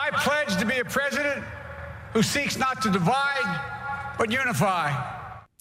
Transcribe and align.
I 0.00 0.10
pledge 0.12 0.56
to 0.56 0.64
be 0.64 0.78
a 0.78 0.84
president 0.84 1.44
who 2.14 2.22
seeks 2.22 2.56
not 2.56 2.80
to 2.82 2.90
divide, 2.90 3.60
but 4.16 4.32
unify. 4.32 4.92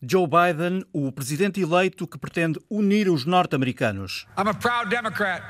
Joe 0.01 0.27
Biden, 0.27 0.85
o 0.93 1.11
presidente 1.11 1.59
eleito 1.59 2.07
que 2.07 2.17
pretende 2.17 2.57
unir 2.69 3.09
os 3.09 3.25
norte-americanos. 3.25 4.25
I'm 4.37 4.47
a 4.47 4.53
proud 4.53 4.89
Democrat, 4.89 5.41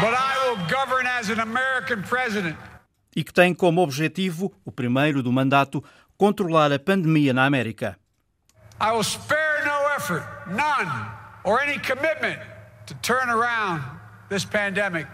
but 0.00 0.14
I 0.14 0.48
will 0.48 0.56
govern 0.68 1.06
as 1.06 1.28
an 1.28 1.40
American 1.40 2.02
president. 2.02 2.56
E 3.14 3.22
que 3.22 3.32
tem 3.32 3.54
como 3.54 3.82
objetivo, 3.82 4.50
o 4.64 4.72
primeiro 4.72 5.22
do 5.22 5.30
mandato, 5.30 5.84
controlar 6.16 6.72
a 6.72 6.78
pandemia 6.78 7.34
na 7.34 7.44
América. 7.44 7.98
I 8.80 8.92
will 8.92 9.04
spare 9.04 9.66
no 9.66 9.88
effort, 9.96 10.24
none, 10.48 10.88
or 11.44 11.60
any 11.60 11.78
commitment 11.78 12.40
to 12.86 12.94
turn 13.02 13.28
around 13.28 13.82
this 14.30 14.46
pandemic. 14.46 15.08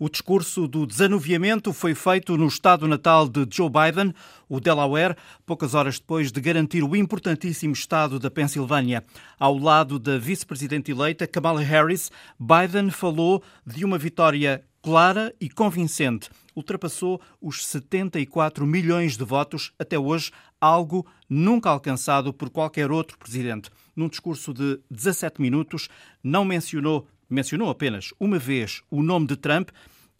O 0.00 0.08
discurso 0.08 0.68
do 0.68 0.86
desanuviamento 0.86 1.72
foi 1.72 1.92
feito 1.92 2.36
no 2.36 2.46
estado 2.46 2.86
natal 2.86 3.28
de 3.28 3.44
Joe 3.50 3.68
Biden, 3.68 4.14
o 4.48 4.60
Delaware, 4.60 5.16
poucas 5.44 5.74
horas 5.74 5.98
depois 5.98 6.30
de 6.30 6.40
garantir 6.40 6.84
o 6.84 6.94
importantíssimo 6.94 7.72
estado 7.72 8.16
da 8.20 8.30
Pensilvânia. 8.30 9.04
Ao 9.40 9.58
lado 9.58 9.98
da 9.98 10.16
vice-presidente 10.16 10.92
eleita 10.92 11.26
Kamala 11.26 11.62
Harris, 11.62 12.12
Biden 12.38 12.90
falou 12.90 13.42
de 13.66 13.84
uma 13.84 13.98
vitória 13.98 14.62
clara 14.80 15.34
e 15.40 15.50
convincente. 15.50 16.30
Ultrapassou 16.54 17.20
os 17.42 17.66
74 17.66 18.64
milhões 18.64 19.16
de 19.16 19.24
votos 19.24 19.72
até 19.80 19.98
hoje, 19.98 20.30
algo 20.60 21.04
nunca 21.28 21.70
alcançado 21.70 22.32
por 22.32 22.50
qualquer 22.50 22.92
outro 22.92 23.18
presidente. 23.18 23.68
Num 23.96 24.08
discurso 24.08 24.54
de 24.54 24.78
17 24.88 25.40
minutos, 25.40 25.88
não 26.22 26.44
mencionou 26.44 27.04
mencionou 27.28 27.70
apenas 27.70 28.12
uma 28.18 28.38
vez 28.38 28.82
o 28.90 29.02
nome 29.02 29.26
de 29.26 29.36
Trump 29.36 29.70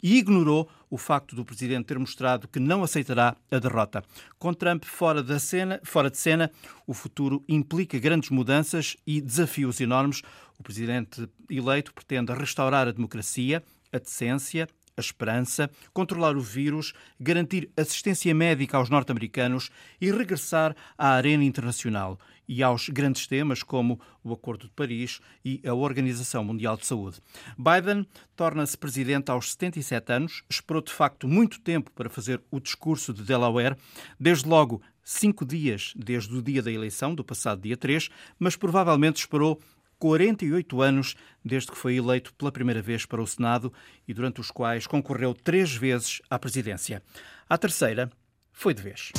e 0.01 0.17
ignorou 0.17 0.69
o 0.89 0.97
facto 0.97 1.35
do 1.35 1.45
presidente 1.45 1.85
ter 1.85 1.99
mostrado 1.99 2.47
que 2.47 2.59
não 2.59 2.83
aceitará 2.83 3.35
a 3.51 3.59
derrota. 3.59 4.03
Com 4.37 4.53
Trump 4.53 4.85
fora, 4.85 5.21
da 5.21 5.39
cena, 5.39 5.79
fora 5.83 6.09
de 6.09 6.17
cena, 6.17 6.49
o 6.87 6.93
futuro 6.93 7.43
implica 7.47 7.99
grandes 7.99 8.29
mudanças 8.29 8.95
e 9.05 9.21
desafios 9.21 9.79
enormes. 9.81 10.21
O 10.57 10.63
presidente 10.63 11.29
eleito 11.49 11.93
pretende 11.93 12.33
restaurar 12.33 12.87
a 12.87 12.91
democracia, 12.91 13.63
a 13.91 13.99
decência, 13.99 14.67
a 14.97 15.01
esperança, 15.01 15.69
controlar 15.93 16.35
o 16.35 16.41
vírus, 16.41 16.93
garantir 17.19 17.69
assistência 17.77 18.33
médica 18.33 18.77
aos 18.77 18.89
norte-americanos 18.89 19.69
e 19.99 20.11
regressar 20.11 20.75
à 20.97 21.09
arena 21.11 21.43
internacional 21.43 22.19
e 22.49 22.63
aos 22.63 22.89
grandes 22.89 23.27
temas 23.27 23.61
como 23.61 24.01
o 24.23 24.33
Acordo 24.33 24.65
de 24.65 24.73
Paris 24.73 25.21
e 25.45 25.61
a 25.63 25.73
Organização 25.75 26.43
Mundial 26.43 26.75
de 26.75 26.87
Saúde. 26.87 27.21
Biden 27.55 28.07
torna-se 28.35 28.75
presidente 28.75 29.29
aos 29.29 29.51
77 29.51 30.11
anos, 30.11 30.43
esperou 30.49 30.81
de 30.81 30.91
facto 30.91 31.27
muito 31.27 31.61
tempo 31.61 31.91
para 31.91 32.09
fazer 32.09 32.41
o 32.49 32.59
discurso 32.59 33.13
de 33.13 33.21
Delaware, 33.23 33.77
desde 34.19 34.49
logo 34.49 34.81
cinco 35.03 35.45
dias 35.45 35.93
desde 35.95 36.35
o 36.35 36.41
dia 36.41 36.63
da 36.63 36.71
eleição, 36.71 37.13
do 37.13 37.23
passado 37.23 37.61
dia 37.61 37.77
3, 37.77 38.09
mas 38.39 38.55
provavelmente 38.55 39.17
esperou 39.17 39.61
48 39.99 40.81
anos 40.81 41.15
desde 41.45 41.71
que 41.71 41.77
foi 41.77 41.97
eleito 41.97 42.33
pela 42.33 42.51
primeira 42.51 42.81
vez 42.81 43.05
para 43.05 43.21
o 43.21 43.27
Senado 43.27 43.71
e 44.07 44.13
durante 44.13 44.41
os 44.41 44.49
quais 44.49 44.87
concorreu 44.87 45.35
três 45.35 45.75
vezes 45.75 46.21
à 46.29 46.39
presidência. 46.39 47.03
A 47.47 47.57
terceira 47.57 48.09
foi 48.51 48.73
de 48.73 48.81
vez. 48.81 49.11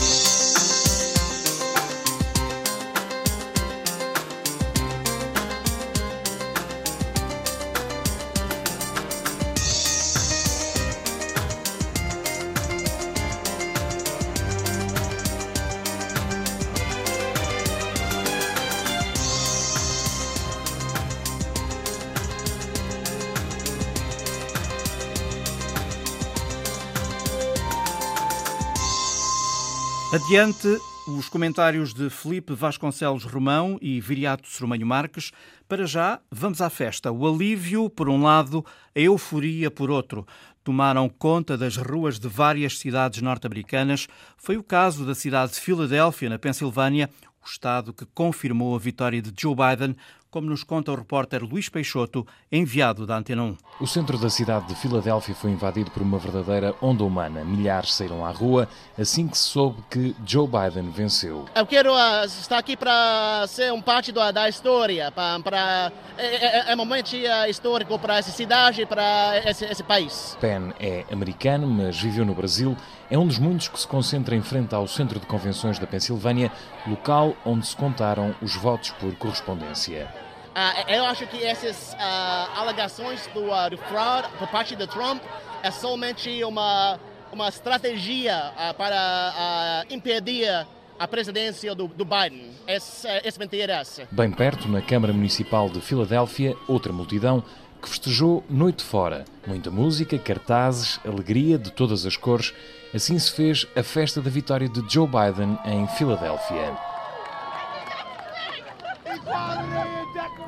Adiante, 30.30 30.68
os 31.08 31.28
comentários 31.28 31.92
de 31.92 32.08
Felipe 32.08 32.54
Vasconcelos 32.54 33.24
Romão 33.24 33.76
e 33.82 34.00
Viriato 34.00 34.46
Sormanho 34.46 34.86
Marques. 34.86 35.32
Para 35.68 35.84
já, 35.84 36.20
vamos 36.30 36.60
à 36.60 36.70
festa. 36.70 37.10
O 37.10 37.26
alívio, 37.26 37.91
por 37.91 38.08
um 38.08 38.22
lado, 38.22 38.64
a 38.94 39.00
euforia, 39.00 39.72
por 39.72 39.90
outro. 39.90 40.24
Tomaram 40.62 41.08
conta 41.08 41.58
das 41.58 41.76
ruas 41.76 42.20
de 42.20 42.28
várias 42.28 42.78
cidades 42.78 43.20
norte-americanas. 43.20 44.06
Foi 44.36 44.56
o 44.56 44.62
caso 44.62 45.04
da 45.04 45.16
cidade 45.16 45.54
de 45.54 45.58
Filadélfia, 45.58 46.30
na 46.30 46.38
Pensilvânia, 46.38 47.10
o 47.42 47.48
estado 47.48 47.92
que 47.92 48.06
confirmou 48.14 48.76
a 48.76 48.78
vitória 48.78 49.20
de 49.20 49.32
Joe 49.36 49.56
Biden 49.56 49.96
como 50.30 50.48
nos 50.48 50.62
conta 50.62 50.92
o 50.92 50.94
repórter 50.94 51.42
Luís 51.42 51.68
Peixoto, 51.68 52.26
enviado 52.50 53.06
da 53.06 53.16
Antena 53.16 53.42
1. 53.42 53.56
O 53.80 53.86
centro 53.86 54.16
da 54.16 54.30
cidade 54.30 54.68
de 54.68 54.74
Filadélfia 54.74 55.34
foi 55.34 55.50
invadido 55.50 55.91
por 55.91 56.02
uma 56.02 56.18
verdadeira 56.18 56.74
onda 56.80 57.04
humana. 57.04 57.44
Milhares 57.44 57.94
saíram 57.94 58.24
à 58.24 58.30
rua 58.30 58.69
assim 58.98 59.26
que 59.26 59.36
se 59.36 59.44
soube 59.44 59.82
que 59.90 60.14
Joe 60.24 60.46
Biden 60.46 60.90
venceu. 60.90 61.46
Eu 61.54 61.66
quero 61.66 61.92
uh, 61.92 62.24
estar 62.24 62.58
aqui 62.58 62.76
para 62.76 63.44
ser 63.48 63.72
um 63.72 63.82
parte 63.82 64.12
da, 64.12 64.30
da 64.30 64.48
história, 64.48 65.10
para, 65.10 65.92
é, 66.16 66.24
é, 66.26 66.70
é, 66.70 66.74
um 66.74 66.78
momento 66.78 67.16
histórico 67.48 67.98
para 67.98 68.19
essa 68.19 68.30
cidade, 68.30 68.86
para 68.86 69.38
esse, 69.44 69.64
esse 69.64 69.82
país. 69.82 70.36
Penn 70.40 70.72
é 70.78 71.04
americano, 71.10 71.66
mas 71.66 72.00
viveu 72.00 72.24
no 72.24 72.34
Brasil. 72.34 72.76
É 73.10 73.19
um 73.19 73.26
dos 73.26 73.40
muitos 73.40 73.66
que 73.66 73.80
se 73.80 73.88
concentra 73.88 74.36
em 74.36 74.42
frente 74.42 74.72
ao 74.72 74.86
Centro 74.86 75.19
de 75.19 75.26
Convenções 75.26 75.80
da 75.80 75.86
Pensilvânia, 75.86 76.52
local 76.86 77.34
onde 77.44 77.66
se 77.66 77.76
contaram 77.76 78.34
os 78.40 78.54
votos 78.54 78.90
por 78.90 79.12
correspondência. 79.16 80.19
Uh, 80.50 80.91
eu 80.91 81.05
acho 81.05 81.27
que 81.28 81.44
essas 81.44 81.93
uh, 81.93 82.59
alegações 82.59 83.25
do, 83.28 83.53
uh, 83.53 83.71
do 83.71 83.78
fraud 83.78 84.28
por 84.37 84.49
parte 84.49 84.75
de 84.75 84.87
Trump 84.87 85.22
é 85.62 85.71
somente 85.71 86.43
uma, 86.43 86.99
uma 87.33 87.49
estratégia 87.49 88.53
para 88.77 89.84
impedir 89.91 90.66
a 90.99 91.06
presidência 91.06 91.75
do, 91.75 91.87
do 91.87 92.05
Biden. 92.05 92.50
Essa, 92.66 93.09
essa 93.25 93.38
mentira 93.38 93.75
é 93.75 93.77
essa. 93.77 94.09
Bem 94.11 94.33
perto, 94.33 94.69
na 94.69 94.83
Câmara 94.83 95.12
Municipal 95.12 95.69
de 95.69 95.81
Filadélfia, 95.81 96.56
outra 96.67 96.93
multidão 96.93 97.44
que 97.81 97.88
festejou 97.88 98.44
noite 98.50 98.82
fora. 98.82 99.25
Muita 99.47 99.71
música, 99.71 100.19
cartazes, 100.19 100.99
alegria 101.05 101.59
de 101.59 101.71
todas 101.71 102.05
as 102.05 102.17
cores. 102.17 102.53
Assim 102.93 103.19
se 103.19 103.32
fez 103.32 103.67
a 103.77 103.82
festa 103.82 104.21
da 104.21 104.28
vitória 104.28 104.69
de 104.69 104.82
Joe 104.93 105.06
Biden 105.06 105.59
em 105.65 105.87
Filadélfia. 105.87 106.89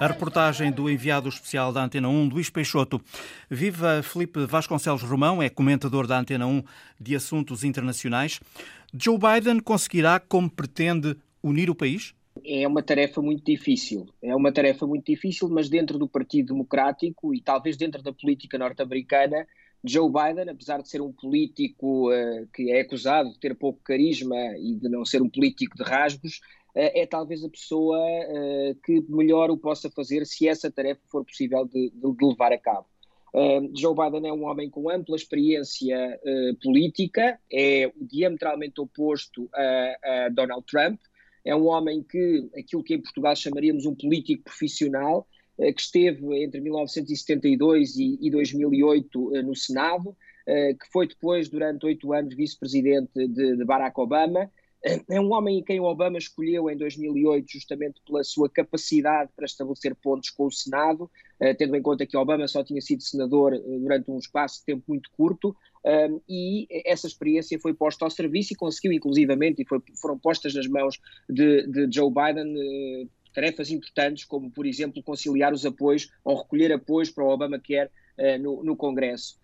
A 0.00 0.06
reportagem 0.08 0.72
do 0.72 0.90
enviado 0.90 1.28
especial 1.28 1.72
da 1.72 1.84
Antena 1.84 2.08
1, 2.08 2.28
Luís 2.28 2.50
Peixoto. 2.50 3.00
Viva 3.48 4.02
Felipe 4.02 4.44
Vasconcelos 4.46 5.02
Romão, 5.02 5.40
é 5.42 5.48
comentador 5.48 6.06
da 6.06 6.18
Antena 6.18 6.46
1 6.46 6.62
de 7.00 7.14
assuntos 7.14 7.62
internacionais. 7.62 8.40
Joe 8.92 9.16
Biden 9.16 9.60
conseguirá, 9.60 10.18
como 10.18 10.50
pretende, 10.50 11.16
unir 11.42 11.70
o 11.70 11.74
país? 11.74 12.14
É 12.44 12.66
uma 12.66 12.82
tarefa 12.82 13.22
muito 13.22 13.44
difícil. 13.44 14.08
É 14.20 14.34
uma 14.34 14.50
tarefa 14.50 14.86
muito 14.86 15.06
difícil, 15.06 15.48
mas 15.48 15.68
dentro 15.68 15.98
do 15.98 16.08
Partido 16.08 16.48
Democrático 16.48 17.34
e 17.34 17.40
talvez 17.40 17.76
dentro 17.76 18.02
da 18.02 18.12
política 18.12 18.58
norte-americana, 18.58 19.46
Joe 19.84 20.10
Biden, 20.10 20.48
apesar 20.48 20.80
de 20.80 20.88
ser 20.88 21.00
um 21.00 21.12
político 21.12 22.10
uh, 22.10 22.46
que 22.54 22.70
é 22.70 22.80
acusado 22.80 23.32
de 23.32 23.38
ter 23.38 23.54
pouco 23.54 23.80
carisma 23.82 24.36
e 24.58 24.74
de 24.74 24.88
não 24.88 25.04
ser 25.04 25.20
um 25.20 25.28
político 25.28 25.76
de 25.76 25.82
rasgos, 25.82 26.40
é 26.74 27.06
talvez 27.06 27.44
a 27.44 27.48
pessoa 27.48 27.98
eh, 28.00 28.74
que 28.84 29.04
melhor 29.08 29.50
o 29.50 29.58
possa 29.58 29.90
fazer 29.90 30.24
se 30.24 30.48
essa 30.48 30.70
tarefa 30.70 31.00
for 31.10 31.24
possível 31.24 31.66
de, 31.66 31.90
de 31.90 32.26
levar 32.26 32.52
a 32.52 32.58
cabo. 32.58 32.86
Uh, 33.34 33.70
Joe 33.74 33.94
Biden 33.94 34.28
é 34.28 34.32
um 34.32 34.44
homem 34.44 34.68
com 34.68 34.90
ampla 34.90 35.16
experiência 35.16 36.20
política, 36.62 37.38
é 37.50 37.90
diametralmente 37.98 38.78
oposto 38.78 39.48
a, 39.54 39.96
a, 40.04 40.28
Donald 40.28 40.64
Trump, 40.66 41.00
é 41.42 41.56
um 41.56 41.66
homem 41.66 42.02
que, 42.02 42.50
aquilo 42.54 42.84
que 42.84 42.94
em 42.94 43.00
Portugal 43.00 43.34
chamaríamos 43.34 43.86
um 43.86 43.94
político 43.94 44.44
profissional, 44.44 45.26
que 45.56 45.80
esteve 45.80 46.42
entre 46.42 46.60
1972 46.60 47.96
e, 47.96 48.18
e 48.20 48.30
2008 48.30 49.42
no 49.42 49.56
Senado, 49.56 50.16
que 50.46 50.86
foi 50.92 51.08
depois, 51.08 51.48
durante 51.48 51.86
oito 51.86 52.12
anos, 52.12 52.34
vice-presidente 52.34 53.10
de, 53.14 53.56
de 53.56 53.64
Barack 53.64 53.98
Obama, 53.98 54.50
é 54.84 55.20
um 55.20 55.32
homem 55.32 55.58
em 55.58 55.62
quem 55.62 55.78
o 55.78 55.84
Obama 55.84 56.18
escolheu 56.18 56.68
em 56.68 56.76
2008 56.76 57.46
justamente 57.48 58.00
pela 58.04 58.24
sua 58.24 58.50
capacidade 58.50 59.30
para 59.34 59.44
estabelecer 59.44 59.94
pontos 59.94 60.30
com 60.30 60.46
o 60.46 60.50
Senado, 60.50 61.08
eh, 61.38 61.54
tendo 61.54 61.76
em 61.76 61.82
conta 61.82 62.04
que 62.04 62.16
Obama 62.16 62.48
só 62.48 62.64
tinha 62.64 62.80
sido 62.80 63.00
senador 63.02 63.54
eh, 63.54 63.58
durante 63.58 64.10
um 64.10 64.18
espaço 64.18 64.58
de 64.58 64.64
tempo 64.66 64.82
muito 64.88 65.08
curto, 65.16 65.54
e 66.28 66.68
essa 66.86 67.08
experiência 67.08 67.58
foi 67.58 67.74
posta 67.74 68.04
ao 68.04 68.10
serviço 68.10 68.52
e 68.52 68.56
conseguiu 68.56 68.92
inclusivamente, 68.92 69.62
e 69.62 69.64
foi, 69.64 69.80
foram 70.00 70.16
postas 70.16 70.54
nas 70.54 70.68
mãos 70.68 71.00
de, 71.28 71.66
de 71.66 71.88
Joe 71.92 72.08
Biden 72.08 72.54
tarefas 73.34 73.68
importantes, 73.68 74.24
como 74.24 74.48
por 74.48 74.64
exemplo 74.64 75.02
conciliar 75.02 75.52
os 75.52 75.66
apoios 75.66 76.08
ou 76.22 76.36
recolher 76.36 76.72
apoios 76.72 77.10
para 77.10 77.24
o 77.24 77.30
Obamacare 77.30 77.90
no, 78.40 78.62
no 78.62 78.76
Congresso. 78.76 79.40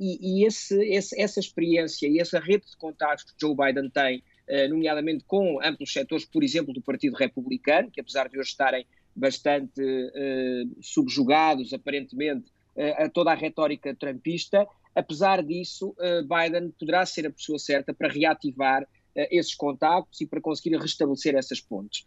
E, 0.00 0.40
e 0.40 0.44
esse, 0.44 0.74
esse, 0.82 1.20
essa 1.20 1.38
experiência 1.38 2.08
e 2.08 2.18
essa 2.18 2.40
rede 2.40 2.66
de 2.66 2.76
contatos 2.76 3.22
que 3.22 3.34
Joe 3.40 3.54
Biden 3.54 3.88
tem, 3.88 4.24
nomeadamente 4.70 5.24
com 5.26 5.60
amplos 5.62 5.92
setores, 5.92 6.24
por 6.24 6.42
exemplo, 6.42 6.72
do 6.72 6.80
Partido 6.80 7.16
Republicano, 7.16 7.90
que 7.90 8.00
apesar 8.00 8.28
de 8.28 8.38
hoje 8.38 8.50
estarem 8.50 8.86
bastante 9.14 9.80
uh, 9.82 10.82
subjugados, 10.82 11.72
aparentemente, 11.74 12.50
uh, 12.76 13.04
a 13.04 13.08
toda 13.08 13.32
a 13.32 13.34
retórica 13.34 13.94
trumpista, 13.94 14.66
apesar 14.94 15.42
disso, 15.42 15.94
Biden 16.22 16.70
poderá 16.78 17.04
ser 17.04 17.26
a 17.26 17.30
pessoa 17.30 17.58
certa 17.58 17.92
para 17.92 18.08
reativar 18.08 18.86
esses 19.30 19.54
contactos 19.54 20.20
e 20.20 20.26
para 20.26 20.40
conseguir 20.40 20.76
restabelecer 20.76 21.34
essas 21.34 21.60
pontes. 21.60 22.04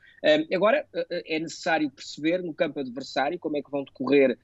Agora, 0.54 0.86
é 1.10 1.40
necessário 1.40 1.90
perceber 1.90 2.42
no 2.42 2.54
campo 2.54 2.80
adversário 2.80 3.38
como 3.40 3.58
é 3.58 3.62
que 3.62 3.70
vão 3.70 3.84
decorrer, 3.84 4.38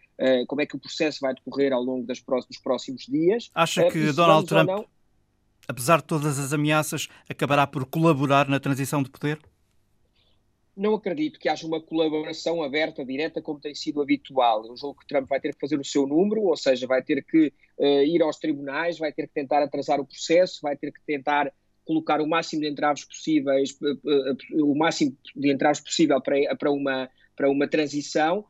como 0.48 0.62
é 0.62 0.66
que 0.66 0.76
o 0.76 0.80
processo 0.80 1.20
vai 1.22 1.34
decorrer 1.34 1.72
ao 1.74 1.82
longo 1.82 2.06
dos 2.06 2.22
próximos 2.62 3.06
dias. 3.06 3.50
Acha 3.54 3.90
que 3.90 4.12
Donald 4.12 4.48
Trump, 4.48 4.68
não... 4.68 4.86
apesar 5.68 5.98
de 5.98 6.06
todas 6.06 6.40
as 6.40 6.54
ameaças, 6.54 7.08
acabará 7.30 7.68
por 7.68 7.86
colaborar 7.86 8.48
na 8.48 8.60
transição 8.60 9.04
de 9.04 9.10
poder? 9.10 9.40
não 10.78 10.94
acredito 10.94 11.40
que 11.40 11.50
haja 11.50 11.66
uma 11.66 11.82
colaboração 11.82 12.62
aberta, 12.62 13.04
direta, 13.04 13.42
como 13.42 13.60
tem 13.60 13.74
sido 13.74 14.00
habitual. 14.00 14.64
Eu 14.66 14.78
julgo 14.78 15.00
que 15.00 15.08
Trump 15.08 15.28
vai 15.28 15.40
ter 15.40 15.54
que 15.54 15.60
fazer 15.60 15.80
o 15.80 15.84
seu 15.84 16.06
número, 16.06 16.44
ou 16.44 16.56
seja, 16.56 16.86
vai 16.86 17.02
ter 17.02 17.26
que 17.26 17.52
uh, 17.80 18.04
ir 18.04 18.22
aos 18.22 18.38
tribunais, 18.38 19.00
vai 19.00 19.12
ter 19.12 19.28
que 19.28 19.34
tentar 19.34 19.64
atrasar 19.64 20.00
o 20.00 20.06
processo, 20.06 20.60
vai 20.62 20.78
ter 20.78 20.92
que 20.92 21.02
tentar 21.04 21.52
colocar 21.84 22.22
o 22.22 22.28
máximo 22.28 22.62
de 22.62 22.70
entraves 22.70 23.06
possíveis, 23.06 23.76
o 24.54 24.76
máximo 24.76 25.18
de 25.36 25.52
entraves 25.52 25.80
possível 25.80 26.22
para, 26.22 26.56
para, 26.56 26.70
uma, 26.70 27.10
para 27.36 27.50
uma 27.50 27.66
transição, 27.66 28.46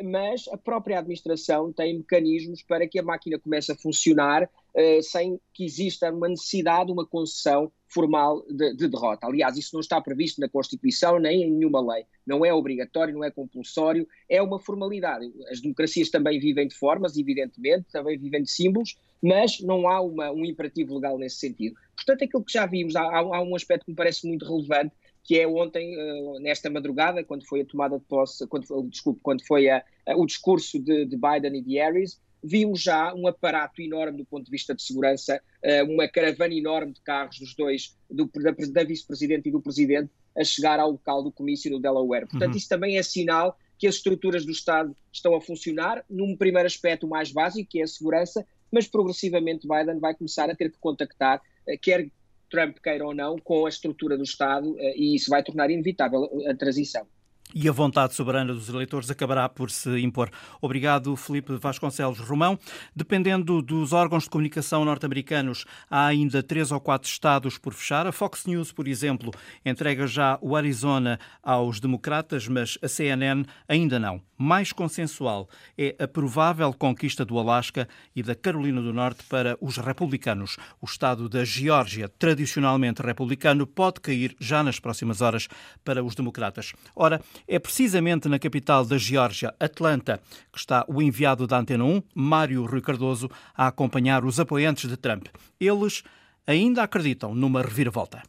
mas 0.00 0.46
a 0.46 0.56
própria 0.56 1.00
administração 1.00 1.72
tem 1.72 1.98
mecanismos 1.98 2.62
para 2.62 2.86
que 2.86 3.00
a 3.00 3.02
máquina 3.02 3.40
comece 3.40 3.72
a 3.72 3.74
funcionar 3.74 4.48
uh, 4.74 5.02
sem 5.02 5.40
que 5.52 5.64
exista 5.64 6.10
uma 6.10 6.28
necessidade, 6.28 6.92
uma 6.92 7.06
concessão 7.06 7.70
formal 7.88 8.44
de, 8.48 8.74
de, 8.76 8.88
derrota. 8.88 9.26
Aliás, 9.26 9.56
isso 9.56 9.70
não 9.74 9.80
está 9.80 10.00
previsto 10.00 10.40
na 10.40 10.48
Constituição 10.48 11.18
nem 11.18 11.42
em 11.42 11.50
nenhuma 11.50 11.80
lei. 11.80 12.04
Não 12.24 12.44
é 12.44 12.54
obrigatório, 12.54 13.12
não 13.12 13.24
é 13.24 13.30
compulsório, 13.30 14.06
é 14.28 14.40
uma 14.40 14.60
formalidade. 14.60 15.30
As 15.50 15.60
democracias 15.60 16.08
também 16.08 16.38
vivem 16.38 16.68
de 16.68 16.74
formas, 16.74 17.16
evidentemente, 17.16 17.86
também 17.90 18.16
vivem 18.16 18.42
de 18.42 18.50
símbolos, 18.50 18.96
mas 19.22 19.60
não 19.60 19.88
há 19.88 20.00
uma, 20.00 20.30
um 20.30 20.44
imperativo 20.44 20.94
legal 20.94 21.18
nesse 21.18 21.36
sentido. 21.36 21.74
Portanto, 21.96 22.24
aquilo 22.24 22.44
que 22.44 22.52
já 22.52 22.64
vimos, 22.64 22.94
há, 22.94 23.02
há 23.02 23.42
um 23.42 23.56
aspecto 23.56 23.84
que 23.84 23.90
me 23.90 23.96
parece 23.96 24.26
muito 24.26 24.46
relevante, 24.46 24.94
que 25.22 25.38
é 25.38 25.46
ontem, 25.46 25.96
uh, 25.96 26.40
nesta 26.40 26.70
madrugada, 26.70 27.22
quando 27.22 27.46
foi 27.46 27.60
a 27.60 27.64
tomada 27.64 27.98
de 27.98 28.04
posse, 28.04 28.46
quando, 28.46 28.66
desculpe, 28.88 29.20
quando 29.22 29.46
foi 29.46 29.68
a, 29.68 29.84
a, 30.06 30.16
o 30.16 30.24
discurso 30.26 30.78
de, 30.78 31.04
de, 31.04 31.16
Biden 31.16 31.58
e 31.58 31.62
de 31.62 31.76
Harris, 31.76 32.20
vimos 32.42 32.80
já 32.80 33.14
um 33.14 33.26
aparato 33.26 33.80
enorme 33.82 34.18
do 34.18 34.24
ponto 34.24 34.44
de 34.44 34.50
vista 34.50 34.74
de 34.74 34.82
segurança, 34.82 35.40
uh, 35.64 35.92
uma 35.92 36.08
caravana 36.08 36.54
enorme 36.54 36.92
de 36.92 37.00
carros 37.00 37.38
dos 37.38 37.54
dois, 37.54 37.96
do, 38.10 38.30
da, 38.34 38.50
da 38.50 38.84
vice-presidente 38.84 39.48
e 39.48 39.52
do 39.52 39.60
presidente, 39.60 40.10
a 40.36 40.44
chegar 40.44 40.78
ao 40.78 40.92
local 40.92 41.22
do 41.22 41.32
comício 41.32 41.70
no 41.70 41.80
Delaware. 41.80 42.26
Portanto, 42.26 42.52
uhum. 42.52 42.56
isso 42.56 42.68
também 42.68 42.96
é 42.96 43.02
sinal 43.02 43.58
que 43.78 43.86
as 43.86 43.96
estruturas 43.96 44.44
do 44.44 44.52
Estado 44.52 44.94
estão 45.12 45.34
a 45.34 45.40
funcionar, 45.40 46.04
num 46.08 46.36
primeiro 46.36 46.66
aspecto 46.66 47.08
mais 47.08 47.32
básico, 47.32 47.68
que 47.68 47.80
é 47.80 47.84
a 47.84 47.86
segurança, 47.86 48.46
mas 48.70 48.86
progressivamente 48.86 49.66
Biden 49.66 49.98
vai 49.98 50.14
começar 50.14 50.50
a 50.50 50.54
ter 50.54 50.70
que 50.70 50.78
contactar, 50.78 51.40
eh, 51.66 51.76
quer 51.78 52.10
Trump 52.50 52.76
queira 52.78 53.06
ou 53.06 53.14
não, 53.14 53.38
com 53.38 53.64
a 53.64 53.68
estrutura 53.68 54.18
do 54.18 54.22
Estado, 54.22 54.76
eh, 54.78 54.94
e 54.96 55.16
isso 55.16 55.30
vai 55.30 55.42
tornar 55.42 55.70
inevitável 55.70 56.28
a 56.46 56.54
transição 56.54 57.06
e 57.54 57.68
a 57.68 57.72
vontade 57.72 58.14
soberana 58.14 58.52
dos 58.52 58.68
eleitores 58.68 59.10
acabará 59.10 59.48
por 59.48 59.70
se 59.70 60.00
impor. 60.00 60.30
Obrigado, 60.60 61.14
Felipe 61.16 61.54
Vasconcelos 61.56 62.18
Romão. 62.18 62.58
Dependendo 62.94 63.62
dos 63.62 63.92
órgãos 63.92 64.24
de 64.24 64.30
comunicação 64.30 64.84
norte-americanos, 64.84 65.64
há 65.90 66.06
ainda 66.06 66.42
três 66.42 66.70
ou 66.72 66.80
quatro 66.80 67.08
estados 67.08 67.58
por 67.58 67.72
fechar. 67.72 68.06
A 68.06 68.12
Fox 68.12 68.46
News, 68.46 68.72
por 68.72 68.86
exemplo, 68.86 69.32
entrega 69.64 70.06
já 70.06 70.38
o 70.40 70.56
Arizona 70.56 71.18
aos 71.42 71.80
democratas, 71.80 72.48
mas 72.48 72.78
a 72.82 72.88
CNN 72.88 73.44
ainda 73.68 73.98
não. 73.98 74.22
Mais 74.42 74.72
consensual 74.72 75.50
é 75.76 75.94
a 75.98 76.08
provável 76.08 76.72
conquista 76.72 77.26
do 77.26 77.38
Alasca 77.38 77.86
e 78.16 78.22
da 78.22 78.34
Carolina 78.34 78.80
do 78.80 78.90
Norte 78.90 79.22
para 79.24 79.54
os 79.60 79.76
republicanos. 79.76 80.56
O 80.80 80.86
estado 80.86 81.28
da 81.28 81.44
Geórgia, 81.44 82.08
tradicionalmente 82.08 83.02
republicano, 83.02 83.66
pode 83.66 84.00
cair 84.00 84.34
já 84.40 84.62
nas 84.62 84.80
próximas 84.80 85.20
horas 85.20 85.46
para 85.84 86.02
os 86.02 86.14
democratas. 86.14 86.72
Ora, 86.96 87.20
é 87.46 87.58
precisamente 87.58 88.28
na 88.28 88.38
capital 88.38 88.84
da 88.84 88.98
Geórgia, 88.98 89.54
Atlanta, 89.58 90.20
que 90.52 90.58
está 90.58 90.84
o 90.88 91.00
enviado 91.00 91.46
da 91.46 91.58
Antena 91.58 91.84
1, 91.84 92.02
Mário 92.14 92.64
Rui 92.64 92.80
Cardoso, 92.80 93.30
a 93.56 93.66
acompanhar 93.66 94.24
os 94.24 94.38
apoiantes 94.40 94.88
de 94.88 94.96
Trump. 94.96 95.26
Eles 95.58 96.02
ainda 96.46 96.82
acreditam 96.82 97.34
numa 97.34 97.62
reviravolta. 97.62 98.22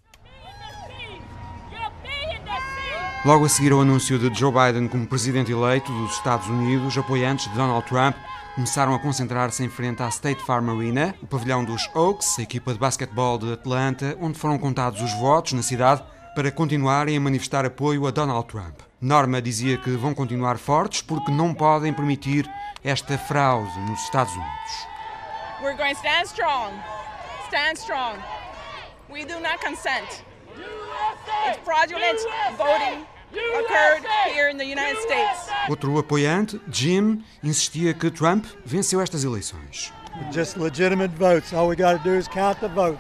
Logo 3.24 3.46
a 3.46 3.50
seguir 3.50 3.72
ao 3.72 3.82
anúncio 3.82 4.18
de 4.18 4.34
Joe 4.34 4.52
Biden 4.52 4.88
como 4.88 5.06
presidente 5.06 5.52
eleito 5.52 5.92
dos 5.92 6.14
Estados 6.14 6.48
Unidos, 6.48 6.98
apoiantes 6.98 7.48
de 7.50 7.56
Donald 7.56 7.86
Trump 7.88 8.16
começaram 8.56 8.94
a 8.94 9.00
concentrar-se 9.00 9.64
em 9.64 9.70
frente 9.70 10.02
à 10.04 10.10
State 10.10 10.42
Farm 10.44 10.70
Arena, 10.70 11.16
o 11.22 11.28
pavilhão 11.28 11.64
dos 11.64 11.90
Oaks, 11.94 12.40
a 12.40 12.42
equipa 12.42 12.74
de 12.74 12.80
basquetebol 12.80 13.38
de 13.38 13.54
Atlanta, 13.54 14.18
onde 14.20 14.38
foram 14.38 14.58
contados 14.58 15.02
os 15.02 15.14
votos 15.14 15.54
na 15.54 15.62
cidade 15.62 16.04
para 16.36 16.52
continuarem 16.52 17.18
a 17.18 17.20
manifestar 17.20 17.66
apoio 17.66 18.08
a 18.08 18.12
Donald 18.12 18.48
Trump. 18.48 18.80
Norma 19.00 19.42
dizia 19.42 19.78
que 19.78 19.92
vão 19.92 20.14
continuar 20.14 20.58
fortes 20.58 21.02
porque 21.02 21.32
não 21.32 21.54
podem 21.54 21.94
permitir 21.94 22.50
esta 22.84 23.18
fraude 23.18 23.78
nos 23.82 24.02
Estados 24.04 24.34
Unidos. 24.34 24.88
We're 25.62 25.78
going 25.78 25.94
to 25.94 26.00
stand 26.00 26.26
strong. 26.26 26.74
Stand 27.48 27.78
strong. 27.78 28.18
We 29.10 29.26
do 29.26 29.40
not 29.40 29.60
consent. 29.64 30.24
It's 31.48 31.60
fraudulent 31.64 32.20
voting 32.58 33.06
occurred 33.60 34.04
here 34.34 34.50
in 34.50 34.58
the 34.58 34.66
United 34.66 35.00
States. 35.02 35.50
Outro 35.70 35.98
apoiante, 35.98 36.60
Jim, 36.68 37.24
insistia 37.44 37.94
que 37.94 38.10
Trump 38.10 38.46
venceu 38.66 39.02
estas 39.02 39.24
eleições. 39.24 39.94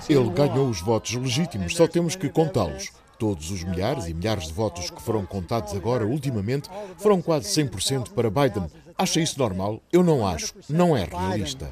Ele 0.09 0.29
ganhou 0.29 0.69
os 0.69 0.81
votos 0.81 1.13
legítimos, 1.13 1.75
só 1.75 1.87
temos 1.87 2.15
que 2.15 2.29
contá-los. 2.29 3.00
Todos 3.21 3.51
os 3.51 3.63
milhares 3.63 4.07
e 4.07 4.15
milhares 4.15 4.47
de 4.47 4.53
votos 4.53 4.89
que 4.89 4.99
foram 4.99 5.27
contados 5.27 5.75
agora, 5.75 6.07
ultimamente, 6.07 6.67
foram 6.97 7.21
quase 7.21 7.47
100% 7.49 8.13
para 8.13 8.31
Biden. 8.31 8.65
Acha 8.97 9.19
isso 9.19 9.37
normal? 9.37 9.79
Eu 9.93 10.01
não 10.01 10.25
acho. 10.25 10.55
Não 10.67 10.97
é 10.97 11.03
realista. 11.03 11.71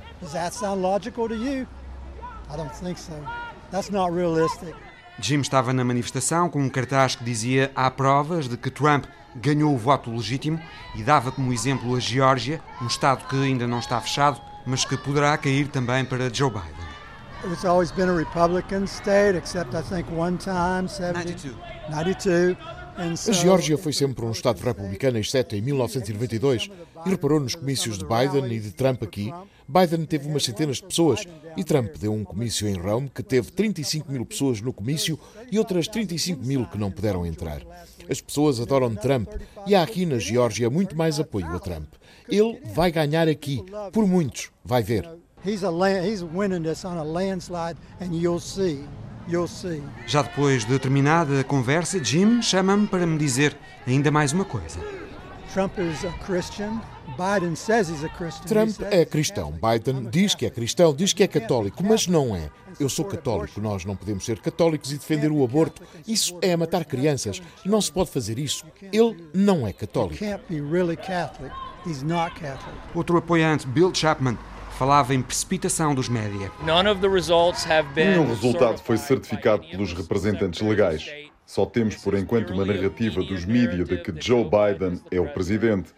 Jim 5.19 5.39
estava 5.39 5.73
na 5.73 5.83
manifestação 5.83 6.51
com 6.51 6.61
um 6.61 6.69
cartaz 6.69 7.15
que 7.15 7.23
dizia 7.23 7.71
há 7.75 7.89
provas 7.89 8.47
de 8.47 8.55
que 8.55 8.69
Trump 8.69 9.05
ganhou 9.35 9.73
o 9.73 9.77
voto 9.77 10.11
legítimo 10.11 10.61
e 10.95 11.01
dava 11.01 11.31
como 11.31 11.51
exemplo 11.51 11.95
a 11.95 11.99
Geórgia, 11.99 12.61
um 12.79 12.85
estado 12.85 13.27
que 13.27 13.35
ainda 13.35 13.65
não 13.65 13.79
está 13.79 13.99
fechado, 13.99 14.39
mas 14.67 14.85
que 14.85 14.95
poderá 14.95 15.35
cair 15.35 15.67
também 15.67 16.05
para 16.05 16.31
Joe 16.31 16.51
Biden. 16.51 16.78
It's 17.45 17.63
always 17.63 17.91
been 17.91 18.09
a 18.09 18.13
Republican 18.13 18.85
state, 18.85 19.37
except 19.37 19.73
I 19.73 19.81
think 19.81 20.11
one 20.11 20.37
time, 20.37 20.87
72. 20.89 21.55
92. 21.89 22.57
A 22.99 23.31
Geórgia 23.31 23.77
foi 23.77 23.93
sempre 23.93 24.25
um 24.25 24.31
Estado 24.31 24.59
republicano, 24.59 25.17
exceto 25.17 25.55
em 25.55 25.61
1992. 25.61 26.69
E 27.05 27.09
reparou 27.09 27.39
nos 27.39 27.55
comícios 27.55 27.97
de 27.97 28.03
Biden 28.03 28.51
e 28.51 28.59
de 28.59 28.71
Trump 28.71 29.01
aqui. 29.03 29.31
Biden 29.65 30.05
teve 30.05 30.27
umas 30.27 30.43
centenas 30.43 30.77
de 30.77 30.83
pessoas 30.83 31.23
e 31.55 31.63
Trump 31.63 31.95
deu 31.97 32.11
um 32.11 32.25
comício 32.25 32.67
em 32.67 32.77
Rome 32.77 33.09
que 33.09 33.23
teve 33.23 33.51
35 33.51 34.11
mil 34.11 34.25
pessoas 34.25 34.59
no 34.59 34.73
comício 34.73 35.17
e 35.49 35.57
outras 35.57 35.87
35 35.87 36.43
mil 36.45 36.65
que 36.65 36.77
não 36.77 36.91
puderam 36.91 37.25
entrar. 37.25 37.61
As 38.09 38.19
pessoas 38.19 38.59
adoram 38.59 38.93
Trump 38.95 39.29
e 39.65 39.75
há 39.75 39.83
aqui 39.83 40.05
na 40.05 40.17
Geórgia 40.17 40.69
muito 40.69 40.97
mais 40.97 41.21
apoio 41.21 41.47
a 41.47 41.59
Trump. 41.59 41.93
Ele 42.27 42.59
vai 42.73 42.91
ganhar 42.91 43.29
aqui, 43.29 43.63
por 43.93 44.05
muitos, 44.05 44.49
vai 44.65 44.83
ver. 44.83 45.09
He's, 45.45 45.63
a 45.63 45.71
land, 45.71 46.05
he's 46.05 46.23
winning 46.23 46.63
this 46.63 46.83
on 46.83 46.97
a 46.97 47.03
landslide 47.03 47.77
and 47.99 48.13
you'll 48.13 48.39
see. 48.41 48.83
You'll 49.27 49.47
see. 49.47 49.81
Já 50.07 50.21
depois 50.21 50.65
de 50.65 50.77
terminada 50.79 51.39
a 51.39 51.43
conversa, 51.43 52.03
Jim 52.03 52.41
chama-me 52.41 52.87
para 52.87 53.05
me 53.05 53.17
dizer 53.17 53.55
ainda 53.87 54.11
mais 54.11 54.33
uma 54.33 54.43
coisa. 54.43 54.79
Trump 55.53 55.79
is 55.79 56.05
a 56.05 56.11
Christian. 56.25 56.81
Biden 57.17 57.55
says 57.55 57.89
he's 57.89 58.03
a 58.03 58.09
Christian. 58.09 58.47
Trump 58.47 58.81
é 58.91 59.03
cristão. 59.03 59.51
Biden 59.51 60.07
diz 60.09 60.35
que 60.35 60.45
é 60.45 60.49
cristão, 60.49 60.93
diz 60.93 61.11
que 61.11 61.23
é 61.23 61.27
católico, 61.27 61.83
mas 61.83 62.05
não 62.05 62.35
é. 62.35 62.49
Eu 62.79 62.87
sou 62.87 63.03
católico. 63.03 63.59
Nós 63.59 63.83
não 63.83 63.95
podemos 63.95 64.23
ser 64.23 64.39
católicos 64.39 64.91
e 64.91 64.97
defender 64.97 65.31
o 65.31 65.43
aborto. 65.43 65.81
Isso 66.07 66.37
é 66.41 66.55
matar 66.55 66.85
crianças. 66.85 67.41
Não 67.65 67.81
se 67.81 67.91
pode 67.91 68.11
fazer 68.11 68.37
isso. 68.37 68.63
Ele 68.93 69.17
não 69.33 69.65
é 69.65 69.73
católico. 69.73 70.23
Outro 72.93 73.17
apoiante, 73.17 73.67
Bill 73.67 73.93
Chapman, 73.93 74.37
falava 74.79 75.13
em 75.13 75.21
precipitação 75.21 75.93
dos 75.93 76.07
média. 76.07 76.49
Nenhum 78.11 78.29
resultado 78.29 78.79
foi 78.79 78.97
certificado 78.97 79.67
pelos 79.67 79.91
representantes 79.91 80.61
legais. 80.61 81.05
Só 81.45 81.65
temos, 81.65 81.97
por 81.97 82.13
enquanto, 82.13 82.53
uma 82.53 82.63
narrativa 82.63 83.21
dos 83.21 83.43
mídias 83.43 83.89
de 83.89 83.97
que 83.97 84.13
Joe 84.21 84.45
Biden 84.45 85.01
é 85.11 85.19
o 85.19 85.27
presidente. 85.33 85.89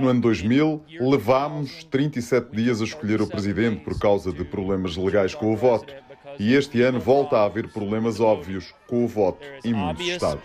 No 0.00 0.08
ano 0.08 0.22
2000, 0.22 0.82
levámos 0.98 1.84
37 1.84 2.56
dias 2.56 2.80
a 2.80 2.84
escolher 2.84 3.20
o 3.20 3.26
presidente 3.26 3.82
por 3.84 3.98
causa 3.98 4.32
de 4.32 4.42
problemas 4.42 4.96
legais 4.96 5.34
com 5.34 5.52
o 5.52 5.56
voto. 5.56 5.92
E 6.38 6.54
este 6.54 6.80
ano 6.80 6.98
volta 6.98 7.36
a 7.36 7.44
haver 7.44 7.70
problemas 7.70 8.20
óbvios 8.20 8.72
com 8.88 9.04
o 9.04 9.08
voto 9.08 9.46
em 9.62 9.74
muitos 9.74 10.06
estados. 10.06 10.42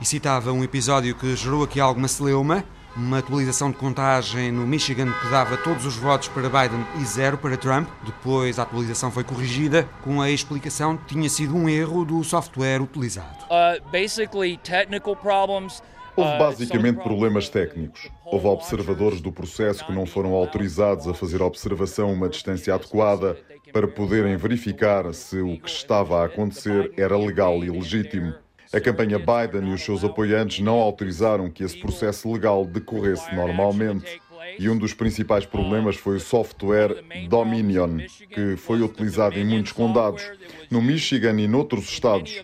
E 0.00 0.04
citava 0.04 0.50
um 0.50 0.64
episódio 0.64 1.14
que 1.14 1.36
gerou 1.36 1.62
aqui 1.62 1.78
alguma 1.78 2.08
celeuma, 2.08 2.64
uma 2.96 3.18
atualização 3.18 3.70
de 3.70 3.76
contagem 3.76 4.52
no 4.52 4.66
Michigan 4.66 5.12
que 5.20 5.28
dava 5.28 5.56
todos 5.56 5.84
os 5.84 5.96
votos 5.96 6.28
para 6.28 6.48
Biden 6.48 6.84
e 7.00 7.04
zero 7.04 7.36
para 7.36 7.56
Trump. 7.56 7.88
Depois 8.04 8.58
a 8.58 8.62
atualização 8.62 9.10
foi 9.10 9.24
corrigida 9.24 9.88
com 10.02 10.20
a 10.20 10.30
explicação 10.30 10.96
que 10.96 11.14
tinha 11.14 11.28
sido 11.28 11.56
um 11.56 11.68
erro 11.68 12.04
do 12.04 12.22
software 12.22 12.80
utilizado. 12.80 13.44
Uh, 13.44 13.82
basically 13.90 14.56
technical 14.58 15.16
problems 15.16 15.82
Houve 16.16 16.30
ah, 16.30 16.38
basicamente 16.38 17.02
problemas 17.02 17.48
técnicos. 17.48 18.08
Houve 18.24 18.46
observadores 18.46 19.20
do 19.20 19.32
processo 19.32 19.84
que 19.84 19.92
não 19.92 20.06
foram 20.06 20.32
autorizados 20.32 21.08
a 21.08 21.14
fazer 21.14 21.42
observação 21.42 22.08
a 22.08 22.12
uma 22.12 22.28
distância 22.28 22.72
adequada 22.72 23.36
para 23.72 23.88
poderem 23.88 24.36
verificar 24.36 25.12
se 25.12 25.40
o 25.40 25.58
que 25.58 25.68
estava 25.68 26.22
a 26.22 26.26
acontecer 26.26 26.92
era 26.96 27.18
legal 27.18 27.64
e 27.64 27.70
legítimo. 27.70 28.32
A 28.74 28.80
campanha 28.80 29.20
Biden 29.20 29.70
e 29.70 29.72
os 29.72 29.82
seus 29.82 30.02
apoiantes 30.02 30.58
não 30.58 30.80
autorizaram 30.80 31.48
que 31.48 31.62
esse 31.62 31.78
processo 31.78 32.32
legal 32.32 32.64
decorresse 32.64 33.32
normalmente. 33.32 34.20
E 34.58 34.68
um 34.68 34.76
dos 34.76 34.92
principais 34.92 35.46
problemas 35.46 35.94
foi 35.94 36.16
o 36.16 36.20
software 36.20 37.04
Dominion, 37.28 37.98
que 38.28 38.56
foi 38.56 38.82
utilizado 38.82 39.38
em 39.38 39.44
muitos 39.44 39.70
condados, 39.70 40.28
no 40.68 40.82
Michigan 40.82 41.40
e 41.40 41.46
noutros 41.46 41.88
estados. 41.88 42.42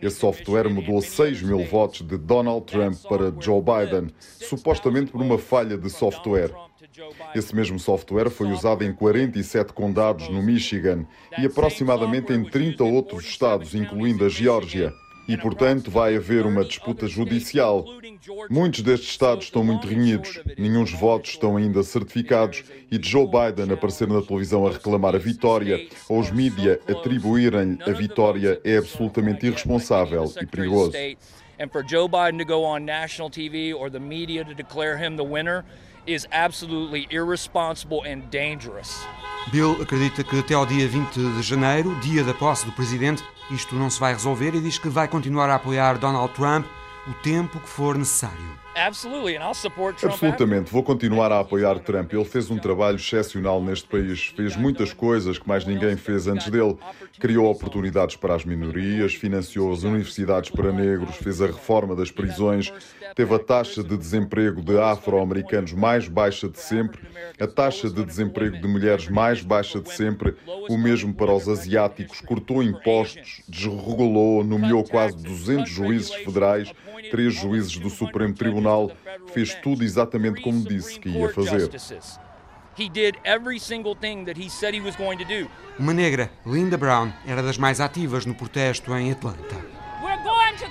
Esse 0.00 0.16
software 0.16 0.70
mudou 0.70 1.02
6 1.02 1.42
mil 1.42 1.62
votos 1.66 2.00
de 2.00 2.16
Donald 2.16 2.64
Trump 2.64 2.96
para 3.06 3.30
Joe 3.38 3.60
Biden, 3.60 4.08
supostamente 4.18 5.12
por 5.12 5.20
uma 5.20 5.36
falha 5.36 5.76
de 5.76 5.90
software. 5.90 6.52
Esse 7.34 7.54
mesmo 7.54 7.78
software 7.78 8.30
foi 8.30 8.50
usado 8.50 8.82
em 8.82 8.94
47 8.94 9.74
condados 9.74 10.26
no 10.30 10.42
Michigan 10.42 11.04
e 11.38 11.44
aproximadamente 11.44 12.32
em 12.32 12.42
30 12.44 12.82
outros 12.82 13.26
estados, 13.26 13.74
incluindo 13.74 14.24
a 14.24 14.30
Geórgia 14.30 14.94
e, 15.28 15.36
portanto, 15.36 15.90
vai 15.90 16.16
haver 16.16 16.46
uma 16.46 16.64
disputa 16.64 17.06
judicial. 17.06 17.84
Muitos 18.50 18.82
destes 18.82 19.10
estados 19.10 19.46
estão 19.46 19.64
muito 19.64 19.86
renhidos, 19.86 20.40
dos 20.56 20.92
votos 20.92 21.30
estão 21.30 21.56
ainda 21.56 21.82
certificados 21.82 22.64
e 22.90 22.98
Joe 23.02 23.26
Biden 23.26 23.72
aparecer 23.72 24.08
na 24.08 24.22
televisão 24.22 24.66
a 24.66 24.70
reclamar 24.70 25.14
a 25.14 25.18
vitória 25.18 25.86
ou 26.08 26.20
os 26.20 26.30
mídia 26.30 26.80
atribuírem 26.88 27.78
a 27.84 27.90
vitória 27.90 28.60
é 28.64 28.76
absolutamente 28.76 29.46
irresponsável 29.46 30.32
e 30.40 30.46
perigoso. 30.46 30.92
And 31.58 31.70
for 31.70 31.82
Joe 31.82 32.06
Biden 32.06 32.38
to 32.38 32.44
go 32.44 32.64
on 32.64 32.84
national 32.84 33.30
TV 33.30 33.72
or 33.72 33.90
the 33.90 33.98
media 33.98 34.44
to 34.44 34.54
declare 34.54 34.98
him 34.98 35.16
the 35.16 35.24
winner 35.24 35.64
is 36.06 36.26
absolutely 36.30 37.06
irresponsible 37.10 38.02
and 38.06 38.30
dangerous. 38.30 39.06
Bill 39.50 39.80
acredita 39.80 40.24
que 40.24 40.38
até 40.38 40.54
ao 40.54 40.66
dia 40.66 40.88
20 40.88 41.14
de 41.14 41.42
janeiro, 41.42 41.94
dia 42.00 42.24
da 42.24 42.34
posse 42.34 42.66
do 42.66 42.72
presidente, 42.72 43.22
isto 43.50 43.76
não 43.76 43.88
se 43.88 44.00
vai 44.00 44.12
resolver 44.12 44.54
e 44.54 44.60
diz 44.60 44.78
que 44.78 44.88
vai 44.88 45.06
continuar 45.06 45.48
a 45.50 45.54
apoiar 45.54 45.98
Donald 45.98 46.32
Trump 46.34 46.66
o 47.06 47.14
tempo 47.22 47.60
que 47.60 47.68
for 47.68 47.96
necessário. 47.96 48.65
Absolutamente, 50.06 50.70
vou 50.70 50.82
continuar 50.82 51.32
a 51.32 51.40
apoiar 51.40 51.78
Trump. 51.78 52.12
Ele 52.12 52.26
fez 52.26 52.50
um 52.50 52.58
trabalho 52.58 52.96
excepcional 52.96 53.62
neste 53.62 53.88
país, 53.88 54.26
fez 54.36 54.54
muitas 54.54 54.92
coisas 54.92 55.38
que 55.38 55.48
mais 55.48 55.64
ninguém 55.64 55.96
fez 55.96 56.26
antes 56.26 56.50
dele. 56.50 56.76
Criou 57.18 57.50
oportunidades 57.50 58.16
para 58.16 58.34
as 58.34 58.44
minorias, 58.44 59.14
financiou 59.14 59.72
as 59.72 59.82
universidades 59.82 60.50
para 60.50 60.70
negros, 60.72 61.16
fez 61.16 61.40
a 61.40 61.46
reforma 61.46 61.96
das 61.96 62.10
prisões, 62.10 62.70
teve 63.14 63.34
a 63.34 63.38
taxa 63.38 63.82
de 63.82 63.96
desemprego 63.96 64.60
de 64.60 64.78
afro-americanos 64.78 65.72
mais 65.72 66.06
baixa 66.06 66.46
de 66.46 66.58
sempre, 66.60 67.00
a 67.40 67.46
taxa 67.46 67.88
de 67.88 68.04
desemprego 68.04 68.58
de 68.58 68.68
mulheres 68.68 69.08
mais 69.08 69.40
baixa 69.40 69.80
de 69.80 69.90
sempre, 69.90 70.36
o 70.68 70.76
mesmo 70.76 71.14
para 71.14 71.32
os 71.32 71.48
asiáticos, 71.48 72.20
cortou 72.20 72.62
impostos, 72.62 73.40
desregulou, 73.48 74.44
nomeou 74.44 74.84
quase 74.84 75.16
200 75.16 75.70
juízes 75.70 76.12
federais 76.12 76.70
três 77.10 77.34
juízes 77.34 77.76
do 77.78 77.90
Supremo 77.90 78.34
Tribunal, 78.34 78.65
fez 79.32 79.54
tudo 79.54 79.82
exatamente 79.84 80.40
como 80.42 80.62
disse 80.62 80.98
que 80.98 81.08
ia 81.08 81.28
fazer. 81.28 81.70
Uma 85.78 85.94
negra, 85.94 86.30
Linda 86.44 86.76
Brown, 86.76 87.10
era 87.26 87.42
das 87.42 87.56
mais 87.56 87.80
ativas 87.80 88.26
no 88.26 88.34
protesto 88.34 88.94
em 88.94 89.12
Atlanta. 89.12 89.75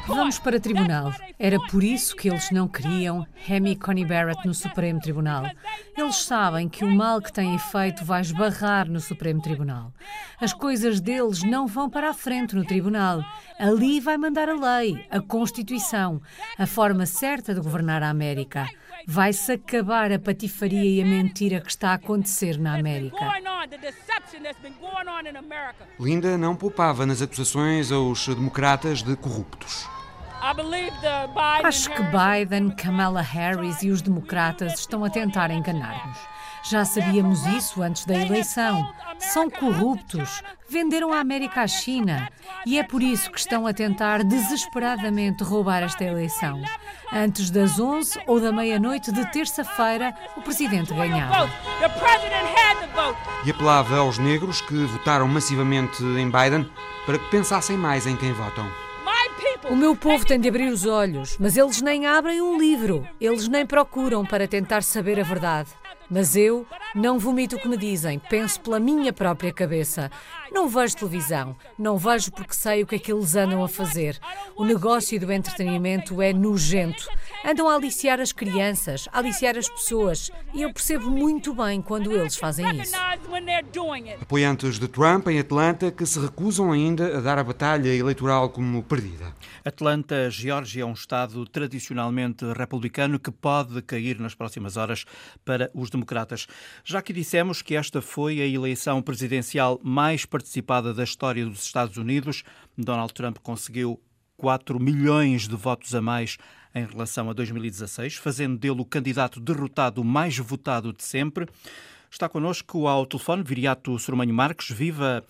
Vamos 0.07 0.39
para 0.39 0.59
tribunal. 0.59 1.13
Era 1.37 1.59
por 1.69 1.83
isso 1.83 2.15
que 2.15 2.29
eles 2.29 2.51
não 2.51 2.67
queriam 2.67 3.25
Hemi 3.47 3.75
Coney 3.75 4.05
Barrett 4.05 4.45
no 4.45 4.53
Supremo 4.53 4.99
Tribunal. 4.99 5.45
Eles 5.97 6.17
sabem 6.17 6.69
que 6.69 6.83
o 6.83 6.91
mal 6.91 7.21
que 7.21 7.31
têm 7.31 7.57
feito 7.57 8.05
vai 8.05 8.21
esbarrar 8.21 8.89
no 8.89 8.99
Supremo 8.99 9.41
Tribunal. 9.41 9.91
As 10.39 10.53
coisas 10.53 11.01
deles 11.01 11.43
não 11.43 11.67
vão 11.67 11.89
para 11.89 12.09
a 12.09 12.13
frente 12.13 12.55
no 12.55 12.65
tribunal. 12.65 13.23
Ali 13.59 13.99
vai 13.99 14.17
mandar 14.17 14.49
a 14.49 14.79
lei, 14.79 15.05
a 15.09 15.19
Constituição, 15.19 16.21
a 16.57 16.65
forma 16.65 17.05
certa 17.05 17.53
de 17.53 17.61
governar 17.61 18.03
a 18.03 18.09
América. 18.09 18.67
Vai-se 19.07 19.53
acabar 19.53 20.11
a 20.11 20.19
patifaria 20.19 20.83
e 20.83 21.01
a 21.01 21.05
mentira 21.05 21.61
que 21.61 21.69
está 21.69 21.91
a 21.91 21.93
acontecer 21.95 22.57
na 22.57 22.75
América. 22.77 23.17
Linda 25.99 26.37
não 26.37 26.55
poupava 26.55 27.05
nas 27.05 27.21
acusações 27.21 27.91
aos 27.91 28.27
democratas 28.27 29.01
de 29.01 29.15
corruptos. 29.15 29.87
Acho 31.63 31.89
que 31.91 32.03
Biden, 32.03 32.69
Kamala 32.71 33.21
Harris 33.21 33.81
e 33.81 33.89
os 33.89 34.01
democratas 34.01 34.79
estão 34.79 35.03
a 35.03 35.09
tentar 35.09 35.49
enganar-nos. 35.49 36.17
Já 36.67 36.83
sabíamos 36.83 37.45
isso 37.45 37.83
antes 37.83 38.05
da 38.05 38.15
eleição. 38.15 38.91
São 39.19 39.49
corruptos, 39.51 40.41
venderam 40.67 41.13
a 41.13 41.19
América 41.19 41.61
à 41.61 41.67
China 41.67 42.27
e 42.65 42.79
é 42.79 42.83
por 42.83 43.03
isso 43.03 43.29
que 43.31 43.39
estão 43.39 43.67
a 43.67 43.73
tentar 43.73 44.23
desesperadamente 44.23 45.43
roubar 45.43 45.83
esta 45.83 46.03
eleição. 46.03 46.59
Antes 47.13 47.51
das 47.51 47.79
11 47.79 48.19
ou 48.25 48.39
da 48.39 48.51
meia-noite 48.51 49.11
de 49.11 49.31
terça-feira, 49.31 50.15
o 50.35 50.41
presidente 50.41 50.91
ganhava. 50.91 51.49
E 53.45 53.51
apelava 53.51 53.97
aos 53.99 54.17
negros 54.17 54.59
que 54.61 54.85
votaram 54.85 55.27
massivamente 55.27 56.03
em 56.03 56.31
Biden 56.31 56.67
para 57.05 57.19
que 57.19 57.29
pensassem 57.29 57.77
mais 57.77 58.07
em 58.07 58.15
quem 58.15 58.33
votam. 58.33 58.67
O 59.69 59.75
meu 59.75 59.95
povo 59.95 60.25
tem 60.25 60.39
de 60.39 60.47
abrir 60.47 60.71
os 60.71 60.85
olhos, 60.85 61.37
mas 61.39 61.57
eles 61.57 61.81
nem 61.81 62.07
abrem 62.07 62.41
um 62.41 62.57
livro, 62.57 63.07
eles 63.21 63.47
nem 63.47 63.65
procuram 63.65 64.25
para 64.25 64.47
tentar 64.47 64.81
saber 64.81 65.19
a 65.19 65.23
verdade. 65.23 65.69
Mas 66.09 66.35
eu 66.35 66.65
não 66.93 67.17
vomito 67.17 67.55
o 67.55 67.59
que 67.59 67.67
me 67.67 67.77
dizem, 67.77 68.19
penso 68.19 68.59
pela 68.61 68.79
minha 68.79 69.11
própria 69.11 69.51
cabeça. 69.51 70.11
Não 70.51 70.69
vejo 70.69 70.95
televisão, 70.95 71.55
não 71.77 71.97
vejo 71.97 72.31
porque 72.31 72.53
sei 72.53 72.83
o 72.83 72.87
que 72.87 72.95
é 72.95 72.99
que 72.99 73.11
eles 73.11 73.35
andam 73.35 73.63
a 73.63 73.67
fazer. 73.67 74.19
O 74.55 74.63
negócio 74.63 75.19
do 75.19 75.31
entretenimento 75.31 76.21
é 76.21 76.31
nojento. 76.31 77.09
Andam 77.47 77.69
a 77.69 77.75
aliciar 77.75 78.19
as 78.19 78.31
crianças, 78.31 79.07
a 79.13 79.19
aliciar 79.19 79.55
as 79.55 79.69
pessoas. 79.69 80.31
E 80.51 80.63
eu 80.63 80.73
percebo 80.73 81.11
muito 81.11 81.53
bem 81.53 81.79
quando 81.79 82.11
eles 82.11 82.35
fazem 82.35 82.65
isso. 82.81 82.95
Apoiantes 84.19 84.79
de 84.79 84.87
Trump 84.87 85.27
em 85.27 85.37
Atlanta 85.37 85.91
que 85.91 86.07
se 86.07 86.19
recusam 86.19 86.71
ainda 86.71 87.19
a 87.19 87.21
dar 87.21 87.37
a 87.37 87.43
batalha 87.43 87.95
eleitoral 87.95 88.49
como 88.49 88.81
perdida. 88.81 89.31
Atlanta, 89.63 90.27
Geórgia, 90.31 90.81
é 90.81 90.85
um 90.85 90.93
estado 90.93 91.45
tradicionalmente 91.45 92.43
republicano 92.51 93.19
que 93.19 93.29
pode 93.29 93.79
cair 93.83 94.19
nas 94.19 94.33
próximas 94.33 94.75
horas 94.75 95.05
para 95.45 95.69
os 95.71 95.91
democratas. 95.91 96.47
Já 96.83 96.99
que 96.99 97.13
dissemos 97.13 97.61
que 97.61 97.75
esta 97.75 98.01
foi 98.01 98.41
a 98.41 98.47
eleição 98.47 99.03
presidencial 99.03 99.79
mais 99.83 100.25
participada 100.25 100.95
da 100.95 101.03
história 101.03 101.45
dos 101.45 101.63
Estados 101.63 101.97
Unidos, 101.97 102.43
Donald 102.75 103.13
Trump 103.13 103.37
conseguiu 103.43 104.01
4 104.37 104.79
milhões 104.79 105.47
de 105.47 105.55
votos 105.55 105.95
a 105.95 106.01
mais 106.01 106.37
em 106.75 106.85
relação 106.85 107.29
a 107.29 107.33
2016, 107.33 108.15
fazendo 108.15 108.57
dele 108.57 108.81
o 108.81 108.85
candidato 108.85 109.39
derrotado 109.39 110.03
mais 110.03 110.37
votado 110.37 110.91
de 110.91 111.03
sempre. 111.03 111.47
Está 112.11 112.29
connosco 112.29 112.87
ao 112.87 113.05
telefone 113.05 113.43
Viriato 113.43 113.97
Sormanho 113.97 114.33
Marques. 114.33 114.69
Viva! 114.69 115.23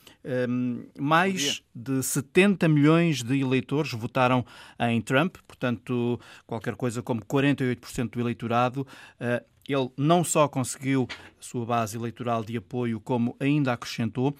Um, 0.50 0.86
mais 1.00 1.64
de 1.74 2.02
70 2.04 2.68
milhões 2.68 3.24
de 3.24 3.40
eleitores 3.40 3.92
votaram 3.92 4.46
em 4.80 5.02
Trump, 5.02 5.38
portanto, 5.48 6.20
qualquer 6.46 6.75
coisa 6.75 7.02
como 7.02 7.24
48% 7.24 8.10
do 8.12 8.20
eleitorado. 8.20 8.82
Uh, 9.20 9.44
ele 9.68 9.90
não 9.98 10.24
só 10.24 10.48
conseguiu 10.48 11.08
a 11.12 11.44
sua 11.44 11.66
base 11.66 11.98
eleitoral 11.98 12.44
de 12.44 12.58
apoio, 12.58 13.00
como 13.00 13.36
ainda 13.40 13.74
acrescentou. 13.74 14.36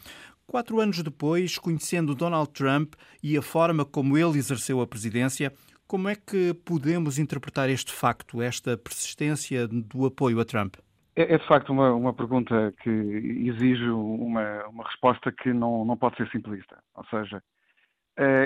Quatro 0.46 0.80
anos 0.80 1.02
depois, 1.02 1.58
conhecendo 1.58 2.14
Donald 2.14 2.52
Trump 2.52 2.94
e 3.24 3.36
a 3.36 3.42
forma 3.42 3.84
como 3.84 4.16
ele 4.16 4.38
exerceu 4.38 4.80
a 4.80 4.86
presidência, 4.86 5.52
como 5.88 6.10
é 6.10 6.16
que 6.16 6.54
podemos 6.66 7.20
interpretar 7.20 7.70
este 7.70 7.92
facto, 7.92 8.42
esta 8.42 8.78
persistência 8.78 9.68
do 9.68 10.06
apoio 10.06 10.40
a 10.40 10.46
Trump? 10.46 10.76
É, 11.16 11.34
é 11.34 11.38
de 11.38 11.48
facto 11.48 11.72
uma, 11.72 11.94
uma 11.94 12.14
pergunta 12.14 12.74
que 12.82 12.90
exige 12.90 13.90
uma, 13.90 14.66
uma 14.68 14.84
resposta 14.84 15.32
que 15.32 15.54
não, 15.54 15.86
não 15.86 15.96
pode 15.96 16.18
ser 16.18 16.30
simplista. 16.30 16.78
Ou 16.96 17.06
seja, 17.06 17.42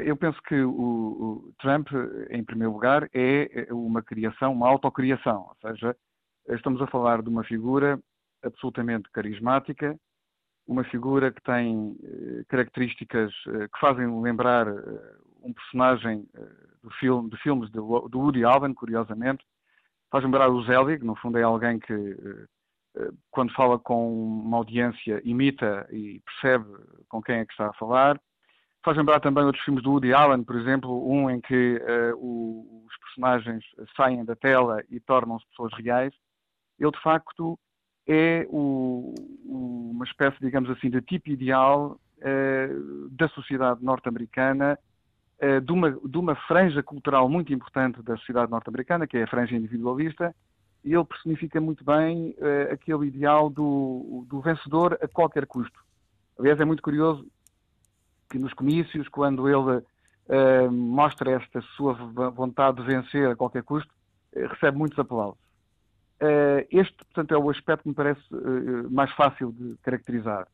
eu 0.03 0.17
penso 0.17 0.39
que 0.43 0.61
o, 0.61 0.71
o, 0.71 1.53
Trump, 1.59 1.89
em 2.29 2.43
primeiro 2.43 2.73
lugar, 2.73 3.07
é 3.13 3.67
uma 3.71 4.01
criação, 4.01 4.53
uma 4.53 4.67
autocriação. 4.67 5.47
Ou 5.49 5.55
seja, 5.69 5.95
estamos 6.49 6.81
a 6.81 6.87
falar 6.87 7.21
de 7.21 7.29
uma 7.29 7.43
figura 7.43 7.99
absolutamente 8.43 9.09
carismática, 9.11 9.95
uma 10.67 10.83
figura 10.83 11.31
que 11.31 11.41
tem 11.41 11.95
características 12.47 13.31
que 13.43 13.79
fazem 13.79 14.21
lembrar 14.21 14.67
um 15.43 15.53
personagem 15.53 16.27
do 16.83 16.89
filme, 16.91 17.29
de 17.29 17.37
filmes 17.37 17.69
do 17.71 17.85
Woody 17.85 18.43
Allen, 18.43 18.73
curiosamente. 18.73 19.43
Faz 20.11 20.23
lembrar 20.23 20.49
o 20.49 20.63
Zelig, 20.63 21.03
no 21.03 21.15
fundo 21.15 21.37
é 21.37 21.43
alguém 21.43 21.79
que 21.79 21.93
eh, 22.99 23.11
quando 23.31 23.53
fala 23.53 23.77
com 23.77 24.41
uma 24.41 24.57
audiência, 24.57 25.21
imita 25.23 25.87
e 25.91 26.21
percebe 26.21 26.65
com 27.07 27.21
quem 27.21 27.37
é 27.37 27.45
que 27.45 27.51
está 27.51 27.67
a 27.67 27.73
falar. 27.73 28.19
Faz 28.83 28.97
lembrar 28.97 29.19
também 29.19 29.43
outros 29.43 29.63
filmes 29.63 29.83
do 29.83 29.91
Woody 29.91 30.13
Allen, 30.13 30.43
por 30.43 30.55
exemplo, 30.55 31.09
um 31.09 31.29
em 31.29 31.41
que 31.41 31.81
uh, 32.13 32.85
os 32.85 32.97
personagens 32.99 33.63
saem 33.95 34.23
da 34.23 34.35
tela 34.35 34.81
e 34.89 34.99
tornam-se 35.01 35.45
pessoas 35.49 35.73
reais. 35.73 36.13
Ele, 36.79 36.91
de 36.91 37.01
facto, 37.01 37.59
é 38.07 38.47
o, 38.49 39.13
o, 39.45 39.91
uma 39.91 40.05
espécie, 40.05 40.37
digamos 40.39 40.69
assim, 40.69 40.89
de 40.89 41.01
tipo 41.01 41.29
ideal 41.29 41.99
uh, 42.19 43.09
da 43.09 43.27
sociedade 43.29 43.83
norte-americana, 43.83 44.79
de, 45.63 45.71
uma, 45.71 45.91
de 45.91 46.17
uma 46.17 46.35
franja 46.35 46.83
cultural 46.83 47.29
muito 47.29 47.53
importante 47.53 48.01
da 48.01 48.17
sociedade 48.17 48.51
norte-americana, 48.51 49.07
que 49.07 49.17
é 49.17 49.23
a 49.23 49.27
franja 49.27 49.55
individualista, 49.55 50.35
e 50.83 50.93
ele 50.93 51.05
personifica 51.05 51.59
muito 51.59 51.83
bem 51.83 52.35
uh, 52.37 52.73
aquele 52.73 53.07
ideal 53.07 53.49
do, 53.49 54.25
do, 54.27 54.39
vencedor 54.41 54.97
a 55.01 55.07
qualquer 55.07 55.45
custo. 55.45 55.79
Aliás, 56.37 56.59
é 56.59 56.65
muito 56.65 56.81
curioso 56.81 57.27
que 58.29 58.39
nos 58.39 58.53
comícios, 58.53 59.07
quando 59.09 59.47
ele 59.49 59.77
uh, 59.77 60.71
mostra 60.71 61.31
esta 61.31 61.61
sua 61.75 61.93
vontade 62.31 62.77
de 62.77 62.83
vencer 62.83 63.29
a 63.29 63.35
qualquer 63.35 63.63
custo, 63.63 63.93
uh, 64.35 64.47
recebe 64.47 64.77
muitos 64.77 64.97
aplausos. 64.97 65.39
este, 66.69 66.95
portanto, 67.05 67.33
é 67.33 67.37
o 67.37 67.49
aspecto 67.49 67.83
que 67.83 67.89
me 67.89 67.95
parece 67.95 68.21
mais 68.89 69.11
fácil 69.13 69.51
de 69.51 69.75
caracterizar. 69.81 70.47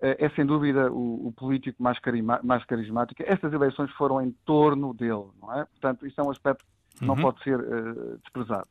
É 0.00 0.28
sem 0.30 0.44
dúvida 0.44 0.92
o, 0.92 1.28
o 1.28 1.32
político 1.32 1.82
mais, 1.82 1.98
mais, 2.42 2.64
carismático. 2.64 3.22
Estas 3.24 3.52
eleições 3.52 3.90
foram 3.92 4.20
em 4.20 4.30
torno 4.44 4.92
dele, 4.92 5.28
não 5.40 5.52
é? 5.52 5.64
Portanto, 5.64 6.06
isso 6.06 6.20
é 6.20 6.24
um 6.24 6.30
aspecto 6.30 6.64
que 6.98 7.04
não 7.04 7.14
uhum. 7.14 7.22
pode 7.22 7.42
ser 7.42 7.58
desprezado. 8.22 8.68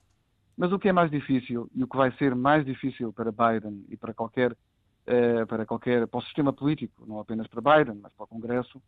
Mas 0.57 0.71
o 0.71 0.79
que 0.79 0.89
é 0.89 0.93
mais 0.93 1.09
difícil 1.09 1.69
e 1.73 1.83
o 1.83 1.87
que 1.87 1.97
vai 1.97 2.11
ser 2.13 2.35
mais 2.35 2.65
difícil 2.65 3.11
para 3.11 3.31
Biden 3.31 3.85
e 3.89 3.97
para 3.97 4.13
qualquer, 4.13 4.51
uh, 4.51 5.47
para 5.47 5.65
qualquer, 5.65 6.07
para 6.07 6.19
o 6.19 6.23
sistema 6.23 6.53
político, 6.53 7.05
não 7.07 7.19
apenas 7.19 7.47
para 7.47 7.61
Biden, 7.61 7.99
mas 8.01 8.13
para 8.13 8.25
o 8.25 8.27
Congresso, 8.27 8.81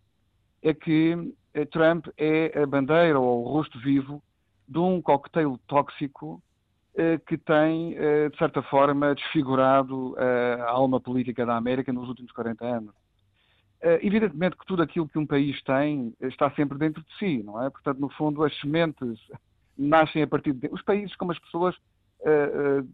é 0.61 0.73
que 0.73 1.15
uh, 1.15 1.65
Trump 1.71 2.07
é 2.17 2.61
a 2.61 2.67
bandeira 2.67 3.19
ou 3.19 3.43
o 3.43 3.49
rosto 3.49 3.79
vivo 3.79 4.23
de 4.67 4.77
um 4.77 5.01
coquetel 5.01 5.59
tóxico 5.67 6.35
uh, 6.35 6.41
que 7.27 7.37
tem, 7.37 7.91
de 8.31 8.37
certa 8.37 8.61
forma, 8.63 9.13
desfigurado 9.13 10.15
a 10.65 10.71
alma 10.71 10.99
política 10.99 11.45
da 11.45 11.55
América 11.55 11.91
nos 11.91 12.07
últimos 12.07 12.31
40 12.31 12.65
anos. 12.65 12.95
Evidentemente 14.01 14.57
que 14.57 14.65
tudo 14.65 14.81
aquilo 14.81 15.07
que 15.07 15.19
um 15.19 15.25
país 15.25 15.61
tem 15.63 16.13
está 16.21 16.49
sempre 16.51 16.77
dentro 16.77 17.03
de 17.03 17.17
si, 17.17 17.43
não 17.43 17.61
é? 17.61 17.69
Portanto, 17.69 17.99
no 17.99 18.09
fundo, 18.09 18.43
as 18.43 18.57
sementes 18.59 19.19
nascem 19.77 20.23
a 20.23 20.27
partir 20.27 20.53
de 20.53 20.69
Os 20.71 20.81
países 20.81 21.15
como 21.15 21.31
as 21.33 21.39
pessoas 21.39 21.75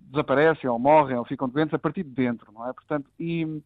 desaparecem 0.10 0.70
ou 0.70 0.77
morrem 0.77 1.17
ou 1.17 1.25
ficam 1.25 1.48
doentes 1.48 1.74
a 1.74 1.79
partir 1.79 2.03
de 2.03 2.10
dentro, 2.10 2.51
não 2.51 2.67
é? 2.67 2.74
Portanto, 2.74 3.10
e, 3.20 3.62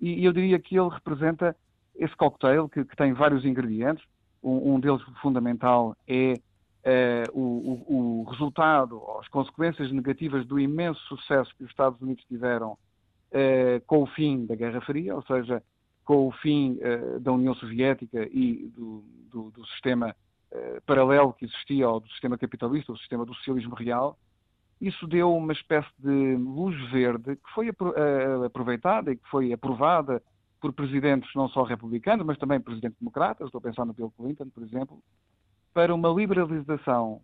e 0.00 0.24
eu 0.24 0.32
diria 0.32 0.58
que 0.58 0.78
ele 0.78 0.88
representa 0.88 1.56
esse 1.96 2.14
cocktail 2.16 2.68
que, 2.68 2.84
que 2.84 2.96
tem 2.96 3.12
vários 3.12 3.44
ingredientes. 3.44 4.04
Um, 4.42 4.74
um 4.74 4.80
deles 4.80 5.02
fundamental 5.20 5.96
é 6.06 6.34
uh, 6.88 7.38
o, 7.38 7.84
o, 7.86 8.22
o, 8.22 8.30
resultado, 8.30 9.02
as 9.20 9.28
consequências 9.28 9.92
negativas 9.92 10.46
do 10.46 10.58
imenso 10.58 11.00
sucesso 11.06 11.54
que 11.56 11.64
os 11.64 11.70
Estados 11.70 12.00
Unidos 12.00 12.24
tiveram 12.24 12.76
com 13.86 14.04
o 14.04 14.06
fim 14.06 14.46
da 14.46 14.54
Guerra 14.54 14.80
Fria, 14.80 15.14
ou 15.14 15.20
seja, 15.20 15.62
com 16.02 16.28
o 16.28 16.32
fim 16.32 16.78
da 17.20 17.30
União 17.30 17.54
Soviética 17.54 18.26
e 18.32 18.72
do, 18.74 19.04
do, 19.30 19.50
do 19.50 19.66
sistema 19.66 20.16
eh, 20.50 20.80
paralelo 20.86 21.34
que 21.34 21.44
existia 21.44 21.84
ao 21.84 22.00
do 22.00 22.08
sistema 22.08 22.38
capitalista, 22.38 22.90
o 22.90 22.96
sistema 22.96 23.26
do 23.26 23.34
socialismo 23.34 23.74
real, 23.74 24.18
isso 24.80 25.06
deu 25.06 25.34
uma 25.34 25.52
espécie 25.52 25.90
de 25.98 26.36
luz 26.36 26.74
verde 26.90 27.36
que 27.36 27.50
foi 27.54 27.68
eh, 27.68 28.46
aproveitada 28.46 29.12
e 29.12 29.16
que 29.16 29.28
foi 29.28 29.52
aprovada 29.52 30.22
por 30.58 30.72
presidentes 30.72 31.28
não 31.34 31.50
só 31.50 31.64
republicanos, 31.64 32.24
mas 32.24 32.38
também 32.38 32.58
presidentes 32.60 32.98
democratas, 32.98 33.46
estou 33.46 33.58
a 33.58 33.62
pensar 33.62 33.84
no 33.84 33.92
Bill 33.92 34.10
Clinton, 34.16 34.48
por 34.48 34.62
exemplo, 34.62 35.02
para 35.78 35.94
uma 35.94 36.08
liberalização 36.08 37.20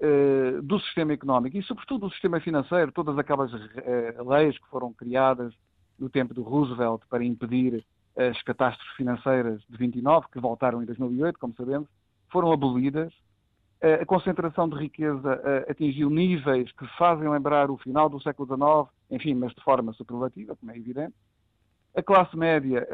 uh, 0.00 0.62
do 0.62 0.80
sistema 0.80 1.12
económico 1.12 1.58
e, 1.58 1.62
sobretudo, 1.62 2.06
do 2.06 2.10
sistema 2.10 2.40
financeiro, 2.40 2.90
todas 2.90 3.18
aquelas 3.18 3.52
uh, 3.52 4.26
leis 4.26 4.56
que 4.56 4.66
foram 4.70 4.94
criadas 4.94 5.52
no 5.98 6.08
tempo 6.08 6.32
do 6.32 6.42
Roosevelt 6.42 7.02
para 7.10 7.22
impedir 7.22 7.84
as 8.16 8.40
catástrofes 8.44 8.96
financeiras 8.96 9.60
de 9.68 9.76
29, 9.76 10.26
que 10.32 10.40
voltaram 10.40 10.82
em 10.82 10.86
2008, 10.86 11.38
como 11.38 11.54
sabemos, 11.54 11.86
foram 12.32 12.50
abolidas, 12.50 13.12
a 13.82 14.04
concentração 14.06 14.68
de 14.68 14.76
riqueza 14.76 15.40
atingiu 15.68 16.08
níveis 16.08 16.72
que 16.72 16.86
fazem 16.96 17.28
lembrar 17.28 17.70
o 17.70 17.76
final 17.76 18.08
do 18.08 18.20
século 18.22 18.48
XIX, 18.48 18.90
enfim, 19.10 19.34
mas 19.34 19.52
de 19.54 19.62
forma 19.62 19.92
superlativa, 19.92 20.56
como 20.56 20.72
é 20.72 20.76
evidente. 20.76 21.14
A 21.94 22.02
classe 22.02 22.36
média 22.36 22.88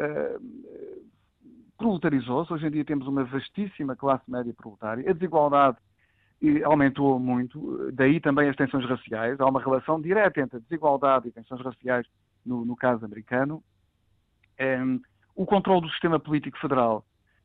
proletarizou-se, 1.77 2.53
hoje 2.53 2.67
em 2.67 2.71
dia 2.71 2.85
temos 2.85 3.07
uma 3.07 3.25
vastíssima 3.25 3.97
classe 3.97 4.31
média 4.31 4.53
proletária, 4.55 5.09
a 5.09 5.13
desigualdade 5.13 5.79
aumentou 6.65 7.19
muito, 7.19 7.91
daí 7.93 8.21
também 8.21 8.49
as 8.49 8.57
tensões 8.57 8.85
raciais, 8.85 9.41
há 9.41 9.47
uma 9.47 9.61
relação 9.61 10.01
direta 10.01 10.41
entre 10.41 10.59
a 10.59 10.61
desigualdade 10.61 11.29
e 11.29 11.33
tensões 11.33 11.61
raciais 11.63 12.07
no, 12.45 12.65
no 12.65 12.77
caso 12.77 13.05
americano. 13.05 13.63
Um, 14.61 15.01
o 15.35 15.47
controle 15.47 15.81
do 15.81 15.91
sistema 15.91 16.21
político 16.21 16.59
federal 16.59 17.05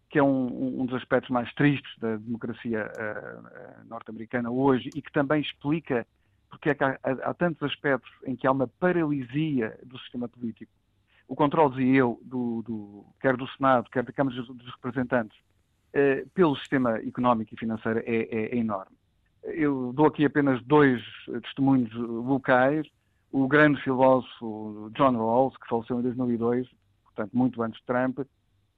que 0.09 0.17
é 0.17 0.23
um, 0.23 0.81
um, 0.81 0.85
dos 0.85 0.95
aspectos 0.95 1.29
mais 1.29 1.53
tristes 1.53 1.91
da 1.99 2.17
democracia 2.17 2.91
uh, 2.97 3.87
norte-americana 3.87 4.49
hoje 4.49 4.89
e 4.95 5.01
que 5.01 5.11
também 5.11 5.39
explica 5.39 6.05
porque 6.49 6.71
é 6.71 6.73
que 6.73 6.83
há, 6.83 6.97
há, 7.03 7.33
tantos 7.35 7.61
aspectos 7.61 8.09
em 8.25 8.35
que 8.35 8.47
há 8.47 8.51
uma 8.51 8.67
paralisia 8.67 9.77
do 9.85 9.99
sistema 9.99 10.27
político. 10.27 10.71
O 11.29 11.35
controle, 11.35 11.75
dizia 11.75 11.99
eu, 11.99 12.19
do, 12.23 12.63
do, 12.63 13.05
quer 13.21 13.37
do 13.37 13.47
Senado, 13.49 13.87
quer 13.91 14.03
da 14.03 14.11
Câmara 14.11 14.35
dos 14.41 14.73
Representantes, 14.73 15.37
uh, 15.93 16.27
pelo 16.31 16.55
sistema 16.55 16.97
económico 16.97 17.53
e 17.53 17.57
financeiro 17.57 17.99
é, 17.99 18.15
é, 18.15 18.55
é, 18.55 18.57
enorme. 18.57 18.97
Eu 19.43 19.93
dou 19.93 20.07
aqui 20.07 20.25
apenas 20.25 20.59
dois 20.63 21.01
testemunhos 21.43 21.93
locais. 21.93 22.87
O 23.31 23.47
grande 23.47 23.79
filósofo 23.83 24.89
John 24.95 25.11
Rawls, 25.11 25.55
que 25.57 25.69
faleceu 25.69 25.99
em 25.99 26.01
2002, 26.01 26.67
portanto 27.05 27.31
muito 27.31 27.61
antes 27.61 27.79
de 27.79 27.85
Trump, 27.85 28.19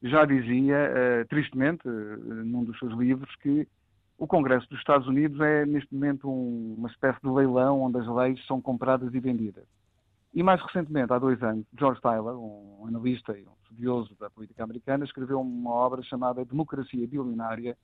já 0.04 0.26
dizia, 0.26 0.92
uh, 0.92 1.28
tristemente, 1.30 1.88
uh, 1.88 2.18
num 2.44 2.66
dos 2.66 2.78
seus 2.80 2.94
livros, 2.98 3.34
que 3.38 3.66
o 4.18 4.28
Congresso 4.28 4.68
dos 4.70 4.80
Estados 4.80 5.08
Unidos 5.08 5.40
é, 5.40 5.66
neste 5.66 5.94
momento, 5.94 6.30
um, 6.30 6.76
uma 6.78 6.90
espécie 6.90 7.20
de 7.24 7.30
leilão 7.30 7.82
onde 7.82 7.98
as 7.98 8.08
leis 8.08 8.46
são 8.46 8.60
compradas 8.60 9.14
e 9.14 9.20
vendidas. 9.22 9.64
E 10.34 10.42
mais 10.42 10.62
recentemente, 10.62 11.12
há 11.12 11.20
dois 11.20 11.42
anos, 11.44 11.66
George 11.78 12.00
Tyler, 12.02 12.34
um 12.34 12.86
analista 12.88 13.38
e 13.38 13.46
um 13.46 13.52
estudioso 13.64 14.16
da 14.20 14.30
política 14.30 14.64
americana, 14.64 15.04
escreveu 15.04 15.42
uma 15.42 15.72
obra 15.72 16.02
chamada 16.04 16.46
Democracia 16.46 17.06
Bilionária, 17.06 17.78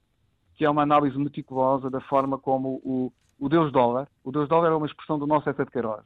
que 0.55 0.63
é 0.63 0.69
uma 0.69 0.83
análise 0.83 1.17
meticulosa 1.17 1.89
da 1.89 1.99
forma 2.01 2.37
como 2.37 2.81
o, 2.83 3.11
o 3.37 3.49
Deus 3.49 3.71
dólar, 3.71 4.07
o 4.23 4.31
Deus 4.31 4.47
dólar 4.47 4.71
é 4.71 4.75
uma 4.75 4.87
expressão 4.87 5.19
do 5.19 5.27
nosso 5.27 5.49
Essa 5.49 5.65
de 5.65 5.71
Queiroz, 5.71 6.03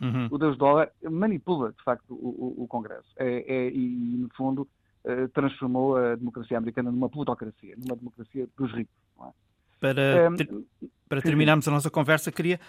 uhum. 0.00 0.28
o 0.30 0.38
Deus 0.38 0.56
dólar 0.56 0.90
manipula, 1.02 1.72
de 1.72 1.82
facto, 1.82 2.14
o, 2.14 2.54
o, 2.58 2.64
o 2.64 2.68
Congresso. 2.68 3.08
É, 3.16 3.44
é, 3.52 3.70
e, 3.70 4.16
no 4.16 4.28
fundo, 4.36 4.68
eh, 5.02 5.28
transformou 5.28 5.96
a 5.96 6.14
democracia 6.14 6.58
americana 6.58 6.90
numa 6.90 7.08
plutocracia, 7.08 7.74
numa 7.78 7.96
democracia 7.96 8.46
dos 8.56 8.70
ricos. 8.70 8.94
É? 9.22 9.30
Para, 9.80 10.36
ter, 10.36 10.48
para 11.08 11.22
terminarmos 11.22 11.66
a 11.66 11.70
nossa 11.70 11.90
conversa, 11.90 12.30
queria 12.30 12.60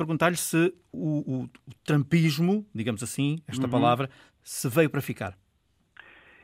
perguntar-lhe 0.00 0.36
se 0.36 0.74
o, 0.92 1.18
o, 1.18 1.44
o, 1.44 1.50
trumpismo, 1.84 2.66
digamos 2.74 3.02
assim, 3.02 3.42
esta 3.46 3.64
uhum. 3.64 3.70
palavra, 3.70 4.10
se 4.42 4.68
veio 4.68 4.90
para 4.90 5.00
ficar. 5.00 5.36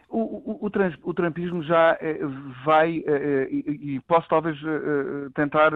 O, 0.09 0.71
trans, 0.71 0.95
o 1.03 1.13
trampismo 1.13 1.63
já 1.65 1.99
eh, 2.01 2.21
vai, 2.65 3.03
eh, 3.07 3.49
e, 3.51 3.97
e, 3.97 4.01
posso 4.01 4.29
talvez 4.29 4.57
tentar 5.35 5.73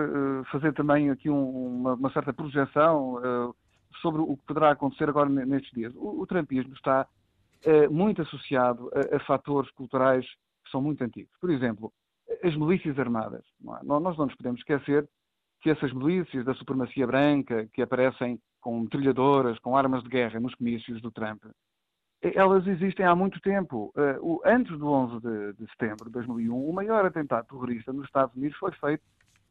fazer 0.52 0.72
também 0.72 1.10
aqui 1.10 1.28
um, 1.28 1.80
uma, 1.80 1.94
uma, 1.94 2.12
certa 2.12 2.32
projeção 2.32 3.20
sobre 4.00 4.22
o 4.22 4.36
que 4.36 4.44
poderá 4.46 4.70
acontecer 4.70 5.08
agora 5.08 5.28
nestes 5.28 5.72
dias. 5.72 5.92
O, 5.96 6.24
trampismo 6.26 6.72
está 6.74 7.06
eh, 7.64 7.88
muito 7.88 8.22
associado 8.22 8.90
a, 8.94 9.16
a, 9.16 9.20
fatores 9.20 9.70
culturais 9.72 10.24
que 10.64 10.70
são 10.70 10.80
muito 10.80 11.02
antigos. 11.02 11.32
Por 11.40 11.50
exemplo, 11.50 11.92
as 12.42 12.56
milícias 12.56 12.98
armadas. 12.98 13.44
Não 13.60 13.76
é? 13.76 13.80
Nós 13.82 14.16
não 14.16 14.26
nos 14.26 14.34
podemos 14.34 14.60
esquecer 14.60 15.08
que 15.60 15.70
essas 15.70 15.92
milícias 15.92 16.44
da 16.44 16.54
supremacia 16.54 17.06
branca 17.06 17.68
que 17.72 17.82
aparecem 17.82 18.40
com 18.60 18.86
trilhadoras, 18.86 19.58
com 19.58 19.76
armas 19.76 20.02
de 20.02 20.08
guerra 20.08 20.40
nos 20.40 20.54
comícios 20.54 21.00
do 21.00 21.10
Trump, 21.10 21.42
elas 22.22 22.66
existem 22.66 23.04
há 23.06 23.14
muito 23.14 23.40
tempo. 23.40 23.92
Uh, 23.96 24.40
antes 24.44 24.78
do 24.78 24.86
11 24.86 25.20
de, 25.20 25.52
de, 25.54 25.70
setembro 25.70 26.06
de 26.06 26.12
2001, 26.12 26.68
o 26.68 26.72
maior 26.72 27.04
atentado 27.04 27.46
terrorista 27.46 27.92
nos 27.92 28.04
Estados 28.04 28.34
Unidos 28.36 28.56
foi 28.58 28.72
feito 28.72 29.02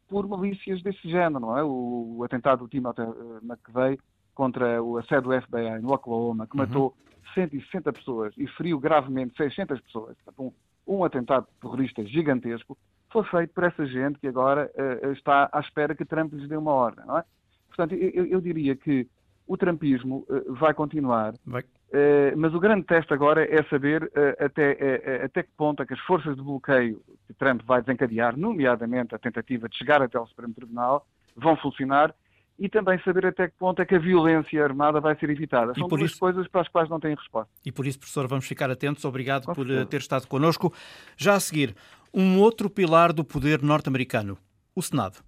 por 0.08 0.28
milícias 0.28 0.82
desse 0.84 1.10
género, 1.10 1.40
não 1.40 1.58
é? 1.58 1.64
O, 1.64 2.18
o 2.18 2.24
atentado 2.24 2.64
do 2.64 2.68
Timothy 2.68 3.02
McVeigh 3.44 4.00
contra 4.36 4.82
o, 4.82 4.98
a 4.98 5.04
sede 5.04 5.24
do 5.24 5.42
FBI 5.42 5.82
no 5.82 5.94
Oklahoma, 5.94 6.48
que 6.48 6.58
uhum. 6.58 6.66
matou 6.66 6.96
160 7.34 7.92
pessoas 7.94 8.34
e 8.38 8.48
feriu 8.48 8.80
gravemente 8.80 9.36
600 9.36 9.80
pessoas. 9.82 10.16
Um, 10.38 10.52
um 10.88 11.04
atentado 11.04 11.48
terrorista 11.62 12.04
gigantesco 12.06 12.78
foi 13.12 13.24
feito 13.26 13.54
por 13.54 13.64
essa 13.64 13.86
gente 13.86 14.20
que 14.20 14.28
agora 14.28 14.72
uh, 14.76 15.12
está 15.12 15.50
à 15.52 15.60
espera 15.60 15.96
que 15.96 16.06
Trump 16.06 16.34
lhes 16.34 16.48
dê 16.48 16.56
uma 16.56 16.72
ordem, 16.72 17.06
não 17.06 17.18
é? 17.18 17.24
Portanto, 17.68 17.96
eu, 17.96 18.26
eu 18.26 18.42
diria 18.42 18.76
que 18.76 19.08
o 19.48 19.58
trumpismo 19.58 20.26
uh, 20.30 20.54
vai 20.56 20.74
continuar, 20.74 21.34
vai. 21.46 21.62
Uh, 21.62 22.38
mas 22.38 22.54
o 22.54 22.60
grande 22.60 22.86
teste 22.86 23.12
agora 23.14 23.44
é 23.44 23.64
saber 23.64 24.12
até, 24.40 25.24
até 25.24 25.42
que 25.42 25.50
ponto 25.58 25.82
é 25.82 25.86
que 25.88 25.94
as 25.96 26.00
forças 26.02 26.36
de 26.36 26.42
bloqueio 26.44 27.02
que 27.26 27.34
Trump 27.34 27.64
vai 27.64 27.82
desencadear, 27.82 28.38
nomeadamente 28.38 29.16
a 29.16 29.20
tentativa 29.20 29.68
de 29.68 29.76
chegar 29.76 30.02
até 30.02 30.18
ao 30.18 30.28
Supremo 30.28 30.54
Tribunal, 30.54 31.06
vão 31.36 31.56
funcionar 31.58 32.14
e 32.60 32.68
também 32.68 33.00
saber 33.04 33.26
até 33.26 33.48
que 33.48 33.54
ponto 33.58 33.82
é 33.82 33.86
que 33.86 33.96
a 33.96 34.00
violência 34.00 34.64
armada 34.64 35.00
vai 35.00 35.18
ser 35.18 35.30
evitada. 35.30 35.74
São 35.74 35.88
duas 35.88 36.12
isso... 36.12 36.20
coisas 36.20 36.48
para 36.48 36.62
as 36.62 36.68
quais 36.68 36.90
não 36.90 37.00
têm 37.00 37.16
resposta. 37.16 37.50
E 37.66 37.72
por 37.72 37.88
isso, 37.88 37.98
professor, 37.98 38.28
vamos 38.28 38.46
ficar 38.46 38.70
atentos. 38.70 39.06
Obrigado 39.06 39.46
Com 39.46 39.54
por 39.54 39.66
certeza. 39.66 39.86
ter 39.86 39.98
estado 39.98 40.28
connosco. 40.28 40.74
Já 41.16 41.36
a 41.36 41.40
seguir, 41.40 41.76
um 42.14 42.40
outro 42.40 42.70
pilar 42.70 43.14
do 43.14 43.24
poder 43.24 43.62
norte-americano, 43.62 44.38
o 44.76 44.82
Senado. 44.82 45.24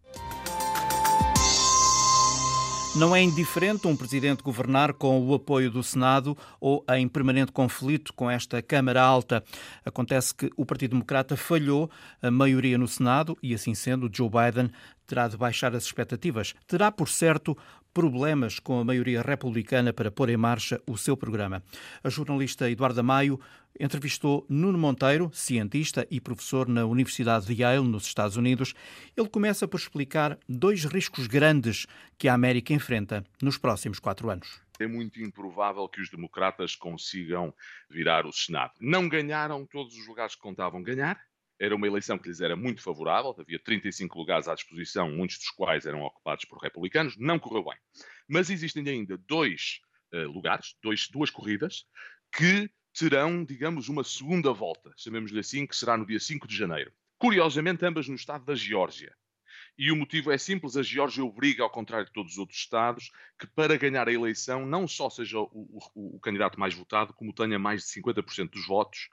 Não 2.94 3.16
é 3.16 3.22
indiferente 3.22 3.88
um 3.88 3.96
presidente 3.96 4.44
governar 4.44 4.94
com 4.94 5.26
o 5.26 5.34
apoio 5.34 5.72
do 5.72 5.82
Senado 5.82 6.38
ou 6.60 6.84
em 6.90 7.08
permanente 7.08 7.50
conflito 7.50 8.12
com 8.12 8.30
esta 8.30 8.62
Câmara 8.62 9.02
Alta. 9.02 9.42
Acontece 9.86 10.36
que 10.36 10.52
o 10.58 10.66
Partido 10.66 10.92
Democrata 10.92 11.38
falhou 11.38 11.90
a 12.22 12.30
maioria 12.30 12.78
no 12.78 12.90
Senado 12.90 13.38
e, 13.42 13.54
assim 13.54 13.74
sendo, 13.74 14.10
Joe 14.14 14.30
Biden 14.30 14.70
terá 15.08 15.30
de 15.30 15.38
baixar 15.38 15.74
as 15.74 15.86
expectativas. 15.86 16.54
Terá, 16.68 16.92
por 16.92 17.08
certo, 17.08 17.58
problemas 17.94 18.60
com 18.60 18.80
a 18.80 18.84
maioria 18.84 19.22
republicana 19.22 19.92
para 19.92 20.12
pôr 20.12 20.30
em 20.30 20.38
marcha 20.38 20.82
o 20.88 20.98
seu 20.98 21.16
programa. 21.18 21.64
A 22.04 22.10
jornalista 22.10 22.70
Eduarda 22.70 23.04
Maio 23.04 23.40
entrevistou 23.80 24.46
Nuno 24.50 24.78
Monteiro, 24.78 25.32
cientista 25.34 26.06
e 26.10 26.20
professor 26.20 26.68
na 26.68 26.86
Universidade 26.86 27.46
de 27.46 27.62
Yale, 27.62 27.88
nos 27.88 28.06
Estados 28.06 28.38
Unidos. 28.38 28.74
Ele 29.16 29.30
começa 29.30 29.68
por 29.68 29.80
explicar 29.80 30.38
dois 30.48 30.86
riscos 30.86 31.28
grandes 31.28 31.86
que 32.18 32.28
a 32.28 32.34
América 32.34 32.74
enfrenta 32.74 33.24
nos 33.42 33.58
próximos 33.58 34.00
quatro 34.00 34.30
anos. 34.30 34.62
É 34.80 34.88
muito 34.88 35.22
improvável 35.22 35.88
que 35.88 36.02
os 36.02 36.10
democratas 36.10 36.76
consigam 36.76 37.54
virar 37.90 38.26
o 38.26 38.34
Senado. 38.34 38.74
Não 38.80 39.08
ganharam 39.08 39.66
todos 39.66 39.96
os 39.96 40.08
lugares 40.08 40.36
que 40.36 40.42
contavam 40.42 40.82
ganhar, 40.82 41.20
era 41.62 41.76
uma 41.76 41.86
eleição 41.86 42.18
que 42.18 42.28
lhes 42.28 42.42
era 42.42 42.56
muito 42.56 42.82
favorável, 42.82 43.36
havia 43.38 43.60
35 43.60 44.18
lugares 44.18 44.48
à 44.48 44.56
disposição, 44.56 45.12
muitos 45.12 45.38
dos 45.38 45.52
quais 45.52 45.86
eram 45.86 46.02
ocupados 46.02 46.44
por 46.46 46.58
republicanos, 46.58 47.16
não 47.20 47.38
correu 47.38 47.64
bem. 47.64 47.78
Mas 48.28 48.50
existem 48.50 48.84
ainda 48.90 49.16
dois 49.16 49.80
uh, 50.12 50.28
lugares, 50.28 50.76
dois, 50.82 51.08
duas 51.08 51.30
corridas, 51.30 51.86
que 52.36 52.68
terão, 52.98 53.46
digamos, 53.46 53.90
uma 53.90 54.04
segunda 54.04 54.52
volta, 54.52 54.92
chamemos-lhe 54.98 55.40
assim, 55.40 55.68
que 55.68 55.78
será 55.78 55.96
no 55.96 56.06
dia 56.06 56.20
5 56.20 56.48
de 56.48 56.58
janeiro. 56.58 56.92
Curiosamente, 57.20 57.86
ambas 57.86 58.08
no 58.08 58.16
estado 58.16 58.44
da 58.44 58.56
Geórgia. 58.56 59.16
E 59.78 59.92
o 59.92 59.96
motivo 59.96 60.32
é 60.32 60.40
simples: 60.40 60.76
a 60.76 60.82
Geórgia 60.82 61.24
obriga, 61.24 61.62
ao 61.62 61.70
contrário 61.70 62.08
de 62.08 62.12
todos 62.12 62.32
os 62.32 62.38
outros 62.40 62.58
Estados, 62.58 63.12
que 63.40 63.46
para 63.46 63.78
ganhar 63.78 64.10
a 64.10 64.12
eleição 64.12 64.66
não 64.66 64.88
só 64.88 65.12
seja 65.12 65.38
o, 65.40 65.80
o, 65.94 66.16
o 66.16 66.20
candidato 66.20 66.60
mais 66.60 66.74
votado, 66.74 67.14
como 67.14 67.32
tenha 67.32 67.60
mais 67.60 67.84
de 67.84 68.02
50% 68.02 68.50
dos 68.50 68.66
votos 68.66 69.10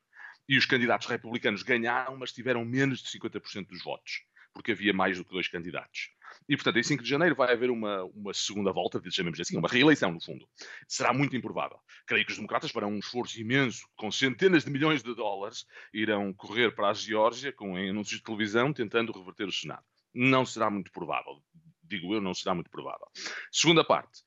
e 0.48 0.56
os 0.56 0.64
candidatos 0.64 1.06
republicanos 1.06 1.62
ganharam, 1.62 2.16
mas 2.16 2.32
tiveram 2.32 2.64
menos 2.64 3.00
de 3.00 3.10
50% 3.18 3.66
dos 3.66 3.82
votos, 3.82 4.22
porque 4.54 4.72
havia 4.72 4.92
mais 4.92 5.18
do 5.18 5.24
que 5.24 5.32
dois 5.32 5.48
candidatos. 5.48 6.10
E, 6.48 6.56
portanto, 6.56 6.78
em 6.78 6.82
5 6.82 7.02
de 7.02 7.08
janeiro 7.08 7.34
vai 7.34 7.52
haver 7.52 7.70
uma, 7.70 8.04
uma 8.04 8.32
segunda 8.32 8.72
volta, 8.72 9.00
chamemos 9.10 9.38
assim, 9.40 9.56
uma 9.56 9.68
reeleição, 9.68 10.12
no 10.12 10.20
fundo. 10.20 10.48
Será 10.86 11.12
muito 11.12 11.36
improvável. 11.36 11.78
Creio 12.06 12.24
que 12.24 12.32
os 12.32 12.38
democratas 12.38 12.70
farão 12.70 12.90
um 12.90 12.98
esforço 12.98 13.40
imenso, 13.40 13.86
com 13.96 14.10
centenas 14.10 14.64
de 14.64 14.70
milhões 14.70 15.02
de 15.02 15.14
dólares, 15.14 15.66
irão 15.92 16.32
correr 16.32 16.74
para 16.74 16.88
a 16.88 16.94
Geórgia, 16.94 17.52
com 17.52 17.76
anúncios 17.76 18.18
de 18.18 18.24
televisão, 18.24 18.72
tentando 18.72 19.12
reverter 19.12 19.46
o 19.46 19.52
Senado. 19.52 19.84
Não 20.14 20.46
será 20.46 20.70
muito 20.70 20.90
provável. 20.90 21.42
Digo 21.82 22.14
eu, 22.14 22.20
não 22.20 22.34
será 22.34 22.54
muito 22.54 22.70
provável. 22.70 23.06
Segunda 23.52 23.84
parte. 23.84 24.22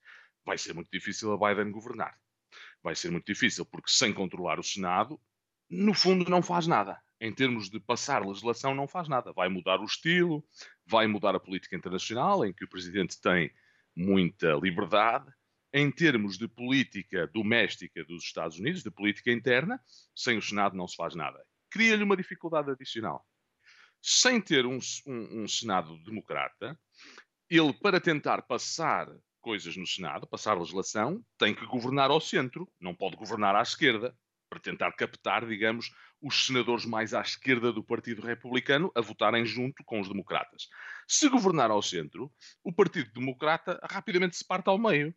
Vai 0.45 0.57
ser 0.57 0.73
muito 0.73 0.89
difícil 0.91 1.31
a 1.31 1.38
Biden 1.38 1.71
governar. 1.71 2.15
Vai 2.84 2.95
ser 2.95 3.12
muito 3.12 3.25
difícil, 3.25 3.65
porque 3.65 3.91
sem 3.91 4.12
controlar 4.12 4.60
o 4.60 4.63
Senado, 4.63 5.19
no 5.71 5.93
fundo 5.93 6.29
não 6.29 6.41
faz 6.41 6.67
nada. 6.67 7.01
Em 7.19 7.34
termos 7.34 7.69
de 7.69 7.79
passar 7.79 8.25
legislação, 8.25 8.75
não 8.75 8.88
faz 8.88 9.07
nada. 9.07 9.31
Vai 9.31 9.47
mudar 9.47 9.79
o 9.79 9.86
estilo, 9.86 10.43
vai 10.86 11.07
mudar 11.07 11.34
a 11.34 11.39
política 11.39 11.75
internacional, 11.75 12.45
em 12.45 12.51
que 12.51 12.65
o 12.65 12.69
presidente 12.69 13.19
tem 13.21 13.51
muita 13.95 14.53
liberdade. 14.55 15.31
Em 15.73 15.89
termos 15.89 16.38
de 16.38 16.49
política 16.49 17.25
doméstica 17.27 18.03
dos 18.03 18.23
Estados 18.23 18.60
Unidos, 18.60 18.84
de 18.84 18.91
política 18.91 19.31
interna, 19.31 19.79
sem 20.13 20.38
o 20.38 20.41
Senado 20.41 20.75
não 20.75 20.88
se 20.88 20.97
faz 20.97 21.15
nada. 21.15 21.41
Cria-lhe 21.69 22.03
uma 22.03 22.17
dificuldade 22.17 22.69
adicional. 22.69 23.25
Sem 24.01 24.41
ter 24.41 24.65
um, 24.65 24.79
um, 25.07 25.43
um 25.43 25.47
Senado 25.47 25.97
democrata, 26.03 26.77
ele, 27.49 27.71
para 27.71 28.01
tentar 28.01 28.41
passar 28.41 29.07
coisas 29.39 29.77
no 29.77 29.88
Senado, 29.88 30.27
passar 30.27 30.57
legislação, 30.57 31.23
tem 31.38 31.55
que 31.55 31.65
governar 31.65 32.12
ao 32.12 32.19
centro, 32.19 32.69
não 32.79 32.93
pode 32.93 33.15
governar 33.15 33.55
à 33.55 33.62
esquerda 33.62 34.13
para 34.51 34.59
tentar 34.59 34.91
captar, 34.91 35.47
digamos, 35.47 35.95
os 36.21 36.45
senadores 36.45 36.85
mais 36.85 37.13
à 37.13 37.21
esquerda 37.21 37.71
do 37.71 37.81
Partido 37.81 38.21
Republicano 38.21 38.91
a 38.93 38.99
votarem 38.99 39.45
junto 39.45 39.81
com 39.85 40.01
os 40.01 40.09
democratas. 40.09 40.67
Se 41.07 41.29
governar 41.29 41.71
ao 41.71 41.81
centro, 41.81 42.29
o 42.61 42.73
Partido 42.73 43.09
Democrata 43.13 43.79
rapidamente 43.89 44.35
se 44.35 44.45
parte 44.45 44.67
ao 44.67 44.77
meio, 44.77 45.15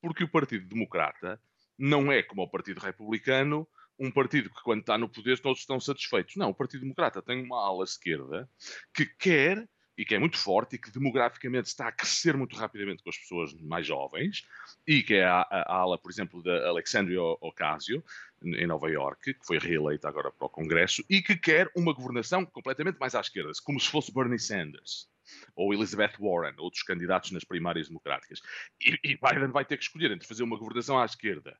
porque 0.00 0.22
o 0.22 0.30
Partido 0.30 0.68
Democrata 0.68 1.40
não 1.76 2.12
é 2.12 2.22
como 2.22 2.42
o 2.42 2.48
Partido 2.48 2.78
Republicano, 2.78 3.68
um 3.98 4.10
partido 4.10 4.50
que, 4.50 4.62
quando 4.62 4.80
está 4.80 4.96
no 4.96 5.08
poder, 5.08 5.40
todos 5.40 5.60
estão 5.60 5.80
satisfeitos. 5.80 6.36
Não, 6.36 6.50
o 6.50 6.54
Partido 6.54 6.82
Democrata 6.82 7.20
tem 7.20 7.42
uma 7.42 7.58
ala 7.58 7.82
esquerda 7.82 8.48
que 8.94 9.04
quer 9.04 9.68
e 9.98 10.04
que 10.04 10.14
é 10.14 10.18
muito 10.18 10.36
forte 10.36 10.76
e 10.76 10.78
que 10.78 10.90
demograficamente 10.90 11.68
está 11.68 11.88
a 11.88 11.92
crescer 11.92 12.36
muito 12.36 12.56
rapidamente 12.56 13.02
com 13.02 13.08
as 13.08 13.16
pessoas 13.16 13.54
mais 13.54 13.86
jovens 13.86 14.42
e 14.86 15.02
que 15.02 15.14
é 15.14 15.24
a, 15.24 15.40
a, 15.40 15.62
a 15.62 15.74
ala, 15.76 15.98
por 15.98 16.10
exemplo, 16.10 16.42
da 16.42 16.68
Alexandria 16.68 17.20
Ocasio, 17.20 18.04
em 18.42 18.66
Nova 18.66 18.90
York, 18.90 19.34
que 19.34 19.46
foi 19.46 19.58
reeleita 19.58 20.08
agora 20.08 20.30
para 20.30 20.46
o 20.46 20.50
Congresso 20.50 21.04
e 21.08 21.22
que 21.22 21.36
quer 21.36 21.70
uma 21.74 21.92
governação 21.92 22.44
completamente 22.44 22.98
mais 22.98 23.14
à 23.14 23.20
esquerda, 23.20 23.50
como 23.64 23.80
se 23.80 23.90
fosse 23.90 24.12
Bernie 24.12 24.38
Sanders 24.38 25.08
ou 25.54 25.72
Elizabeth 25.74 26.12
Warren, 26.20 26.54
outros 26.58 26.82
candidatos 26.82 27.30
nas 27.32 27.44
primárias 27.44 27.88
democráticas. 27.88 28.40
E, 28.80 28.98
e, 29.02 29.16
Biden 29.16 29.50
vai 29.50 29.64
ter 29.64 29.76
que 29.76 29.84
escolher 29.84 30.10
entre 30.10 30.26
fazer 30.26 30.42
uma 30.42 30.56
governação 30.56 30.98
à 30.98 31.04
esquerda 31.04 31.58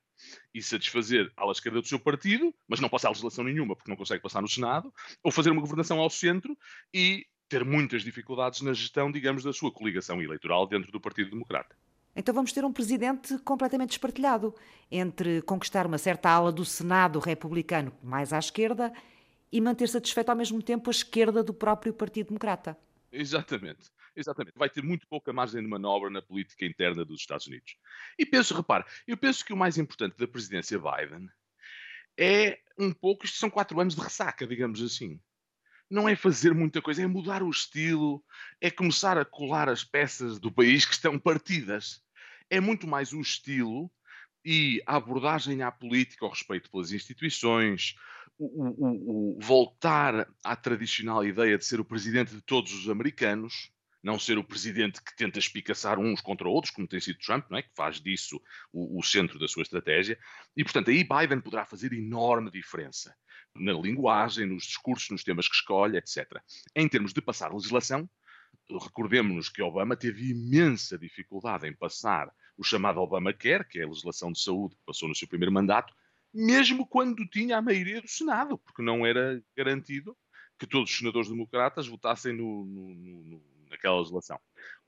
e 0.53 0.61
satisfazer 0.61 1.31
à 1.35 1.49
esquerda 1.51 1.81
do 1.81 1.87
seu 1.87 1.99
partido, 1.99 2.53
mas 2.67 2.79
não 2.79 2.89
passar 2.89 3.09
legislação 3.09 3.43
nenhuma 3.43 3.75
porque 3.75 3.89
não 3.89 3.97
consegue 3.97 4.21
passar 4.21 4.41
no 4.41 4.47
Senado, 4.47 4.93
ou 5.23 5.31
fazer 5.31 5.49
uma 5.49 5.61
governação 5.61 5.99
ao 5.99 6.09
centro 6.09 6.57
e 6.93 7.25
ter 7.49 7.63
muitas 7.63 8.03
dificuldades 8.03 8.61
na 8.61 8.73
gestão, 8.73 9.11
digamos, 9.11 9.43
da 9.43 9.53
sua 9.53 9.71
coligação 9.71 10.21
eleitoral 10.21 10.67
dentro 10.67 10.91
do 10.91 10.99
Partido 10.99 11.31
Democrata. 11.31 11.75
Então 12.19 12.33
vamos 12.33 12.51
ter 12.51 12.65
um 12.65 12.73
presidente 12.73 13.37
completamente 13.39 13.91
espartilhado 13.91 14.55
entre 14.89 15.39
conquistar 15.43 15.85
uma 15.85 15.99
certa 15.99 16.31
ala 16.31 16.51
do 16.51 16.65
Senado 16.65 17.19
republicano 17.19 17.95
mais 18.01 18.33
à 18.33 18.39
esquerda 18.39 18.91
e 19.51 19.61
manter 19.61 19.87
satisfeito 19.87 20.29
ao 20.29 20.35
mesmo 20.35 20.59
tempo 20.63 20.89
a 20.89 20.91
esquerda 20.91 21.43
do 21.43 21.53
próprio 21.53 21.93
Partido 21.93 22.29
Democrata. 22.29 22.75
Exatamente. 23.11 23.91
Exatamente. 24.15 24.57
Vai 24.57 24.67
ter 24.67 24.81
muito 24.81 25.07
pouca 25.07 25.31
margem 25.31 25.61
de 25.61 25.67
manobra 25.67 26.09
na 26.09 26.19
política 26.19 26.65
interna 26.65 27.05
dos 27.05 27.19
Estados 27.19 27.45
Unidos. 27.45 27.77
E 28.17 28.25
penso, 28.25 28.55
repare, 28.55 28.83
eu 29.05 29.15
penso 29.15 29.45
que 29.45 29.53
o 29.53 29.57
mais 29.57 29.77
importante 29.77 30.17
da 30.17 30.27
presidência 30.27 30.79
Biden 30.79 31.29
é 32.17 32.57
um 32.79 32.91
pouco, 32.91 33.25
isto 33.25 33.37
são 33.37 33.47
quatro 33.47 33.79
anos 33.79 33.93
de 33.95 34.01
ressaca, 34.01 34.47
digamos 34.47 34.81
assim 34.81 35.19
não 35.89 36.07
é 36.07 36.15
fazer 36.15 36.53
muita 36.53 36.81
coisa, 36.81 37.01
é 37.01 37.07
mudar 37.07 37.41
o 37.41 37.49
estilo, 37.49 38.21
é 38.59 38.69
começar 38.69 39.17
a 39.17 39.23
colar 39.23 39.69
as 39.69 39.85
peças 39.85 40.37
do 40.37 40.51
país 40.51 40.85
que 40.85 40.93
estão 40.93 41.17
partidas. 41.17 42.03
É 42.49 42.59
muito 42.59 42.87
mais 42.87 43.13
o 43.13 43.21
estilo 43.21 43.91
e 44.45 44.81
a 44.85 44.95
abordagem 44.95 45.61
à 45.61 45.71
política, 45.71 46.25
ao 46.25 46.31
respeito 46.31 46.71
pelas 46.71 46.91
instituições, 46.91 47.95
o, 48.37 48.45
o, 48.45 49.35
o, 49.35 49.39
voltar 49.41 50.27
à 50.43 50.55
tradicional 50.55 51.25
ideia 51.25 51.57
de 51.57 51.65
ser 51.65 51.79
o 51.79 51.85
presidente 51.85 52.33
de 52.33 52.41
todos 52.41 52.73
os 52.73 52.89
americanos, 52.89 53.71
não 54.01 54.19
ser 54.19 54.37
o 54.37 54.43
presidente 54.43 55.01
que 55.03 55.15
tenta 55.15 55.39
espicaçar 55.39 55.99
uns 55.99 56.21
contra 56.21 56.47
outros, 56.47 56.73
como 56.73 56.87
tem 56.87 56.99
sido 56.99 57.19
Trump, 57.19 57.49
não 57.49 57.57
é? 57.57 57.63
que 57.63 57.75
faz 57.75 57.99
disso 57.99 58.39
o, 58.71 58.99
o 58.99 59.03
centro 59.03 59.37
da 59.39 59.47
sua 59.47 59.63
estratégia. 59.63 60.17
E, 60.55 60.63
portanto, 60.63 60.91
aí 60.91 61.03
Biden 61.03 61.41
poderá 61.41 61.65
fazer 61.65 61.91
enorme 61.91 62.51
diferença 62.51 63.13
na 63.55 63.73
linguagem, 63.73 64.45
nos 64.45 64.63
discursos, 64.65 65.09
nos 65.09 65.23
temas 65.23 65.47
que 65.47 65.55
escolhe, 65.55 65.97
etc. 65.97 66.25
Em 66.75 66.87
termos 66.87 67.11
de 67.11 67.21
passar 67.21 67.51
legislação, 67.51 68.09
recordemos-nos 68.69 69.49
que 69.49 69.61
Obama 69.61 69.95
teve 69.95 70.31
imensa 70.31 70.97
dificuldade 70.97 71.67
em 71.67 71.73
passar 71.73 72.29
o 72.57 72.63
chamado 72.63 72.99
Obamacare, 72.99 73.67
que 73.67 73.79
é 73.79 73.83
a 73.83 73.87
legislação 73.87 74.31
de 74.31 74.41
saúde 74.41 74.75
que 74.75 74.81
passou 74.85 75.07
no 75.07 75.15
seu 75.15 75.27
primeiro 75.27 75.53
mandato, 75.53 75.93
mesmo 76.33 76.85
quando 76.85 77.27
tinha 77.27 77.57
a 77.57 77.61
maioria 77.61 78.01
do 78.01 78.07
Senado, 78.07 78.57
porque 78.57 78.81
não 78.81 79.05
era 79.05 79.41
garantido 79.55 80.15
que 80.57 80.67
todos 80.67 80.91
os 80.91 80.97
senadores 80.97 81.29
democratas 81.29 81.87
votassem 81.87 82.33
no, 82.33 82.65
no, 82.65 82.95
no, 82.95 83.43
naquela 83.69 83.99
legislação. 83.99 84.39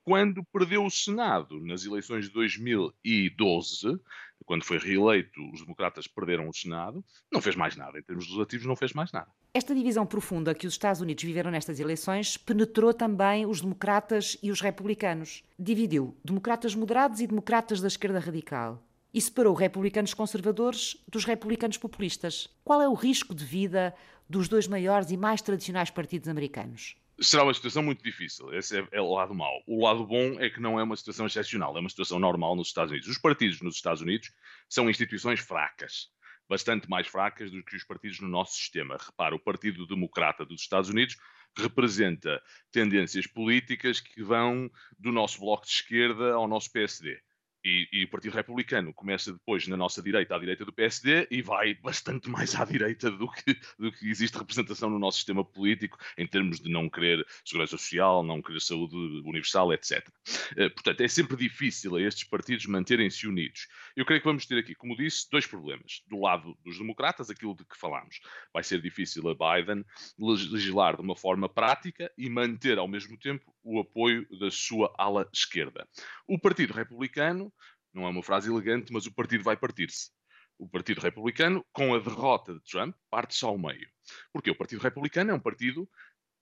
Quando 0.03 0.43
perdeu 0.45 0.83
o 0.83 0.89
Senado 0.89 1.59
nas 1.63 1.85
eleições 1.85 2.25
de 2.25 2.31
2012, 2.31 3.99
quando 4.45 4.65
foi 4.65 4.79
reeleito, 4.79 5.39
os 5.51 5.61
democratas 5.61 6.07
perderam 6.07 6.49
o 6.49 6.53
Senado, 6.53 7.05
não 7.31 7.41
fez 7.41 7.55
mais 7.55 7.75
nada. 7.75 7.99
Em 7.99 8.03
termos 8.03 8.25
legislativos, 8.25 8.65
não 8.65 8.75
fez 8.75 8.93
mais 8.93 9.11
nada. 9.11 9.31
Esta 9.51 9.73
divisão 9.73 10.05
profunda 10.05 10.53
que 10.53 10.67
os 10.67 10.73
Estados 10.73 11.01
Unidos 11.01 11.23
viveram 11.23 11.49
nestas 11.49 11.79
eleições 11.79 12.37
penetrou 12.37 12.93
também 12.93 13.47
os 13.47 13.61
democratas 13.61 14.37
e 14.43 14.51
os 14.51 14.61
republicanos. 14.61 15.43
Dividiu 15.57 16.15
democratas 16.23 16.75
moderados 16.75 17.19
e 17.19 17.25
democratas 17.25 17.81
da 17.81 17.87
esquerda 17.87 18.19
radical. 18.19 18.79
E 19.11 19.19
separou 19.19 19.55
republicanos 19.55 20.13
conservadores 20.13 20.95
dos 21.07 21.25
republicanos 21.25 21.77
populistas. 21.77 22.47
Qual 22.63 22.79
é 22.79 22.87
o 22.87 22.93
risco 22.93 23.33
de 23.33 23.43
vida 23.43 23.95
dos 24.29 24.47
dois 24.47 24.67
maiores 24.67 25.09
e 25.09 25.17
mais 25.17 25.41
tradicionais 25.41 25.89
partidos 25.89 26.29
americanos? 26.29 26.95
será 27.21 27.43
uma 27.43 27.53
situação 27.53 27.83
muito 27.83 28.03
difícil. 28.03 28.53
Esse 28.53 28.79
é, 28.79 28.87
é, 28.93 29.01
o 29.01 29.13
lado 29.13 29.33
mau. 29.33 29.61
O 29.67 29.83
lado 29.83 30.05
bom 30.05 30.39
é 30.39 30.49
que 30.49 30.61
não 30.61 30.79
é 30.79 30.83
uma 30.83 30.95
situação 30.95 31.25
excepcional, 31.25 31.75
é 31.75 31.79
uma 31.79 31.89
situação 31.89 32.19
normal 32.19 32.55
nos 32.55 32.67
Estados 32.67 32.91
Unidos. 32.91 33.09
Os 33.09 33.17
partidos 33.17 33.61
nos 33.61 33.75
Estados 33.75 34.01
Unidos 34.01 34.31
são 34.67 34.89
instituições 34.89 35.39
fracas, 35.39 36.09
bastante 36.49 36.89
mais 36.89 37.07
fracas 37.07 37.51
do 37.51 37.63
que 37.63 37.75
os 37.75 37.83
partidos 37.83 38.19
no 38.19 38.27
nosso 38.27 38.55
sistema. 38.55 38.97
Repara, 38.99 39.35
o 39.35 39.39
Partido 39.39 39.85
Democrata 39.85 40.43
dos 40.43 40.61
Estados 40.61 40.89
Unidos 40.89 41.15
representa 41.55 42.41
tendências 42.71 43.27
políticas 43.27 43.99
que 43.99 44.23
vão 44.23 44.69
do 44.97 45.11
nosso 45.11 45.39
bloco 45.39 45.65
de 45.65 45.71
esquerda 45.71 46.33
ao 46.33 46.47
nosso 46.47 46.71
PSD. 46.71 47.21
E, 47.63 47.87
e, 47.91 48.03
o 48.05 48.09
Partido 48.09 48.33
Republicano 48.35 48.93
começa 48.93 49.33
depois 49.33 49.67
na 49.67 49.75
nossa 49.75 50.01
direita, 50.01 50.35
à 50.35 50.39
direita 50.39 50.63
do 50.63 50.71
PSD, 50.71 51.27
e 51.29 51.41
vai 51.41 51.73
bastante 51.73 52.29
mais 52.29 52.55
à 52.55 52.63
direita 52.63 53.11
do 53.11 53.29
que, 53.29 53.57
do 53.77 53.91
que 53.91 54.09
existe 54.09 54.37
representação 54.37 54.89
no 54.89 54.99
nosso 54.99 55.17
sistema 55.17 55.43
político, 55.43 55.97
em 56.17 56.25
termos 56.25 56.59
de 56.59 56.69
não 56.69 56.89
querer 56.89 57.25
segurança 57.43 57.77
social, 57.77 58.23
não 58.23 58.41
querer 58.41 58.61
saúde 58.61 58.95
universal, 59.25 59.73
etc. 59.73 60.07
Eh, 60.55 60.69
portanto, 60.69 61.01
é 61.01 61.07
sempre 61.07 61.35
difícil 61.35 61.95
a 61.95 62.01
estes 62.01 62.23
partidos 62.23 62.65
manterem-se 62.65 63.27
unidos. 63.27 63.67
Eu 63.95 64.05
creio 64.05 64.21
que 64.21 64.27
vamos 64.27 64.45
ter 64.45 64.57
aqui, 64.57 64.73
como 64.73 64.95
disse, 64.95 65.29
dois 65.29 65.45
problemas. 65.45 66.03
Do 66.07 66.21
lado 66.21 66.57
dos 66.63 66.77
democratas, 66.77 67.29
aquilo 67.29 67.55
de 67.55 67.65
que 67.65 67.77
falámos. 67.77 68.19
Vai 68.53 68.63
ser 68.63 68.81
difícil 68.81 69.23
a 69.29 69.35
Biden 69.35 69.83
legislar 70.17 70.95
de 70.95 71.01
uma 71.01 71.15
forma 71.15 71.49
prática 71.49 72.11
e 72.17 72.29
manter 72.29 72.77
ao 72.77 72.87
mesmo 72.87 73.17
tempo 73.17 73.53
o 73.63 73.79
apoio 73.79 74.25
da 74.39 74.49
sua 74.49 74.93
ala 74.97 75.29
esquerda. 75.33 75.87
O 76.29 76.37
Partido 76.37 76.73
Republicano, 76.73 77.51
não 77.91 78.05
é 78.05 78.09
uma 78.09 78.21
frase 78.21 78.51
elegante, 78.51 78.93
mas 78.93 79.07
o 79.07 79.11
partido 79.11 79.43
vai 79.43 79.57
partir-se. 79.57 80.11
O 80.59 80.69
Partido 80.69 81.01
Republicano, 81.01 81.65
com 81.73 81.95
a 81.95 81.97
derrota 81.97 82.53
de 82.53 82.61
Trump, 82.61 82.95
parte-se 83.09 83.43
ao 83.43 83.57
meio. 83.57 83.89
Porque 84.31 84.51
o 84.51 84.55
Partido 84.55 84.83
Republicano 84.83 85.31
é 85.31 85.33
um 85.33 85.39
partido 85.39 85.89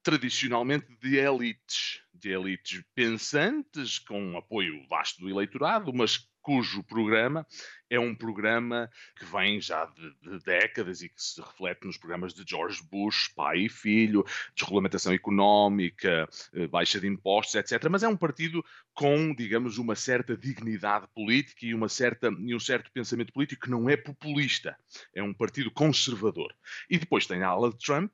tradicionalmente 0.03 0.87
de 0.99 1.15
elites, 1.15 2.01
de 2.13 2.31
elites 2.31 2.83
pensantes, 2.93 3.97
com 3.97 4.37
apoio 4.37 4.85
vasto 4.89 5.21
do 5.21 5.29
eleitorado, 5.29 5.93
mas 5.93 6.27
cujo 6.47 6.81
programa 6.81 7.45
é 7.89 7.99
um 7.99 8.15
programa 8.15 8.89
que 9.17 9.25
vem 9.25 9.59
já 9.59 9.83
de, 9.83 10.13
de, 10.21 10.39
décadas 10.45 11.01
e 11.01 11.09
que 11.09 11.21
se 11.21 11.41
reflete 11.41 11.85
nos 11.85 11.97
programas 11.97 12.33
de 12.33 12.45
George 12.47 12.81
Bush, 12.89 13.27
pai 13.35 13.65
e 13.65 13.69
filho, 13.69 14.25
desregulamentação 14.55 15.11
económica, 15.11 16.25
eh, 16.53 16.67
baixa 16.67 17.01
de 17.01 17.07
impostos, 17.07 17.55
etc. 17.55 17.89
Mas 17.91 18.01
é 18.01 18.07
um 18.07 18.15
partido 18.15 18.63
com, 18.93 19.35
digamos, 19.35 19.77
uma 19.77 19.93
certa 19.93 20.37
dignidade 20.37 21.05
política 21.13 21.65
e, 21.65 21.73
uma 21.73 21.89
certa, 21.89 22.29
e 22.39 22.55
um 22.55 22.59
certo 22.61 22.89
pensamento 22.93 23.33
político 23.33 23.65
que 23.65 23.69
não 23.69 23.89
é 23.89 23.97
populista. 23.97 24.77
É 25.13 25.21
um 25.21 25.33
partido 25.33 25.69
conservador. 25.69 26.55
E 26.89 26.97
depois 26.97 27.27
tem 27.27 27.43
a 27.43 27.49
ala 27.49 27.71
de 27.71 27.77
Trump, 27.77 28.13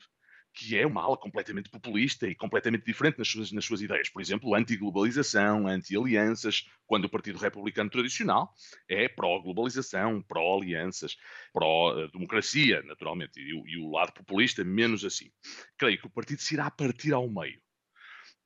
que 0.53 0.77
é 0.77 0.85
uma 0.85 1.01
ala 1.01 1.17
completamente 1.17 1.69
populista 1.69 2.27
e 2.27 2.35
completamente 2.35 2.85
diferente 2.85 3.17
nas 3.17 3.27
suas, 3.27 3.51
nas 3.51 3.65
suas 3.65 3.81
ideias. 3.81 4.09
Por 4.09 4.21
exemplo, 4.21 4.53
anti-globalização, 4.53 5.67
anti-alianças, 5.67 6.67
quando 6.85 7.05
o 7.05 7.09
Partido 7.09 7.39
Republicano 7.39 7.89
tradicional 7.89 8.53
é 8.87 9.07
pró-globalização, 9.07 10.21
pró-alianças, 10.21 11.17
pró-democracia, 11.51 12.83
naturalmente, 12.83 13.39
e, 13.39 13.49
e, 13.49 13.77
o 13.77 13.91
lado 13.91 14.13
populista 14.13 14.63
menos 14.63 15.03
assim. 15.03 15.31
Creio 15.77 15.99
que 15.99 16.07
o 16.07 16.11
partido 16.11 16.41
se 16.41 16.53
irá 16.53 16.69
partir 16.69 17.13
ao 17.13 17.27
meio. 17.27 17.59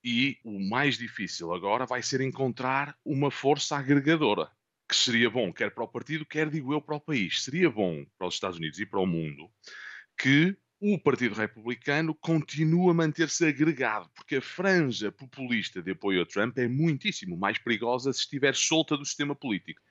E 0.04 0.38
o 0.46 0.60
mais 0.70 0.98
difícil 0.98 1.54
agora 1.54 1.86
vai 1.86 2.02
ser 2.02 2.22
encontrar 2.22 2.98
uma 3.04 3.30
força 3.30 3.76
agregadora, 3.76 4.50
que 4.88 4.96
seria 4.96 5.30
bom, 5.30 5.52
quer 5.52 5.72
para 5.72 5.84
o 5.84 5.88
partido, 5.88 6.26
quer, 6.26 6.50
digo 6.50 6.72
eu, 6.72 6.82
para 6.82 6.96
o 6.96 7.02
país. 7.02 7.44
Seria 7.44 7.70
bom 7.70 8.06
para 8.18 8.28
os 8.28 8.36
Estados 8.36 8.58
Unidos 8.58 8.80
e 8.80 8.86
para 8.86 9.02
o 9.02 9.06
mundo 9.06 9.52
que 10.18 10.58
o 10.80 11.00
Partido 11.00 11.34
Republicano 11.34 12.14
continua 12.14 12.92
a 12.92 12.94
manter-se 12.94 13.46
agregado, 13.46 14.10
porque 14.14 14.36
a 14.36 14.42
franja 14.42 15.12
populista 15.12 15.82
de 15.82 15.92
apoio 15.92 16.22
a 16.22 16.26
Trump 16.26 16.58
é 16.58 16.68
muitíssimo 16.68 17.36
mais 17.36 17.58
perigosa 17.58 18.14
se 18.14 18.20
estiver 18.20 18.56
solta 18.56 18.96
do 18.96 19.04
sistema 19.04 19.36
político. 19.36 19.82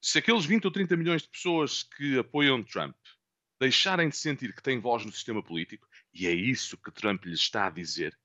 Se 0.00 0.18
aqueles 0.18 0.44
20 0.44 0.64
ou 0.64 0.70
30 0.70 0.96
milhões 0.96 1.22
de 1.22 1.28
pessoas 1.28 1.82
que 1.82 2.18
apoiam 2.18 2.62
Trump 2.62 2.96
deixarem 3.60 4.08
de 4.08 4.16
sentir 4.16 4.54
que 4.54 4.62
têm 4.62 4.80
voz 4.80 5.04
no 5.04 5.12
sistema 5.12 5.42
político, 5.42 5.86
e 6.12 6.26
é 6.26 6.32
isso 6.32 6.76
que 6.76 6.90
Trump 6.90 7.24
lhes 7.24 7.40
está 7.40 7.68
a 7.68 7.70
dizer, 7.70 8.16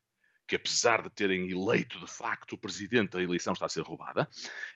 que 0.52 0.58
apesar 0.58 1.02
de 1.02 1.10
terem 1.10 1.50
eleito 1.50 1.98
de 1.98 2.08
facto 2.12 2.54
o 2.54 2.58
presidente, 2.58 3.16
a 3.16 3.24
eleição 3.24 3.54
está 3.54 3.68
a 3.68 3.70
ser 3.70 3.84
roubada, 3.84 4.28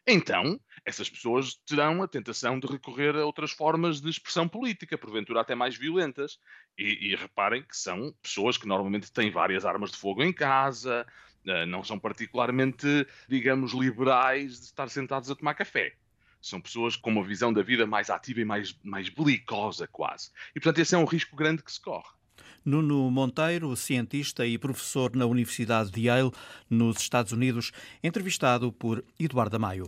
então 0.08 0.58
essas 0.86 1.10
pessoas 1.10 1.56
terão 1.68 2.02
a 2.02 2.08
tentação 2.08 2.58
de 2.58 2.66
recorrer 2.66 3.14
a 3.14 3.26
outras 3.26 3.52
formas 3.52 4.00
de 4.00 4.10
expressão 4.10 4.48
política, 4.48 4.98
porventura 4.98 5.42
até 5.42 5.54
mais 5.54 5.76
violentas. 5.76 6.40
E, 6.78 7.12
e 7.12 7.16
reparem 7.18 7.62
que 7.62 7.76
são 7.76 8.16
pessoas 8.22 8.58
que 8.58 8.66
normalmente 8.66 9.12
têm 9.12 9.30
várias 9.30 9.66
armas 9.66 9.92
de 9.92 9.98
fogo 9.98 10.24
em 10.24 10.32
casa, 10.32 11.06
eh, 11.46 11.66
não 11.66 11.84
são 11.84 12.00
particularmente, 12.00 12.88
digamos, 13.28 13.74
liberais 13.74 14.58
de 14.62 14.68
estar 14.68 14.88
sentados 14.88 15.30
a 15.30 15.36
tomar 15.36 15.56
café. 15.56 15.94
São 16.42 16.62
pessoas 16.62 16.96
com 16.96 17.10
uma 17.10 17.24
visão 17.24 17.52
da 17.52 17.62
vida 17.62 17.86
mais 17.86 18.10
ativa 18.10 18.40
e 18.40 18.46
mais, 18.46 18.74
mais 18.82 19.10
belicosa, 19.10 19.90
quase. 19.90 20.32
E, 20.52 20.60
portanto, 20.62 20.80
esse 20.80 20.96
é 20.96 20.98
um 20.98 21.06
risco 21.06 21.36
grande 21.36 21.64
que 21.64 21.72
se 21.72 21.82
corre. 21.82 22.16
Nuno 22.66 23.12
Monteiro, 23.12 23.76
cientista 23.76 24.46
e 24.46 24.58
professor 24.58 25.16
na 25.16 25.28
Universidade 25.28 25.92
de 25.92 26.02
Yale, 26.02 26.32
nos 26.68 26.98
Estados 26.98 27.32
Unidos, 27.32 27.72
entrevistado 28.02 28.72
por 28.72 29.06
Eduardo 29.20 29.60
Maio. 29.60 29.88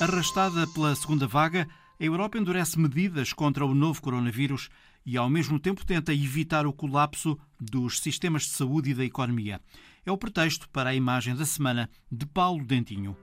Arrastada 0.00 0.66
pela 0.68 0.94
segunda 0.94 1.26
vaga, 1.26 1.66
a 1.98 2.04
Europa 2.04 2.38
endurece 2.38 2.78
medidas 2.78 3.32
contra 3.32 3.64
o 3.64 3.74
novo 3.74 4.00
coronavírus 4.02 4.68
e, 5.04 5.16
ao 5.16 5.30
mesmo 5.30 5.58
tempo, 5.58 5.84
tenta 5.84 6.12
evitar 6.12 6.66
o 6.66 6.72
colapso 6.72 7.38
dos 7.58 7.98
sistemas 8.00 8.42
de 8.42 8.50
saúde 8.50 8.90
e 8.90 8.94
da 8.94 9.04
economia. 9.04 9.60
É 10.04 10.12
o 10.12 10.18
pretexto 10.18 10.68
para 10.68 10.90
a 10.90 10.94
imagem 10.94 11.34
da 11.34 11.46
semana 11.46 11.90
de 12.12 12.26
Paulo 12.26 12.64
Dentinho. 12.64 13.16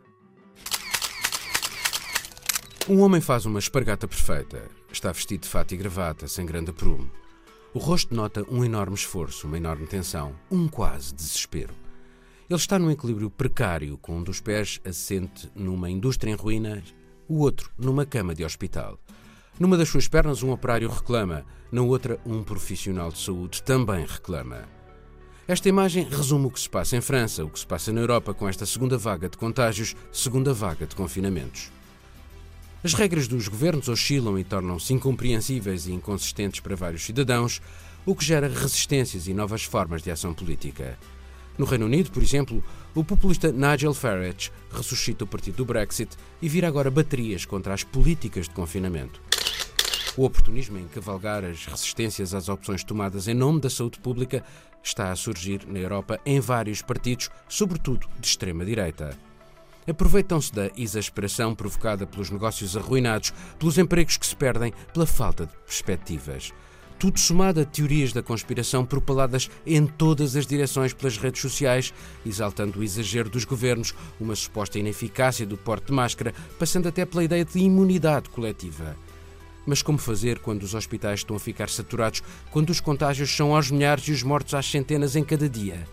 Um 2.89 2.99
homem 2.99 3.21
faz 3.21 3.45
uma 3.45 3.59
espargata 3.59 4.07
perfeita. 4.07 4.69
Está 4.95 5.11
vestido 5.11 5.41
de 5.41 5.49
fato 5.49 5.73
e 5.73 5.77
gravata, 5.77 6.25
sem 6.25 6.45
grande 6.45 6.69
aprumo. 6.69 7.11
O 7.73 7.79
rosto 7.79 8.15
nota 8.15 8.45
um 8.49 8.63
enorme 8.63 8.95
esforço, 8.95 9.45
uma 9.45 9.57
enorme 9.57 9.85
tensão, 9.85 10.33
um 10.49 10.69
quase 10.69 11.13
desespero. 11.13 11.73
Ele 12.49 12.57
está 12.57 12.79
num 12.79 12.89
equilíbrio 12.89 13.29
precário, 13.29 13.97
com 13.97 14.19
um 14.19 14.23
dos 14.23 14.39
pés 14.39 14.79
assente 14.85 15.51
numa 15.53 15.89
indústria 15.89 16.31
em 16.31 16.35
ruínas, 16.35 16.95
o 17.27 17.39
outro 17.39 17.69
numa 17.77 18.05
cama 18.05 18.33
de 18.33 18.45
hospital. 18.45 18.97
Numa 19.59 19.75
das 19.75 19.89
suas 19.89 20.07
pernas, 20.07 20.41
um 20.41 20.51
operário 20.51 20.89
reclama, 20.89 21.45
na 21.69 21.81
outra, 21.81 22.17
um 22.25 22.41
profissional 22.41 23.11
de 23.11 23.19
saúde 23.19 23.63
também 23.63 24.05
reclama. 24.05 24.63
Esta 25.45 25.67
imagem 25.67 26.07
resume 26.09 26.45
o 26.45 26.51
que 26.51 26.59
se 26.61 26.69
passa 26.69 26.95
em 26.95 27.01
França, 27.01 27.43
o 27.43 27.49
que 27.49 27.59
se 27.59 27.67
passa 27.67 27.91
na 27.91 27.99
Europa 27.99 28.33
com 28.33 28.47
esta 28.47 28.65
segunda 28.65 28.97
vaga 28.97 29.27
de 29.27 29.37
contágios, 29.37 29.93
segunda 30.09 30.53
vaga 30.53 30.87
de 30.87 30.95
confinamentos. 30.95 31.69
As 32.85 32.93
regras 32.93 33.27
dos 33.27 33.47
governos 33.47 33.89
oscilam 33.89 34.37
e 34.37 34.43
tornam-se 34.43 34.93
incompreensíveis 34.93 35.87
e 35.87 35.91
inconsistentes 35.91 36.59
para 36.59 36.75
vários 36.75 37.03
cidadãos, 37.03 37.59
o 38.05 38.15
que 38.15 38.23
gera 38.23 38.47
resistências 38.47 39.27
e 39.27 39.33
novas 39.33 39.63
formas 39.63 40.03
de 40.03 40.11
ação 40.11 40.35
política. 40.35 40.95
No 41.57 41.65
Reino 41.65 41.87
Unido, 41.87 42.11
por 42.11 42.21
exemplo, 42.21 42.63
o 42.93 43.03
populista 43.03 43.51
Nigel 43.51 43.95
Farage 43.95 44.51
ressuscita 44.71 45.23
o 45.23 45.27
partido 45.27 45.55
do 45.55 45.65
Brexit 45.65 46.15
e 46.39 46.47
vira 46.47 46.67
agora 46.67 46.91
baterias 46.91 47.43
contra 47.43 47.73
as 47.73 47.83
políticas 47.83 48.47
de 48.47 48.53
confinamento. 48.53 49.19
O 50.15 50.23
oportunismo 50.23 50.77
em 50.77 50.87
cavalgar 50.87 51.43
as 51.43 51.65
resistências 51.65 52.35
às 52.35 52.49
opções 52.49 52.83
tomadas 52.83 53.27
em 53.27 53.33
nome 53.33 53.61
da 53.61 53.69
saúde 53.71 53.97
pública 53.97 54.45
está 54.83 55.11
a 55.11 55.15
surgir 55.15 55.61
na 55.65 55.79
Europa 55.79 56.19
em 56.23 56.39
vários 56.39 56.83
partidos, 56.83 57.31
sobretudo 57.49 58.07
de 58.19 58.27
extrema-direita 58.27 59.17
aproveitam-se 59.87 60.53
da 60.53 60.69
exasperação 60.75 61.53
provocada 61.53 62.07
pelos 62.07 62.29
negócios 62.29 62.75
arruinados, 62.75 63.33
pelos 63.59 63.77
empregos 63.77 64.17
que 64.17 64.25
se 64.25 64.35
perdem, 64.35 64.73
pela 64.93 65.05
falta 65.05 65.45
de 65.45 65.53
perspectivas. 65.65 66.51
tudo 66.97 67.19
somado 67.19 67.59
a 67.59 67.65
teorias 67.65 68.13
da 68.13 68.23
conspiração 68.23 68.85
propaladas 68.85 69.49
em 69.65 69.85
todas 69.85 70.35
as 70.35 70.47
direções 70.47 70.93
pelas 70.93 71.17
redes 71.17 71.41
sociais, 71.41 71.93
exaltando 72.25 72.79
o 72.79 72.83
exagero 72.83 73.29
dos 73.29 73.43
governos, 73.43 73.93
uma 74.19 74.35
suposta 74.35 74.79
ineficácia 74.79 75.45
do 75.45 75.57
porte 75.57 75.87
de 75.87 75.93
máscara, 75.93 76.33
passando 76.57 76.87
até 76.87 77.05
pela 77.05 77.23
ideia 77.23 77.43
de 77.43 77.59
imunidade 77.59 78.29
coletiva. 78.29 78.95
Mas 79.67 79.81
como 79.81 79.97
fazer 79.97 80.39
quando 80.39 80.63
os 80.63 80.73
hospitais 80.73 81.21
estão 81.21 81.35
a 81.35 81.39
ficar 81.39 81.69
saturados, 81.69 82.21
quando 82.51 82.69
os 82.69 82.79
contágios 82.79 83.35
são 83.35 83.55
aos 83.55 83.71
milhares 83.71 84.07
e 84.07 84.11
os 84.11 84.23
mortos 84.23 84.53
às 84.53 84.69
centenas 84.69 85.15
em 85.15 85.23
cada 85.23 85.49
dia? 85.49 85.87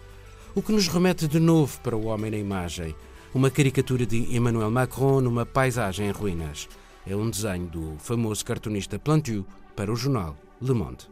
O 0.54 0.62
que 0.62 0.72
nos 0.72 0.88
remete 0.88 1.26
de 1.26 1.40
novo 1.40 1.80
para 1.80 1.96
o 1.96 2.06
homem 2.06 2.30
na 2.30 2.36
imagem. 2.36 2.94
Uma 3.34 3.50
caricatura 3.50 4.04
de 4.04 4.36
Emmanuel 4.36 4.70
Macron 4.70 5.22
numa 5.22 5.46
paisagem 5.46 6.06
em 6.06 6.10
ruínas. 6.10 6.68
É 7.06 7.16
um 7.16 7.30
desenho 7.30 7.66
do 7.66 7.96
famoso 7.98 8.44
cartunista 8.44 8.98
Plantu 8.98 9.46
para 9.74 9.90
o 9.90 9.96
jornal 9.96 10.36
Le 10.60 10.74
Monde. 10.74 11.08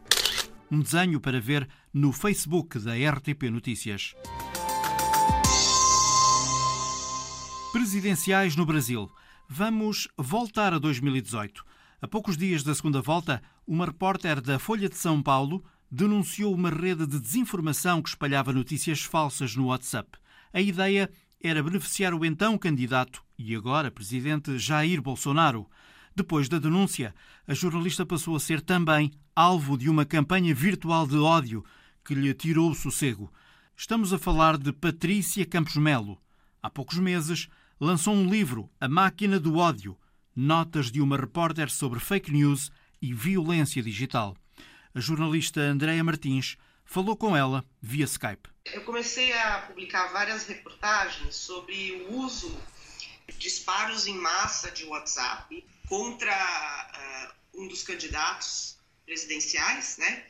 Um 0.71 0.81
desenho 0.81 1.19
para 1.19 1.41
ver 1.41 1.67
no 1.95 2.13
Facebook 2.13 2.79
da 2.79 2.93
RTP 2.93 3.45
Notícias. 3.51 4.15
Presidenciais 7.73 8.55
no 8.55 8.67
Brasil. 8.67 9.11
Vamos 9.49 10.07
voltar 10.19 10.75
a 10.75 10.79
2018. 10.79 11.65
A 12.03 12.07
poucos 12.07 12.37
dias 12.37 12.63
da 12.63 12.75
segunda 12.75 13.01
volta, 13.01 13.41
uma 13.67 13.87
repórter 13.87 14.43
da 14.43 14.59
Folha 14.59 14.91
de 14.91 14.97
São 14.97 15.23
Paulo 15.23 15.65
denunciou 15.91 16.55
uma 16.55 16.69
rede 16.69 17.07
de 17.07 17.19
desinformação 17.19 18.03
que 18.03 18.11
espalhava 18.11 18.53
notícias 18.53 19.01
falsas 19.01 19.57
no 19.57 19.69
WhatsApp. 19.69 20.19
A 20.53 20.61
ideia 20.61 21.11
era 21.43 21.63
beneficiar 21.63 22.13
o 22.13 22.25
então 22.25 22.59
candidato 22.59 23.23
e 23.39 23.57
agora 23.57 23.91
presidente 23.91 24.59
Jair 24.59 25.01
Bolsonaro. 25.01 25.67
Depois 26.15 26.49
da 26.49 26.59
denúncia, 26.59 27.15
a 27.47 27.55
jornalista 27.55 28.05
passou 28.05 28.37
a 28.37 28.41
ser 28.41 28.61
também 28.61 29.11
alvo 29.35 29.79
de 29.79 29.89
uma 29.89 30.05
campanha 30.05 30.55
virtual 30.55 31.07
de 31.07 31.17
ódio 31.17 31.65
que 32.05 32.15
lhe 32.15 32.35
tirou 32.35 32.71
o 32.71 32.75
sossego. 32.75 33.33
Estamos 33.75 34.13
a 34.13 34.19
falar 34.19 34.59
de 34.59 34.71
Patrícia 34.71 35.47
Campos 35.47 35.77
Melo. 35.77 36.21
Há 36.63 36.69
poucos 36.69 36.99
meses, 36.99 37.49
lançou 37.81 38.15
um 38.15 38.29
livro, 38.29 38.71
A 38.79 38.87
Máquina 38.87 39.41
do 39.41 39.57
Ódio, 39.57 39.97
notas 40.37 40.91
de 40.91 41.01
uma 41.01 41.17
repórter 41.17 41.71
sobre 41.71 41.99
fake 41.99 42.31
news 42.31 42.71
e 43.01 43.15
violência 43.15 43.83
digital. 43.83 44.37
A 44.95 45.01
jornalista 45.01 45.63
Andréa 45.63 46.05
Martins 46.05 46.59
falou 46.85 47.17
com 47.17 47.35
ela 47.35 47.65
via 47.81 48.05
Skype. 48.05 48.51
Eu 48.65 48.85
comecei 48.85 49.33
a 49.33 49.63
publicar 49.63 50.09
várias 50.09 50.47
reportagens 50.47 51.35
sobre 51.35 51.93
o 51.93 52.15
uso 52.15 52.51
de 53.29 53.37
disparos 53.39 54.07
em 54.07 54.15
massa 54.15 54.71
de 54.71 54.85
WhatsApp 54.85 55.65
contra 55.89 57.33
uh, 57.55 57.61
um 57.63 57.69
dos 57.69 57.83
candidatos 57.83 58.77
presidenciais, 59.05 59.97
né? 59.97 60.27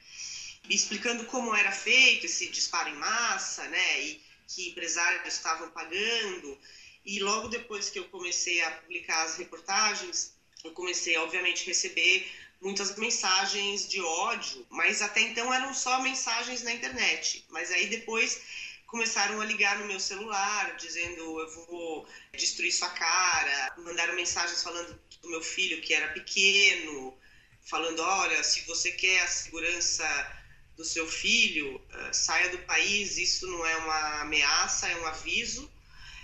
Explicando 0.69 1.25
como 1.27 1.55
era 1.55 1.73
feito 1.73 2.27
esse 2.27 2.49
disparo 2.49 2.88
em 2.88 2.97
massa, 2.97 3.66
né? 3.69 4.01
E 4.03 4.23
que 4.47 4.71
empresários 4.71 5.35
estavam 5.35 5.71
pagando 5.71 6.59
e 7.05 7.19
logo 7.21 7.49
depois 7.49 7.88
que 7.88 7.99
eu 7.99 8.09
comecei 8.09 8.61
a 8.62 8.71
publicar 8.73 9.23
as 9.25 9.37
reportagens, 9.37 10.35
eu 10.62 10.73
comecei, 10.73 11.16
obviamente, 11.16 11.62
a 11.62 11.66
receber 11.66 12.31
muitas 12.61 12.94
mensagens 12.96 13.88
de 13.88 14.01
ódio, 14.01 14.66
mas 14.70 15.01
até 15.01 15.20
então 15.20 15.53
eram 15.53 15.73
só 15.73 16.03
mensagens 16.03 16.62
na 16.62 16.73
internet. 16.73 17.44
Mas 17.49 17.70
aí 17.70 17.87
depois 17.87 18.40
começaram 18.87 19.40
a 19.40 19.44
ligar 19.44 19.79
no 19.79 19.87
meu 19.87 20.01
celular, 20.01 20.77
dizendo 20.77 21.40
eu 21.40 21.66
vou 21.66 22.09
destruir 22.37 22.73
sua 22.73 22.90
cara, 22.90 23.75
mandaram 23.79 24.14
mensagens 24.14 24.62
falando 24.62 25.01
do 25.23 25.31
meu 25.31 25.42
filho 25.42 25.81
que 25.81 25.94
era 25.94 26.09
pequeno, 26.09 27.16
falando 27.62 28.01
olha, 28.01 28.42
se 28.42 28.62
você 28.62 28.92
quer 28.92 29.23
a 29.23 29.29
segurança 29.29 30.37
do 30.77 30.85
seu 30.85 31.07
filho, 31.07 31.81
eh, 31.92 32.12
saia 32.12 32.49
do 32.51 32.59
país, 32.61 33.16
isso 33.16 33.46
não 33.46 33.64
é 33.64 33.77
uma 33.77 34.20
ameaça, 34.23 34.88
é 34.88 34.96
um 34.96 35.07
aviso 35.07 35.70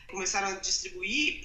começaram 0.08 0.48
a 0.48 0.60
distribuir 0.60 1.42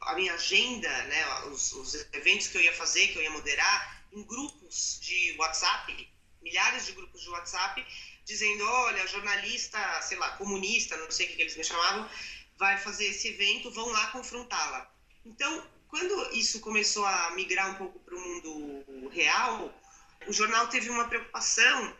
a 0.00 0.14
minha 0.14 0.32
agenda, 0.34 0.88
né, 1.04 1.44
os, 1.46 1.72
os, 1.72 2.06
eventos 2.12 2.48
que 2.48 2.56
eu 2.56 2.62
ia 2.62 2.72
fazer, 2.72 3.08
que 3.08 3.18
eu 3.18 3.22
ia 3.22 3.30
moderar, 3.30 3.97
em 4.12 4.22
grupos 4.24 4.98
de 5.00 5.34
WhatsApp, 5.38 6.08
milhares 6.42 6.86
de 6.86 6.92
grupos 6.92 7.22
de 7.22 7.28
WhatsApp, 7.28 7.84
dizendo, 8.24 8.64
olha, 8.64 9.06
jornalista, 9.06 10.02
sei 10.02 10.18
lá, 10.18 10.30
comunista, 10.36 10.96
não 10.96 11.10
sei 11.10 11.26
o 11.26 11.28
que 11.30 11.42
eles 11.42 11.56
me 11.56 11.64
chamavam, 11.64 12.08
vai 12.58 12.76
fazer 12.78 13.06
esse 13.06 13.28
evento, 13.28 13.70
vão 13.70 13.88
lá 13.88 14.08
confrontá-la. 14.08 14.90
Então, 15.24 15.66
quando 15.88 16.34
isso 16.34 16.60
começou 16.60 17.06
a 17.06 17.30
migrar 17.32 17.70
um 17.70 17.74
pouco 17.74 17.98
para 18.00 18.14
o 18.14 18.20
mundo 18.20 19.08
real, 19.08 19.72
o 20.26 20.32
jornal 20.32 20.68
teve 20.68 20.90
uma 20.90 21.08
preocupação 21.08 21.96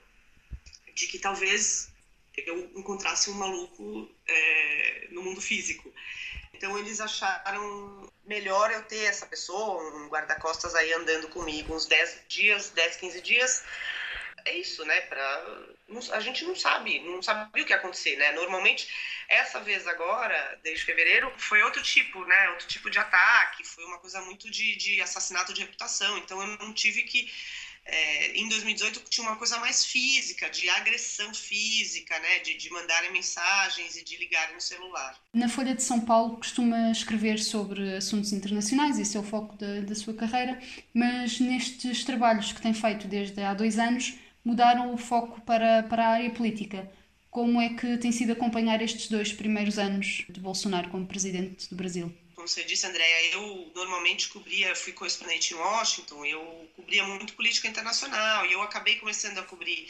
de 0.94 1.06
que 1.06 1.18
talvez 1.18 1.90
eu 2.36 2.70
encontrasse 2.76 3.30
um 3.30 3.34
maluco 3.34 4.10
é, 4.26 5.08
no 5.10 5.22
mundo 5.22 5.40
físico. 5.40 5.92
Então 6.58 6.76
eles 6.76 7.00
acharam 7.00 8.10
melhor 8.26 8.70
eu 8.72 8.82
ter 8.82 9.04
essa 9.04 9.24
pessoa, 9.24 9.80
um 9.94 10.08
guarda-costas 10.08 10.74
aí 10.74 10.92
andando 10.92 11.28
comigo 11.28 11.72
uns 11.72 11.86
10 11.86 12.24
dias, 12.28 12.70
10, 12.70 12.96
15 12.96 13.20
dias. 13.22 13.64
É 14.44 14.56
isso, 14.56 14.84
né? 14.84 15.00
Pra... 15.02 15.46
A 16.12 16.20
gente 16.20 16.44
não 16.44 16.56
sabe, 16.56 16.98
não 17.00 17.22
sabe 17.22 17.62
o 17.62 17.64
que 17.64 17.72
ia 17.72 17.76
acontecer, 17.76 18.16
né? 18.16 18.32
Normalmente, 18.32 18.88
essa 19.28 19.60
vez 19.60 19.86
agora, 19.86 20.58
desde 20.62 20.84
fevereiro, 20.84 21.32
foi 21.38 21.62
outro 21.62 21.82
tipo, 21.82 22.24
né? 22.24 22.50
Outro 22.50 22.66
tipo 22.66 22.90
de 22.90 22.98
ataque, 22.98 23.64
foi 23.64 23.84
uma 23.84 23.98
coisa 23.98 24.20
muito 24.22 24.50
de, 24.50 24.74
de 24.76 25.00
assassinato 25.00 25.52
de 25.52 25.60
reputação. 25.60 26.18
Então 26.18 26.40
eu 26.40 26.58
não 26.58 26.72
tive 26.72 27.04
que 27.04 27.32
é, 27.88 28.38
em 28.38 28.48
2018 28.48 29.02
tinha 29.08 29.26
uma 29.26 29.36
coisa 29.36 29.58
mais 29.58 29.84
física, 29.84 30.48
de 30.50 30.68
agressão 30.68 31.32
física, 31.32 32.18
né, 32.20 32.38
de, 32.40 32.54
de 32.54 32.70
mandarem 32.70 33.10
mensagens 33.12 33.96
e 33.96 34.04
de 34.04 34.16
ligarem 34.16 34.54
no 34.54 34.60
celular. 34.60 35.18
Na 35.32 35.48
Folha 35.48 35.74
de 35.74 35.82
São 35.82 36.00
Paulo 36.00 36.36
costuma 36.36 36.90
escrever 36.90 37.38
sobre 37.38 37.96
assuntos 37.96 38.32
internacionais, 38.32 38.98
esse 38.98 39.16
é 39.16 39.20
o 39.20 39.24
foco 39.24 39.56
da, 39.56 39.80
da 39.80 39.94
sua 39.94 40.14
carreira, 40.14 40.60
mas 40.94 41.40
nestes 41.40 42.04
trabalhos 42.04 42.52
que 42.52 42.60
tem 42.60 42.74
feito 42.74 43.08
desde 43.08 43.40
há 43.42 43.54
dois 43.54 43.78
anos 43.78 44.14
mudaram 44.44 44.92
o 44.92 44.98
foco 44.98 45.40
para, 45.40 45.82
para 45.84 46.06
a 46.06 46.10
área 46.10 46.30
política. 46.30 46.90
Como 47.30 47.60
é 47.60 47.70
que 47.70 47.98
tem 47.98 48.12
sido 48.12 48.32
acompanhar 48.32 48.80
estes 48.82 49.08
dois 49.08 49.32
primeiros 49.32 49.78
anos 49.78 50.24
de 50.28 50.40
Bolsonaro 50.40 50.90
como 50.90 51.06
presidente 51.06 51.68
do 51.68 51.76
Brasil? 51.76 52.12
Como 52.48 52.54
você 52.54 52.64
disse, 52.64 52.86
Andréia, 52.86 53.34
eu 53.34 53.70
normalmente 53.74 54.28
cobria, 54.28 54.74
fui 54.74 54.94
correspondente 54.94 55.52
em 55.52 55.56
Washington, 55.56 56.24
eu 56.24 56.70
cobria 56.74 57.04
muito 57.04 57.34
política 57.34 57.68
internacional 57.68 58.46
e 58.46 58.52
eu 58.52 58.62
acabei 58.62 58.96
começando 58.96 59.36
a 59.36 59.42
cobrir 59.42 59.86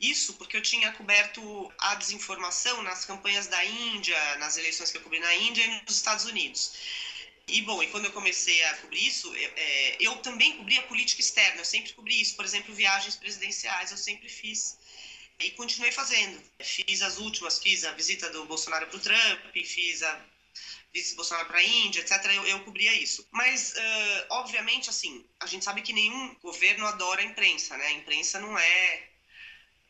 isso 0.00 0.34
porque 0.34 0.56
eu 0.56 0.62
tinha 0.62 0.90
coberto 0.92 1.72
a 1.78 1.94
desinformação 1.94 2.82
nas 2.82 3.04
campanhas 3.04 3.46
da 3.46 3.64
Índia, 3.64 4.18
nas 4.38 4.56
eleições 4.56 4.90
que 4.90 4.96
eu 4.98 5.02
cobri 5.02 5.20
na 5.20 5.32
Índia 5.36 5.62
e 5.64 5.82
nos 5.82 5.94
Estados 5.94 6.24
Unidos. 6.24 6.72
E 7.46 7.62
bom, 7.62 7.80
e 7.80 7.86
quando 7.86 8.06
eu 8.06 8.12
comecei 8.12 8.60
a 8.64 8.74
cobrir 8.78 9.06
isso, 9.06 9.32
eu, 9.36 9.52
é, 9.54 9.96
eu 10.00 10.16
também 10.16 10.56
cobria 10.56 10.82
política 10.82 11.20
externa, 11.20 11.60
eu 11.60 11.64
sempre 11.64 11.92
cobri 11.92 12.20
isso, 12.20 12.34
por 12.34 12.44
exemplo, 12.44 12.74
viagens 12.74 13.14
presidenciais, 13.14 13.92
eu 13.92 13.96
sempre 13.96 14.28
fiz 14.28 14.78
e 15.38 15.52
continuei 15.52 15.92
fazendo. 15.92 16.42
Fiz 16.60 17.02
as 17.02 17.18
últimas, 17.18 17.60
fiz 17.60 17.84
a 17.84 17.92
visita 17.92 18.28
do 18.30 18.44
Bolsonaro 18.46 18.88
para 18.88 18.96
o 18.96 19.00
Trump, 19.00 19.56
fiz 19.64 20.02
a 20.02 20.20
vice 20.92 21.14
Bolsonaro 21.14 21.48
para 21.48 21.58
a 21.58 21.62
Índia, 21.62 22.00
etc., 22.00 22.24
eu, 22.34 22.46
eu 22.46 22.64
cobria 22.64 22.92
isso. 22.94 23.26
Mas, 23.30 23.72
uh, 23.72 24.26
obviamente, 24.30 24.90
assim, 24.90 25.24
a 25.40 25.46
gente 25.46 25.64
sabe 25.64 25.82
que 25.82 25.92
nenhum 25.92 26.34
governo 26.36 26.86
adora 26.86 27.20
a 27.20 27.24
imprensa, 27.24 27.76
né? 27.76 27.86
A 27.86 27.92
imprensa 27.92 28.40
não 28.40 28.58
é 28.58 29.10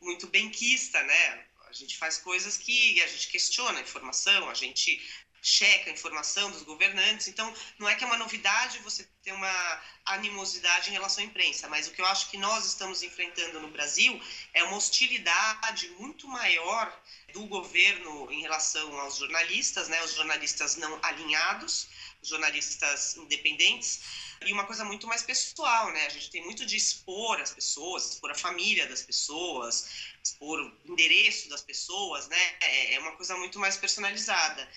muito 0.01 0.27
benquista, 0.27 1.01
né? 1.03 1.45
A 1.71 1.73
gente 1.73 1.97
faz 1.97 2.17
coisas 2.17 2.57
que 2.57 3.01
a 3.01 3.07
gente 3.07 3.29
questiona 3.29 3.79
a 3.79 3.81
informação, 3.81 4.49
a 4.49 4.53
gente 4.53 5.01
checa 5.41 5.89
a 5.89 5.93
informação 5.93 6.51
dos 6.51 6.63
governantes. 6.63 7.27
Então, 7.27 7.51
não 7.79 7.89
é 7.89 7.95
que 7.95 8.03
é 8.03 8.07
uma 8.07 8.17
novidade 8.17 8.77
você 8.79 9.07
ter 9.23 9.31
uma 9.31 9.81
animosidade 10.05 10.89
em 10.89 10.93
relação 10.93 11.23
à 11.23 11.27
imprensa, 11.27 11.69
mas 11.69 11.87
o 11.87 11.91
que 11.91 12.01
eu 12.01 12.05
acho 12.05 12.29
que 12.29 12.37
nós 12.37 12.65
estamos 12.65 13.01
enfrentando 13.01 13.59
no 13.59 13.69
Brasil 13.69 14.21
é 14.53 14.63
uma 14.63 14.75
hostilidade 14.75 15.87
muito 15.99 16.27
maior 16.27 16.93
do 17.33 17.45
governo 17.45 18.31
em 18.31 18.41
relação 18.41 18.99
aos 18.99 19.17
jornalistas, 19.17 19.87
né, 19.87 20.03
os 20.03 20.13
jornalistas 20.13 20.75
não 20.75 20.99
alinhados, 21.01 21.83
os 21.83 22.00
jornalistas 22.21 23.15
independentes, 23.17 24.01
e 24.45 24.51
uma 24.51 24.65
coisa 24.65 24.83
muito 24.83 25.05
mais 25.07 25.21
pessoal, 25.21 25.91
né? 25.91 26.05
A 26.05 26.09
gente 26.09 26.29
tem 26.29 26.43
muito 26.43 26.65
de 26.65 26.75
expor 26.75 27.39
as 27.39 27.53
pessoas, 27.53 28.11
expor 28.11 28.31
a 28.31 28.35
família 28.35 28.87
das 28.87 29.01
pessoas, 29.01 29.89
expor 30.23 30.59
o 30.59 30.91
endereço 30.91 31.49
das 31.49 31.61
pessoas, 31.61 32.27
né? 32.27 32.57
É, 32.61 32.95
é 32.95 32.99
uma 32.99 33.15
coisa 33.15 33.35
muito 33.37 33.59
mais 33.59 33.77
personalizada. 33.77 34.67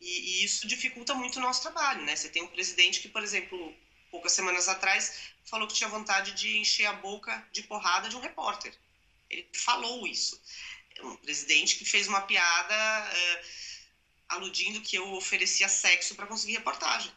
E, 0.00 0.40
e 0.40 0.44
isso 0.44 0.66
dificulta 0.66 1.14
muito 1.14 1.38
o 1.38 1.42
nosso 1.42 1.62
trabalho, 1.62 2.02
né? 2.04 2.16
Você 2.16 2.30
tem 2.30 2.42
um 2.42 2.48
presidente 2.48 3.00
que, 3.00 3.08
por 3.08 3.22
exemplo, 3.22 3.76
poucas 4.10 4.32
semanas 4.32 4.68
atrás, 4.68 5.32
falou 5.44 5.68
que 5.68 5.74
tinha 5.74 5.88
vontade 5.88 6.32
de 6.32 6.56
encher 6.56 6.86
a 6.86 6.94
boca 6.94 7.46
de 7.52 7.62
porrada 7.64 8.08
de 8.08 8.16
um 8.16 8.20
repórter. 8.20 8.74
Ele 9.28 9.46
falou 9.52 10.06
isso 10.06 10.40
um 11.02 11.16
presidente 11.16 11.76
que 11.76 11.84
fez 11.84 12.08
uma 12.08 12.20
piada 12.22 12.74
uh, 12.74 13.44
aludindo 14.30 14.80
que 14.80 14.96
eu 14.96 15.12
oferecia 15.12 15.68
sexo 15.68 16.14
para 16.14 16.26
conseguir 16.26 16.54
reportagem. 16.54 17.12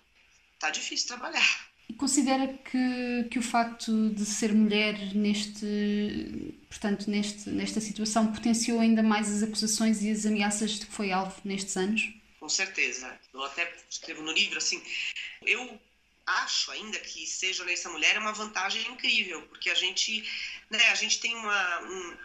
Tá 0.60 0.70
difícil 0.70 1.08
trabalhar. 1.08 1.74
E 1.90 1.94
considera 1.94 2.48
que, 2.48 3.28
que 3.30 3.40
o 3.40 3.42
facto 3.42 4.10
de 4.10 4.26
ser 4.26 4.54
mulher 4.54 5.14
neste, 5.14 6.58
portanto, 6.70 7.10
neste, 7.10 7.50
nesta 7.50 7.82
situação 7.82 8.32
potenciou 8.32 8.80
ainda 8.80 9.04
mais 9.04 9.30
as 9.30 9.44
acusações 9.44 10.02
e 10.02 10.10
as 10.10 10.26
ameaças 10.26 10.72
de 10.72 10.86
que 10.86 10.92
foi 10.92 11.12
alvo 11.12 11.40
nestes 11.44 11.76
anos? 11.76 12.14
Com 12.40 12.50
certeza. 12.50 13.20
Eu 13.34 13.44
até 13.44 13.72
escrevo 13.90 14.22
no 14.22 14.32
livro 14.32 14.58
assim, 14.58 14.82
eu 15.46 15.80
acho 16.26 16.72
ainda 16.72 16.98
que 17.00 17.28
ser 17.28 17.54
jornalista 17.54 17.90
mulher 17.90 18.16
é 18.16 18.20
uma 18.20 18.32
vantagem 18.32 18.90
incrível, 18.90 19.42
porque 19.44 19.70
a 19.70 19.76
gente, 19.76 20.24
né, 20.70 20.88
a 20.90 20.96
gente 20.96 21.20
tem 21.20 21.36
uma, 21.36 21.82
um, 21.82 22.18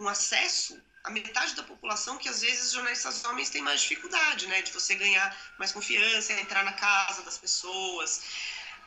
um 0.00 0.08
acesso 0.08 0.80
a 1.06 1.10
metade 1.10 1.54
da 1.54 1.62
população 1.62 2.18
que 2.18 2.28
às 2.28 2.40
vezes 2.40 2.72
jornalistas 2.72 3.24
homens 3.24 3.48
têm 3.48 3.62
mais 3.62 3.80
dificuldade, 3.80 4.48
né, 4.48 4.60
de 4.60 4.72
você 4.72 4.96
ganhar 4.96 5.54
mais 5.56 5.70
confiança, 5.70 6.32
entrar 6.32 6.64
na 6.64 6.72
casa 6.72 7.22
das 7.22 7.38
pessoas. 7.38 8.22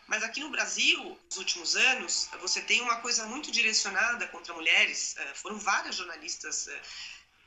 Mas 0.06 0.22
aqui 0.22 0.42
no 0.42 0.50
Brasil, 0.50 1.18
nos 1.30 1.38
últimos 1.38 1.78
anos, 1.78 2.28
você 2.42 2.60
tem 2.60 2.82
uma 2.82 2.98
coisa 2.98 3.26
muito 3.26 3.50
direcionada 3.52 4.28
contra 4.28 4.54
mulheres. 4.54 5.16
Eh, 5.16 5.34
foram 5.34 5.58
várias 5.58 5.96
jornalistas 5.96 6.68
eh, 6.68 6.82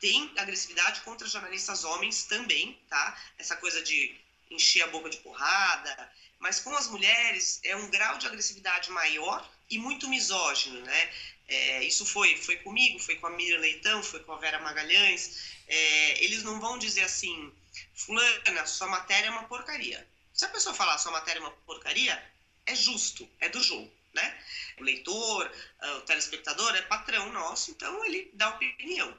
tem 0.01 0.33
agressividade 0.39 1.03
contra 1.03 1.29
jornalistas 1.29 1.85
homens 1.85 2.23
também, 2.25 2.81
tá? 2.89 3.17
Essa 3.37 3.57
coisa 3.57 3.83
de 3.83 4.19
encher 4.51 4.83
a 4.83 4.87
boca 4.87 5.11
de 5.11 5.19
porrada, 5.19 6.13
mas 6.39 6.61
com 6.61 6.75
as 6.75 6.87
mulheres 6.89 7.61
é 7.63 7.77
um 7.77 7.91
grau 7.91 8.17
de 8.17 8.27
agressividade 8.27 8.91
maior 8.91 9.47
e 9.69 9.79
muito 9.79 10.09
misógino, 10.09 10.81
né? 10.81 11.11
É, 11.49 11.85
isso 11.85 12.07
foi, 12.07 12.37
foi 12.37 12.57
comigo, 12.57 12.99
foi 12.99 13.17
com 13.17 13.27
a 13.27 13.31
Miriam 13.31 13.59
Leitão, 13.59 14.03
foi 14.03 14.21
com 14.21 14.33
a 14.33 14.39
Vera 14.39 14.59
Magalhães. 14.61 15.53
É, 15.69 16.25
eles 16.25 16.43
não 16.43 16.61
vão 16.61 16.79
dizer 16.79 17.03
assim, 17.03 17.53
fulana, 17.95 18.67
sua 18.67 18.89
matéria 18.89 19.29
é 19.29 19.31
uma 19.31 19.45
porcaria. 19.45 20.07
Se 20.33 20.45
a 20.45 20.49
pessoa 20.49 20.75
falar 20.75 20.99
sua 20.99 21.13
matéria 21.13 21.41
é 21.41 21.43
uma 21.43 21.51
porcaria, 21.51 22.33
é 22.67 22.75
justo, 22.75 23.29
é 23.41 23.49
do 23.49 23.63
jogo, 23.63 23.93
né? 24.15 24.45
O 24.79 24.83
leitor, 24.83 25.53
ah, 25.81 25.97
o 25.97 26.01
telespectador 26.03 26.75
é 26.75 26.83
patrão 26.83 27.33
nosso, 27.33 27.71
então 27.71 28.05
ele 28.05 28.31
dá 28.35 28.49
opinião. 28.51 29.17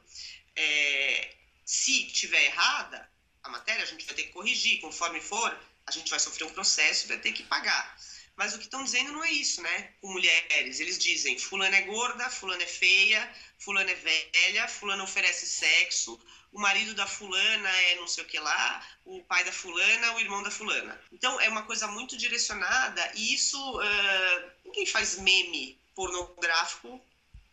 É, 0.55 1.35
se 1.65 2.07
tiver 2.07 2.43
errada 2.45 3.09
a 3.43 3.49
matéria, 3.49 3.83
a 3.83 3.87
gente 3.87 4.05
vai 4.05 4.15
ter 4.15 4.23
que 4.23 4.31
corrigir, 4.31 4.79
conforme 4.79 5.21
for, 5.21 5.57
a 5.85 5.91
gente 5.91 6.09
vai 6.09 6.19
sofrer 6.19 6.45
um 6.45 6.53
processo 6.53 7.05
e 7.05 7.07
vai 7.09 7.17
ter 7.19 7.33
que 7.33 7.43
pagar. 7.43 7.97
Mas 8.35 8.53
o 8.53 8.57
que 8.57 8.63
estão 8.63 8.83
dizendo 8.83 9.11
não 9.11 9.23
é 9.23 9.31
isso, 9.31 9.61
né? 9.61 9.93
Com 10.01 10.11
mulheres, 10.11 10.79
eles 10.79 10.97
dizem: 10.97 11.37
fulana 11.37 11.77
é 11.77 11.81
gorda, 11.81 12.29
fulana 12.29 12.63
é 12.63 12.67
feia, 12.67 13.31
fulana 13.59 13.91
é 13.91 13.95
velha, 13.95 14.67
fulana 14.67 15.03
oferece 15.03 15.45
sexo, 15.45 16.19
o 16.53 16.59
marido 16.59 16.93
da 16.93 17.07
fulana 17.07 17.69
é 17.69 17.95
não 17.95 18.07
sei 18.07 18.23
o 18.23 18.27
que 18.27 18.39
lá, 18.39 18.87
o 19.05 19.23
pai 19.23 19.43
da 19.43 19.51
fulana, 19.51 20.13
o 20.13 20.19
irmão 20.19 20.41
da 20.43 20.51
fulana. 20.51 20.99
Então 21.11 21.39
é 21.41 21.49
uma 21.49 21.63
coisa 21.63 21.87
muito 21.87 22.15
direcionada 22.15 23.11
e 23.15 23.33
isso 23.33 23.57
uh, 23.79 24.51
ninguém 24.65 24.85
faz 24.85 25.17
meme 25.17 25.79
pornográfico 25.95 27.01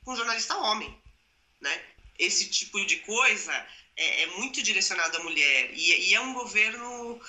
com 0.05 0.17
jornalista 0.17 0.57
homem, 0.57 0.95
né? 1.61 1.85
Esse 2.19 2.51
tipo 2.51 2.85
de 2.85 2.97
coisa 2.97 3.55
é, 3.97 4.23
é 4.23 4.27
muito 4.39 4.63
direcionado 4.63 5.17
à 5.17 5.23
mulher 5.23 5.71
e, 5.73 6.11
e 6.11 6.15
é 6.15 6.21
um 6.21 6.35
governo 6.35 7.21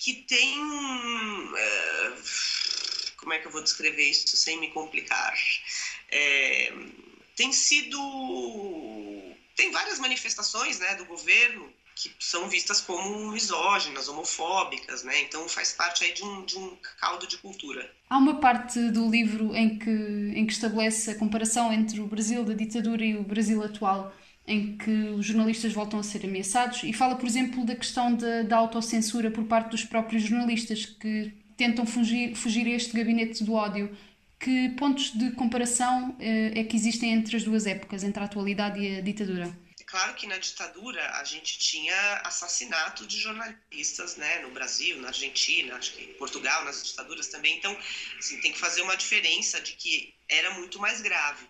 que 0.00 0.14
tem. 0.14 0.58
Uh, 0.58 2.16
como 3.18 3.34
é 3.34 3.38
que 3.38 3.46
eu 3.46 3.52
vou 3.52 3.62
descrever 3.62 4.10
isso 4.10 4.36
sem 4.36 4.58
me 4.58 4.70
complicar? 4.70 5.34
É, 6.10 6.72
tem 7.36 7.52
sido. 7.52 7.98
Tem 9.54 9.70
várias 9.70 9.98
manifestações 9.98 10.78
né, 10.78 10.94
do 10.94 11.04
governo 11.04 11.70
que 11.94 12.10
são 12.18 12.48
vistas 12.48 12.80
como 12.80 13.30
misóginas, 13.30 14.08
homofóbicas, 14.08 15.04
né? 15.04 15.20
Então 15.20 15.46
faz 15.46 15.72
parte 15.72 16.02
aí 16.02 16.14
de 16.14 16.24
um, 16.24 16.46
de 16.46 16.56
um 16.56 16.74
caldo 16.98 17.26
de 17.26 17.36
cultura. 17.36 17.92
Há 18.08 18.16
uma 18.16 18.40
parte 18.40 18.90
do 18.90 19.10
livro 19.10 19.54
em 19.54 19.78
que, 19.78 19.90
em 19.90 20.46
que 20.46 20.52
estabelece 20.52 21.10
a 21.10 21.18
comparação 21.18 21.70
entre 21.70 22.00
o 22.00 22.06
Brasil 22.06 22.42
da 22.42 22.54
ditadura 22.54 23.04
e 23.04 23.16
o 23.16 23.22
Brasil 23.22 23.62
atual 23.62 24.14
em 24.46 24.76
que 24.76 24.90
os 24.90 25.26
jornalistas 25.26 25.72
voltam 25.72 26.00
a 26.00 26.02
ser 26.02 26.24
ameaçados 26.24 26.82
e 26.82 26.92
fala, 26.92 27.16
por 27.16 27.26
exemplo, 27.26 27.64
da 27.64 27.74
questão 27.74 28.14
da, 28.14 28.42
da 28.42 28.56
autocensura 28.56 29.30
por 29.30 29.44
parte 29.44 29.70
dos 29.70 29.84
próprios 29.84 30.22
jornalistas 30.22 30.86
que 30.86 31.32
tentam 31.56 31.86
fugir, 31.86 32.34
fugir 32.34 32.66
a 32.66 32.70
este 32.70 32.96
gabinete 32.96 33.44
do 33.44 33.52
ódio. 33.52 33.96
Que 34.38 34.70
pontos 34.70 35.12
de 35.12 35.32
comparação 35.32 36.16
eh, 36.18 36.60
é 36.60 36.64
que 36.64 36.74
existem 36.74 37.12
entre 37.12 37.36
as 37.36 37.44
duas 37.44 37.66
épocas, 37.66 38.02
entre 38.02 38.22
a 38.22 38.24
atualidade 38.24 38.80
e 38.80 38.96
a 38.96 39.02
ditadura? 39.02 39.54
É 39.78 39.84
claro 39.84 40.14
que 40.14 40.26
na 40.26 40.38
ditadura 40.38 41.04
a 41.16 41.24
gente 41.24 41.58
tinha 41.58 42.22
assassinato 42.24 43.06
de 43.06 43.18
jornalistas, 43.18 44.16
né, 44.16 44.38
no 44.38 44.50
Brasil, 44.50 44.98
na 45.02 45.08
Argentina, 45.08 45.76
acho 45.76 45.92
que 45.92 46.04
em 46.04 46.14
Portugal, 46.14 46.64
nas 46.64 46.82
ditaduras 46.82 47.26
também. 47.26 47.58
Então, 47.58 47.76
assim, 48.18 48.40
tem 48.40 48.52
que 48.52 48.58
fazer 48.58 48.80
uma 48.80 48.96
diferença 48.96 49.60
de 49.60 49.72
que 49.74 50.14
era 50.26 50.54
muito 50.54 50.78
mais 50.78 51.02
grave. 51.02 51.46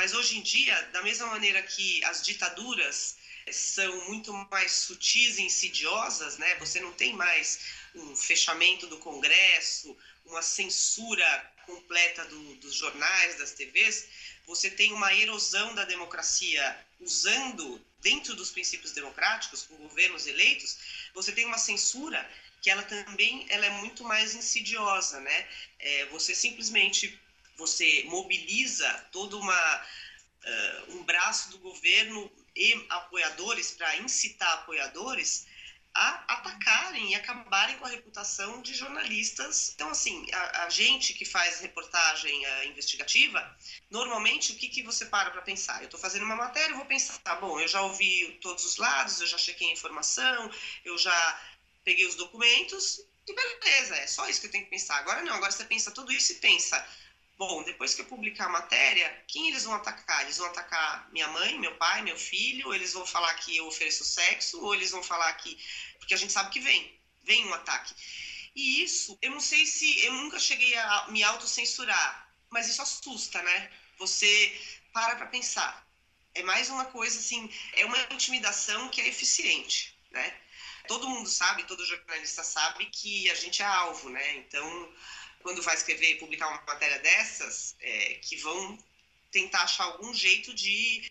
Mas 0.00 0.14
hoje 0.14 0.38
em 0.38 0.42
dia, 0.42 0.80
da 0.94 1.02
mesma 1.02 1.26
maneira 1.26 1.60
que 1.60 2.02
as 2.06 2.22
ditaduras 2.22 3.16
são 3.52 4.06
muito 4.06 4.32
mais 4.50 4.72
sutis 4.72 5.36
e 5.36 5.42
insidiosas, 5.42 6.38
né? 6.38 6.54
Você 6.54 6.80
não 6.80 6.90
tem 6.90 7.12
mais 7.12 7.58
um 7.94 8.16
fechamento 8.16 8.86
do 8.86 8.96
Congresso, 8.96 9.94
uma 10.24 10.40
censura 10.40 11.52
completa 11.66 12.24
do, 12.24 12.54
dos 12.54 12.74
jornais, 12.74 13.34
das 13.34 13.50
TVs. 13.50 14.06
Você 14.46 14.70
tem 14.70 14.90
uma 14.90 15.12
erosão 15.12 15.74
da 15.74 15.84
democracia 15.84 16.78
usando 16.98 17.78
dentro 17.98 18.34
dos 18.34 18.50
princípios 18.50 18.92
democráticos, 18.92 19.64
com 19.64 19.76
governos 19.76 20.26
eleitos. 20.26 20.78
Você 21.12 21.30
tem 21.30 21.44
uma 21.44 21.58
censura 21.58 22.26
que 22.62 22.70
ela 22.70 22.82
também 22.84 23.44
ela 23.50 23.66
é 23.66 23.70
muito 23.70 24.02
mais 24.02 24.34
insidiosa, 24.34 25.20
né? 25.20 25.46
É, 25.78 26.06
você 26.06 26.34
simplesmente 26.34 27.19
você 27.60 28.04
mobiliza 28.06 28.90
todo 29.12 29.38
uma, 29.38 29.84
uh, 29.84 30.96
um 30.96 31.04
braço 31.04 31.50
do 31.50 31.58
governo 31.58 32.30
e 32.56 32.86
apoiadores 32.88 33.70
para 33.72 33.96
incitar 33.98 34.52
apoiadores 34.54 35.46
a 35.92 36.34
atacarem 36.34 37.10
e 37.10 37.14
acabarem 37.16 37.76
com 37.78 37.84
a 37.84 37.88
reputação 37.88 38.62
de 38.62 38.72
jornalistas. 38.74 39.72
Então, 39.74 39.90
assim, 39.90 40.24
a, 40.32 40.64
a 40.64 40.70
gente 40.70 41.12
que 41.12 41.24
faz 41.24 41.60
reportagem 41.60 42.46
uh, 42.46 42.64
investigativa, 42.68 43.56
normalmente 43.90 44.52
o 44.52 44.54
que, 44.54 44.68
que 44.68 44.82
você 44.82 45.04
para 45.04 45.30
para 45.30 45.42
pensar? 45.42 45.80
Eu 45.80 45.86
estou 45.86 46.00
fazendo 46.00 46.24
uma 46.24 46.36
matéria, 46.36 46.72
eu 46.72 46.76
vou 46.76 46.86
pensar, 46.86 47.18
tá 47.18 47.34
bom, 47.36 47.60
eu 47.60 47.68
já 47.68 47.82
ouvi 47.82 48.38
todos 48.40 48.64
os 48.64 48.76
lados, 48.78 49.20
eu 49.20 49.26
já 49.26 49.36
chequei 49.36 49.68
a 49.68 49.72
informação, 49.72 50.50
eu 50.84 50.96
já 50.96 51.40
peguei 51.84 52.06
os 52.06 52.14
documentos 52.14 53.00
e 53.26 53.34
beleza, 53.34 53.96
é 53.96 54.06
só 54.06 54.28
isso 54.28 54.40
que 54.40 54.46
eu 54.46 54.50
tenho 54.50 54.64
que 54.64 54.70
pensar. 54.70 54.96
Agora 54.96 55.22
não, 55.22 55.34
agora 55.34 55.52
você 55.52 55.64
pensa 55.64 55.90
tudo 55.90 56.12
isso 56.12 56.32
e 56.32 56.36
pensa, 56.36 56.84
Bom, 57.40 57.62
depois 57.62 57.94
que 57.94 58.02
eu 58.02 58.04
publicar 58.04 58.44
a 58.44 58.50
matéria, 58.50 59.24
quem 59.26 59.48
eles 59.48 59.64
vão 59.64 59.72
atacar? 59.72 60.24
Eles 60.24 60.36
vão 60.36 60.46
atacar 60.48 61.08
minha 61.10 61.26
mãe, 61.28 61.58
meu 61.58 61.74
pai, 61.76 62.02
meu 62.02 62.18
filho, 62.18 62.74
eles 62.74 62.92
vão 62.92 63.06
falar 63.06 63.32
que 63.36 63.56
eu 63.56 63.66
ofereço 63.66 64.04
sexo, 64.04 64.60
ou 64.60 64.74
eles 64.74 64.90
vão 64.90 65.02
falar 65.02 65.32
que. 65.32 65.58
Porque 65.98 66.12
a 66.12 66.18
gente 66.18 66.34
sabe 66.34 66.50
que 66.50 66.60
vem, 66.60 67.00
vem 67.22 67.46
um 67.46 67.54
ataque. 67.54 67.94
E 68.54 68.82
isso, 68.82 69.16
eu 69.22 69.30
não 69.30 69.40
sei 69.40 69.64
se. 69.64 70.04
Eu 70.04 70.12
nunca 70.12 70.38
cheguei 70.38 70.76
a 70.76 71.06
me 71.08 71.24
autocensurar, 71.24 72.30
mas 72.50 72.68
isso 72.68 72.82
assusta, 72.82 73.40
né? 73.40 73.72
Você 73.96 74.60
para 74.92 75.16
para 75.16 75.28
pensar. 75.28 75.88
É 76.34 76.42
mais 76.42 76.68
uma 76.68 76.84
coisa 76.84 77.18
assim, 77.18 77.50
é 77.72 77.86
uma 77.86 77.98
intimidação 78.12 78.90
que 78.90 79.00
é 79.00 79.08
eficiente, 79.08 79.98
né? 80.10 80.38
Todo 80.86 81.08
mundo 81.08 81.28
sabe, 81.28 81.64
todo 81.64 81.86
jornalista 81.86 82.42
sabe 82.42 82.84
que 82.86 83.30
a 83.30 83.34
gente 83.34 83.62
é 83.62 83.64
alvo, 83.64 84.10
né? 84.10 84.36
Então 84.36 84.92
quando 85.42 85.62
vai 85.62 85.74
escrever 85.74 86.12
e 86.12 86.14
publicar 86.16 86.48
uma 86.48 86.62
matéria 86.66 86.98
dessas, 86.98 87.74
é, 87.80 88.14
que 88.14 88.36
vão 88.36 88.78
tentar 89.30 89.62
achar 89.62 89.84
algum 89.84 90.12
jeito 90.12 90.52
de 90.54 91.02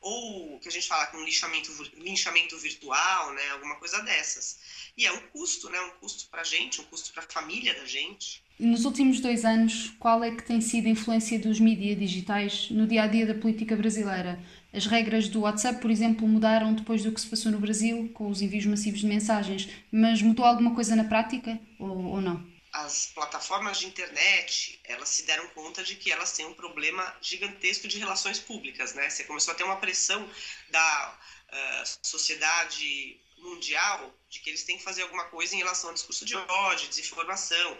ou 0.00 0.58
que 0.60 0.68
a 0.68 0.70
gente 0.70 0.86
fala 0.86 1.06
com 1.06 1.22
linchamento, 1.22 1.70
linchamento 1.98 2.56
virtual, 2.58 3.32
né, 3.34 3.50
alguma 3.52 3.76
coisa 3.76 4.02
dessas. 4.02 4.58
E 4.96 5.04
é 5.04 5.12
um 5.12 5.20
custo, 5.28 5.68
né, 5.68 5.80
um 5.80 5.90
custo 6.00 6.28
para 6.30 6.40
a 6.40 6.44
gente, 6.44 6.80
um 6.80 6.84
custo 6.84 7.12
para 7.12 7.24
a 7.24 7.26
família 7.28 7.74
da 7.74 7.84
gente. 7.84 8.42
Nos 8.58 8.86
últimos 8.86 9.20
dois 9.20 9.44
anos, 9.44 9.92
qual 9.98 10.24
é 10.24 10.30
que 10.34 10.42
tem 10.42 10.60
sido 10.60 10.86
a 10.86 10.90
influência 10.90 11.38
dos 11.38 11.60
mídias 11.60 11.98
digitais 11.98 12.70
no 12.70 12.86
dia 12.86 13.02
a 13.02 13.06
dia 13.06 13.26
da 13.26 13.34
política 13.34 13.76
brasileira? 13.76 14.42
As 14.72 14.86
regras 14.86 15.28
do 15.28 15.40
WhatsApp, 15.40 15.80
por 15.80 15.90
exemplo, 15.90 16.26
mudaram 16.26 16.74
depois 16.74 17.02
do 17.02 17.12
que 17.12 17.20
se 17.20 17.26
passou 17.26 17.52
no 17.52 17.60
Brasil, 17.60 18.10
com 18.14 18.30
os 18.30 18.40
envios 18.40 18.64
massivos 18.64 19.00
de 19.00 19.06
mensagens, 19.06 19.68
mas 19.90 20.22
mudou 20.22 20.44
alguma 20.44 20.74
coisa 20.74 20.96
na 20.96 21.04
prática 21.04 21.58
ou, 21.78 22.04
ou 22.06 22.20
não? 22.20 22.55
As 22.84 23.06
plataformas 23.06 23.78
de 23.78 23.86
internet, 23.86 24.78
elas 24.84 25.08
se 25.08 25.22
deram 25.22 25.48
conta 25.48 25.82
de 25.82 25.96
que 25.96 26.12
elas 26.12 26.32
têm 26.32 26.44
um 26.44 26.52
problema 26.52 27.16
gigantesco 27.22 27.88
de 27.88 27.98
relações 27.98 28.38
públicas, 28.38 28.92
né? 28.92 29.08
Você 29.08 29.24
começou 29.24 29.52
a 29.52 29.54
ter 29.54 29.64
uma 29.64 29.76
pressão 29.76 30.28
da 30.68 31.18
uh, 31.48 32.06
sociedade 32.06 33.18
mundial 33.38 34.14
de 34.28 34.40
que 34.40 34.50
eles 34.50 34.64
têm 34.64 34.76
que 34.76 34.84
fazer 34.84 35.02
alguma 35.02 35.24
coisa 35.24 35.54
em 35.54 35.58
relação 35.58 35.88
ao 35.88 35.94
discurso 35.94 36.26
de 36.26 36.36
ódio, 36.36 36.88
desinformação. 36.88 37.78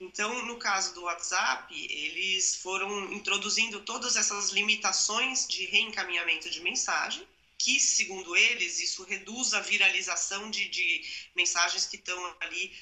Então, 0.00 0.44
no 0.44 0.58
caso 0.58 0.92
do 0.94 1.02
WhatsApp, 1.02 1.72
eles 1.88 2.56
foram 2.56 3.12
introduzindo 3.12 3.80
todas 3.82 4.16
essas 4.16 4.50
limitações 4.50 5.46
de 5.46 5.66
reencaminhamento 5.66 6.50
de 6.50 6.60
mensagem, 6.60 7.26
que, 7.58 7.78
segundo 7.78 8.36
eles, 8.36 8.80
isso 8.80 9.04
reduz 9.04 9.54
a 9.54 9.60
viralização 9.60 10.50
de, 10.50 10.68
de 10.68 11.30
mensagens 11.34 11.86
que 11.86 11.96
estão 11.96 12.36
ali 12.40 12.76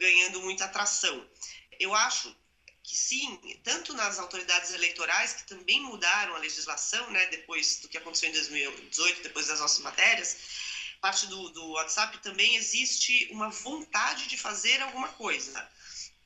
ganhando 0.00 0.40
muita 0.40 0.64
atração. 0.64 1.28
eu 1.78 1.94
acho 1.94 2.34
que 2.82 2.96
sim, 2.96 3.38
tanto 3.62 3.94
nas 3.94 4.18
autoridades 4.18 4.72
eleitorais, 4.72 5.34
que 5.34 5.46
também 5.46 5.80
mudaram 5.80 6.34
a 6.34 6.38
legislação, 6.38 7.08
né, 7.10 7.26
depois 7.26 7.76
do 7.80 7.88
que 7.88 7.98
aconteceu 7.98 8.30
em 8.30 8.32
2018, 8.32 9.22
depois 9.22 9.46
das 9.46 9.60
nossas 9.60 9.78
matérias, 9.78 10.36
parte 11.00 11.26
do, 11.26 11.50
do 11.50 11.68
WhatsApp 11.72 12.18
também 12.18 12.56
existe 12.56 13.28
uma 13.30 13.48
vontade 13.50 14.26
de 14.26 14.36
fazer 14.36 14.80
alguma 14.80 15.08
coisa. 15.08 15.68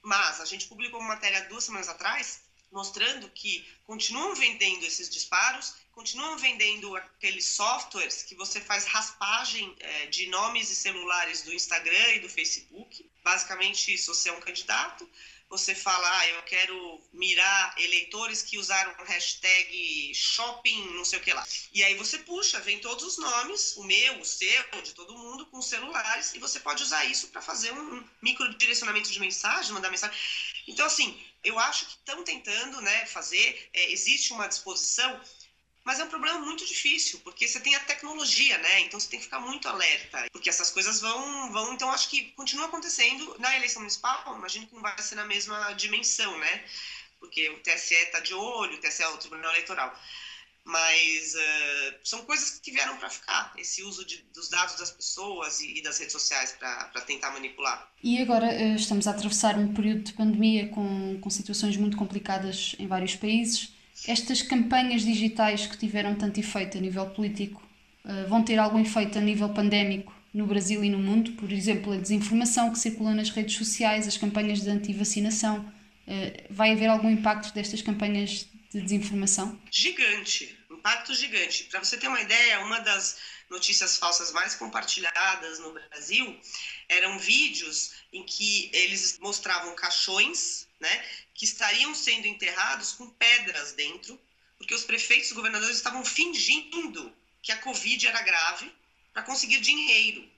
Mas 0.00 0.40
a 0.40 0.44
gente 0.44 0.66
publicou 0.66 1.00
uma 1.00 1.14
matéria 1.14 1.42
duas 1.48 1.64
semanas 1.64 1.88
atrás 1.88 2.43
mostrando 2.74 3.30
que 3.30 3.64
continuam 3.86 4.34
vendendo 4.34 4.84
esses 4.84 5.08
disparos, 5.08 5.76
continuam 5.92 6.36
vendendo 6.36 6.94
aqueles 6.96 7.46
softwares 7.46 8.24
que 8.24 8.34
você 8.34 8.60
faz 8.60 8.84
raspagem 8.84 9.74
é, 9.78 10.06
de 10.06 10.26
nomes 10.26 10.68
e 10.70 10.74
celulares 10.74 11.42
do 11.42 11.54
Instagram 11.54 12.14
e 12.16 12.18
do 12.18 12.28
Facebook. 12.28 13.08
Basicamente, 13.22 13.96
se 13.96 14.08
você 14.08 14.28
é 14.28 14.32
um 14.32 14.40
candidato, 14.40 15.08
você 15.48 15.72
fala, 15.72 16.18
ah, 16.18 16.28
eu 16.30 16.42
quero 16.42 17.00
mirar 17.12 17.74
eleitores 17.78 18.42
que 18.42 18.58
usaram 18.58 18.92
hashtag 19.04 20.12
shopping, 20.12 20.90
não 20.94 21.04
sei 21.04 21.20
o 21.20 21.22
que 21.22 21.32
lá. 21.32 21.46
E 21.72 21.84
aí 21.84 21.94
você 21.94 22.18
puxa, 22.18 22.58
vem 22.60 22.80
todos 22.80 23.04
os 23.04 23.18
nomes, 23.18 23.76
o 23.76 23.84
meu, 23.84 24.20
o 24.20 24.24
seu, 24.24 24.82
de 24.82 24.92
todo 24.94 25.16
mundo, 25.16 25.46
com 25.46 25.62
celulares, 25.62 26.34
e 26.34 26.40
você 26.40 26.58
pode 26.58 26.82
usar 26.82 27.04
isso 27.04 27.28
para 27.28 27.40
fazer 27.40 27.72
um 27.72 28.04
micro 28.20 28.52
direcionamento 28.58 29.12
de 29.12 29.20
mensagem, 29.20 29.72
mandar 29.72 29.90
mensagem. 29.90 30.18
Então, 30.66 30.86
assim, 30.86 31.22
eu 31.44 31.58
acho 31.58 31.86
que 31.86 31.92
estão 31.92 32.24
tentando 32.24 32.80
né, 32.80 33.06
fazer, 33.06 33.70
é, 33.72 33.92
existe 33.92 34.32
uma 34.32 34.48
disposição 34.48 35.20
mas 35.84 36.00
é 36.00 36.04
um 36.04 36.08
problema 36.08 36.38
muito 36.38 36.64
difícil, 36.64 37.20
porque 37.20 37.46
você 37.46 37.60
tem 37.60 37.74
a 37.74 37.80
tecnologia, 37.80 38.56
né? 38.56 38.80
Então 38.80 38.98
você 38.98 39.10
tem 39.10 39.18
que 39.18 39.26
ficar 39.26 39.38
muito 39.38 39.68
alerta, 39.68 40.26
porque 40.32 40.48
essas 40.48 40.70
coisas 40.70 40.98
vão, 40.98 41.52
vão. 41.52 41.74
Então 41.74 41.90
acho 41.90 42.08
que 42.08 42.32
continua 42.32 42.66
acontecendo 42.66 43.36
na 43.38 43.54
eleição 43.54 43.82
municipal. 43.82 44.34
Imagino 44.34 44.66
que 44.66 44.74
não 44.74 44.80
vai 44.80 44.98
ser 45.02 45.14
na 45.14 45.26
mesma 45.26 45.72
dimensão, 45.74 46.38
né? 46.38 46.64
Porque 47.20 47.50
o 47.50 47.60
TSE 47.60 47.94
está 47.94 48.20
de 48.20 48.32
olho, 48.32 48.76
o 48.76 48.80
TSE 48.80 49.02
é 49.02 49.08
o 49.08 49.18
Tribunal 49.18 49.50
Eleitoral. 49.52 49.94
Mas 50.64 51.34
uh, 51.34 51.94
são 52.02 52.24
coisas 52.24 52.58
que 52.58 52.70
vieram 52.70 52.96
para 52.96 53.10
ficar, 53.10 53.52
esse 53.58 53.82
uso 53.82 54.04
de, 54.06 54.24
dos 54.32 54.48
dados 54.48 54.76
das 54.76 54.90
pessoas 54.90 55.60
e, 55.60 55.78
e 55.78 55.82
das 55.82 55.98
redes 55.98 56.12
sociais 56.12 56.52
para 56.58 57.00
tentar 57.02 57.32
manipular. 57.32 57.92
E 58.02 58.20
agora 58.22 58.46
uh, 58.46 58.74
estamos 58.74 59.06
a 59.06 59.10
atravessar 59.10 59.58
um 59.58 59.74
período 59.74 60.04
de 60.04 60.14
pandemia 60.14 60.68
com, 60.68 61.20
com 61.20 61.28
situações 61.28 61.76
muito 61.76 61.98
complicadas 61.98 62.74
em 62.78 62.86
vários 62.86 63.14
países 63.14 63.74
estas 64.08 64.42
campanhas 64.42 65.02
digitais 65.02 65.66
que 65.66 65.78
tiveram 65.78 66.14
tanto 66.16 66.40
efeito 66.40 66.76
a 66.76 66.80
nível 66.80 67.06
político 67.10 67.62
uh, 68.04 68.28
vão 68.28 68.42
ter 68.42 68.58
algum 68.58 68.80
efeito 68.80 69.18
a 69.18 69.20
nível 69.20 69.48
pandémico 69.50 70.12
no 70.32 70.46
Brasil 70.46 70.82
e 70.82 70.90
no 70.90 70.98
mundo? 70.98 71.32
Por 71.32 71.52
exemplo, 71.52 71.92
a 71.92 71.96
desinformação 71.96 72.72
que 72.72 72.78
circula 72.78 73.14
nas 73.14 73.30
redes 73.30 73.56
sociais, 73.56 74.08
as 74.08 74.16
campanhas 74.16 74.62
de 74.62 74.70
antivacinação. 74.70 75.72
Vai 76.50 76.72
haver 76.72 76.88
algum 76.88 77.08
impacto 77.08 77.54
destas 77.54 77.80
campanhas 77.80 78.46
de 78.78 78.84
desinformação? 78.84 79.60
Gigante, 79.70 80.58
impacto 80.70 81.14
gigante. 81.14 81.64
Para 81.64 81.82
você 81.82 81.96
ter 81.96 82.08
uma 82.08 82.20
ideia, 82.20 82.60
uma 82.60 82.80
das 82.80 83.16
notícias 83.48 83.96
falsas 83.96 84.32
mais 84.32 84.54
compartilhadas 84.54 85.58
no 85.58 85.72
Brasil 85.72 86.40
eram 86.88 87.18
vídeos 87.18 87.92
em 88.12 88.24
que 88.24 88.70
eles 88.72 89.18
mostravam 89.18 89.74
caixões, 89.74 90.66
né, 90.80 91.04
que 91.34 91.44
estariam 91.44 91.94
sendo 91.94 92.26
enterrados 92.26 92.92
com 92.92 93.08
pedras 93.10 93.72
dentro, 93.72 94.20
porque 94.58 94.74
os 94.74 94.84
prefeitos 94.84 95.30
e 95.30 95.34
governadores 95.34 95.76
estavam 95.76 96.04
fingindo 96.04 97.14
que 97.42 97.52
a 97.52 97.58
Covid 97.58 98.06
era 98.06 98.22
grave 98.22 98.72
para 99.12 99.22
conseguir 99.22 99.60
dinheiro. 99.60 100.28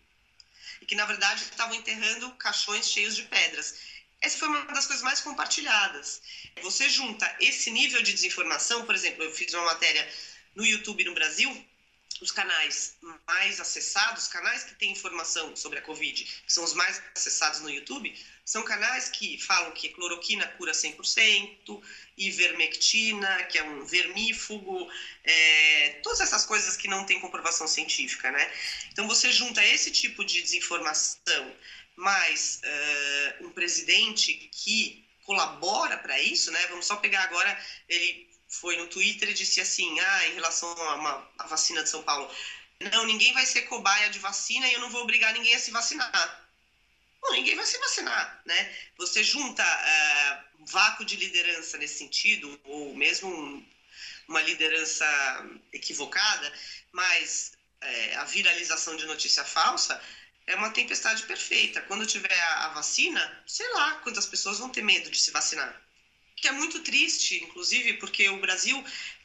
E 0.81 0.87
que, 0.87 0.95
na 0.95 1.07
verdade, 1.07 1.43
estavam 1.43 1.75
enterrando 1.75 2.31
caixões 2.33 2.91
cheios 2.91 3.17
de 3.17 3.23
pedras. 3.23 3.79
Essa 4.21 4.39
foi 4.39 4.49
uma 4.49 4.65
das 4.67 4.87
coisas 4.87 5.03
mais 5.03 5.21
compartilhadas. 5.21 6.21
Você 6.63 6.89
junta 6.89 7.37
esse 7.41 7.71
nível 7.71 8.03
de 8.03 8.13
desinformação, 8.13 8.85
por 8.85 8.95
exemplo, 8.95 9.23
eu 9.23 9.33
fiz 9.33 9.53
uma 9.55 9.65
matéria 9.65 10.09
no 10.55 10.65
YouTube 10.65 11.05
no 11.05 11.15
Brasil, 11.15 11.67
os 12.21 12.31
canais 12.31 12.97
mais 13.27 13.61
acessados, 13.61 14.27
canais 14.27 14.65
que 14.65 14.75
têm 14.75 14.93
informação 14.93 15.55
sobre 15.55 15.79
a 15.79 15.83
Covid, 15.83 16.25
que 16.25 16.53
são 16.53 16.65
os 16.65 16.73
mais 16.73 17.01
acessados 17.15 17.61
no 17.61 17.69
YouTube, 17.69 18.15
são 18.45 18.63
canais 18.63 19.09
que 19.09 19.39
falam 19.39 19.73
que 19.73 19.91
cloroquina 19.91 20.47
cura 20.47 20.73
100%, 20.73 21.83
ivermectina, 22.17 23.43
que 23.45 23.59
é 23.59 23.63
um 23.63 23.85
vermífugo, 23.85 24.91
é, 25.25 26.01
todas 26.03 26.21
essas 26.21 26.47
coisas 26.47 26.77
que 26.77 26.89
não 26.89 27.05
têm 27.05 27.21
comprovação 27.21 27.69
científica, 27.69 28.31
né? 28.31 28.51
Então 28.93 29.07
você 29.07 29.31
junta 29.31 29.65
esse 29.65 29.91
tipo 29.91 30.25
de 30.25 30.41
desinformação 30.41 31.55
mais 31.97 32.61
uh, 32.63 33.47
um 33.47 33.51
presidente 33.51 34.35
que 34.53 35.05
colabora 35.25 35.99
para 35.99 36.21
isso, 36.21 36.51
né? 36.51 36.67
Vamos 36.69 36.87
só 36.87 36.97
pegar 36.97 37.25
agora, 37.25 37.59
ele 37.89 38.29
foi 38.49 38.77
no 38.77 38.87
Twitter 38.87 39.31
e 39.31 39.35
disse 39.35 39.61
assim, 39.61 39.99
ah, 39.99 40.29
em 40.29 40.35
relação 40.35 40.71
a 40.71 40.95
uma 40.95 41.29
a 41.39 41.47
vacina 41.47 41.83
de 41.83 41.89
São 41.89 42.03
Paulo, 42.03 42.31
não, 42.93 43.07
ninguém 43.07 43.33
vai 43.33 43.45
ser 43.45 43.63
cobaia 43.63 44.11
de 44.11 44.19
vacina 44.19 44.69
e 44.69 44.75
eu 44.75 44.81
não 44.81 44.91
vou 44.91 45.03
obrigar 45.03 45.33
ninguém 45.33 45.55
a 45.55 45.59
se 45.59 45.71
vacinar. 45.71 46.49
Bom, 47.21 47.33
ninguém 47.33 47.57
vai 47.57 47.65
se 47.65 47.79
vacinar, 47.79 48.43
né? 48.45 48.77
Você 48.99 49.25
junta 49.25 49.65
uh, 49.65 50.67
vácuo 50.67 51.05
de 51.05 51.17
liderança 51.17 51.79
nesse 51.79 51.99
sentido, 51.99 52.61
ou 52.65 52.95
mesmo 52.95 53.29
um, 53.29 53.67
uma 54.29 54.43
liderança 54.43 55.07
equivocada, 55.73 56.53
mas 56.93 57.53
é, 57.81 58.17
a 58.17 58.25
viralização 58.25 58.97
de 58.97 59.07
notícia 59.07 59.45
falsa 59.45 60.01
é 60.47 60.55
uma 60.57 60.71
tempestade 60.71 61.23
perfeita. 61.25 61.81
Quando 61.83 62.07
tiver 62.07 62.39
a, 62.41 62.67
a 62.67 62.69
vacina, 62.75 63.43
sei 63.47 63.69
lá 63.75 63.97
quantas 63.97 64.27
pessoas 64.27 64.59
vão 64.59 64.69
ter 64.69 64.83
medo 64.83 65.11
de 65.11 65.21
se 65.21 65.31
vacinar 65.31 65.87
que 66.37 66.47
é 66.47 66.53
muito 66.53 66.81
triste, 66.81 67.43
inclusive, 67.43 67.95
porque 67.95 68.29
o 68.29 68.41
Brasil 68.41 68.85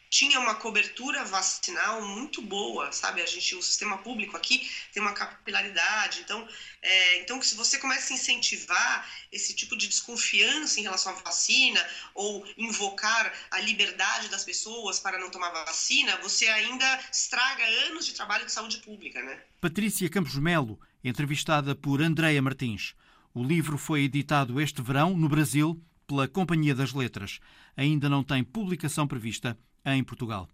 tinha 0.10 0.40
uma 0.42 0.56
cobertura 0.56 1.24
vacinal 1.24 2.02
muito 2.02 2.42
boa, 2.42 2.92
sabe? 2.92 3.22
A 3.22 3.26
gente, 3.26 3.56
o 3.56 3.62
sistema 3.62 3.98
público 3.98 4.36
aqui 4.36 4.70
tem 4.92 5.02
uma 5.02 5.14
capilaridade, 5.14 6.20
então, 6.20 6.46
é, 6.82 7.20
então 7.20 7.42
se 7.42 7.56
você 7.56 7.78
começa 7.78 8.12
a 8.12 8.16
incentivar 8.16 9.10
esse 9.32 9.54
tipo 9.54 9.78
de 9.78 9.88
desconfiança 9.88 10.82
em 10.82 10.84
relação 10.84 11.14
à 11.14 11.16
vacina 11.22 11.86
ou 12.14 12.46
invocar 12.58 13.34
a 13.52 13.62
liberdade 13.62 14.28
das 14.28 14.44
pessoas 14.44 15.00
para 15.00 15.18
não 15.18 15.30
tomar 15.30 15.50
vacina, 15.52 16.18
você 16.18 16.46
ainda 16.48 17.00
estraga 17.10 17.64
anos 17.88 18.06
de 18.06 18.14
trabalho 18.14 18.46
de 18.46 18.52
saúde 18.52 18.80
pública, 18.80 19.22
né? 19.24 19.42
Patrícia 19.62 20.10
Campos 20.10 20.36
Melo, 20.36 20.78
entrevistada 21.04 21.76
por 21.76 22.02
Andreia 22.02 22.42
Martins. 22.42 22.94
O 23.34 23.44
livro 23.44 23.78
foi 23.78 24.04
editado 24.04 24.60
este 24.60 24.82
verão 24.82 25.16
no 25.16 25.30
Brasil 25.30 25.82
pela 26.06 26.28
Companhia 26.28 26.76
das 26.76 26.94
Letras. 26.94 27.40
Ainda 27.76 28.10
não 28.10 28.24
tem 28.24 28.44
publicação 28.44 29.08
prevista 29.08 29.58
em 29.86 30.04
Portugal. 30.04 30.50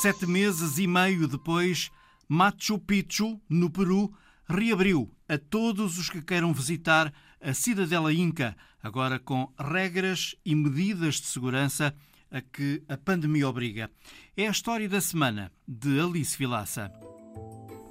Sete 0.00 0.26
meses 0.26 0.78
e 0.78 0.86
meio 0.86 1.28
depois, 1.28 1.90
Machu 2.26 2.78
Picchu, 2.78 3.38
no 3.48 3.68
Peru, 3.68 4.10
reabriu 4.48 5.14
a 5.28 5.36
todos 5.36 5.98
os 5.98 6.08
que 6.08 6.22
queiram 6.22 6.54
visitar 6.54 7.12
a 7.40 7.52
cidadela 7.52 8.12
Inca, 8.12 8.56
agora 8.82 9.18
com 9.18 9.52
regras 9.58 10.34
e 10.44 10.54
medidas 10.54 11.16
de 11.16 11.26
segurança 11.26 11.94
a 12.30 12.40
que 12.40 12.82
a 12.88 12.96
pandemia 12.96 13.48
obriga. 13.48 13.90
É 14.36 14.46
a 14.46 14.50
história 14.50 14.88
da 14.88 15.00
semana 15.00 15.50
de 15.66 16.00
Alice 16.00 16.36
Vilaça. 16.38 16.90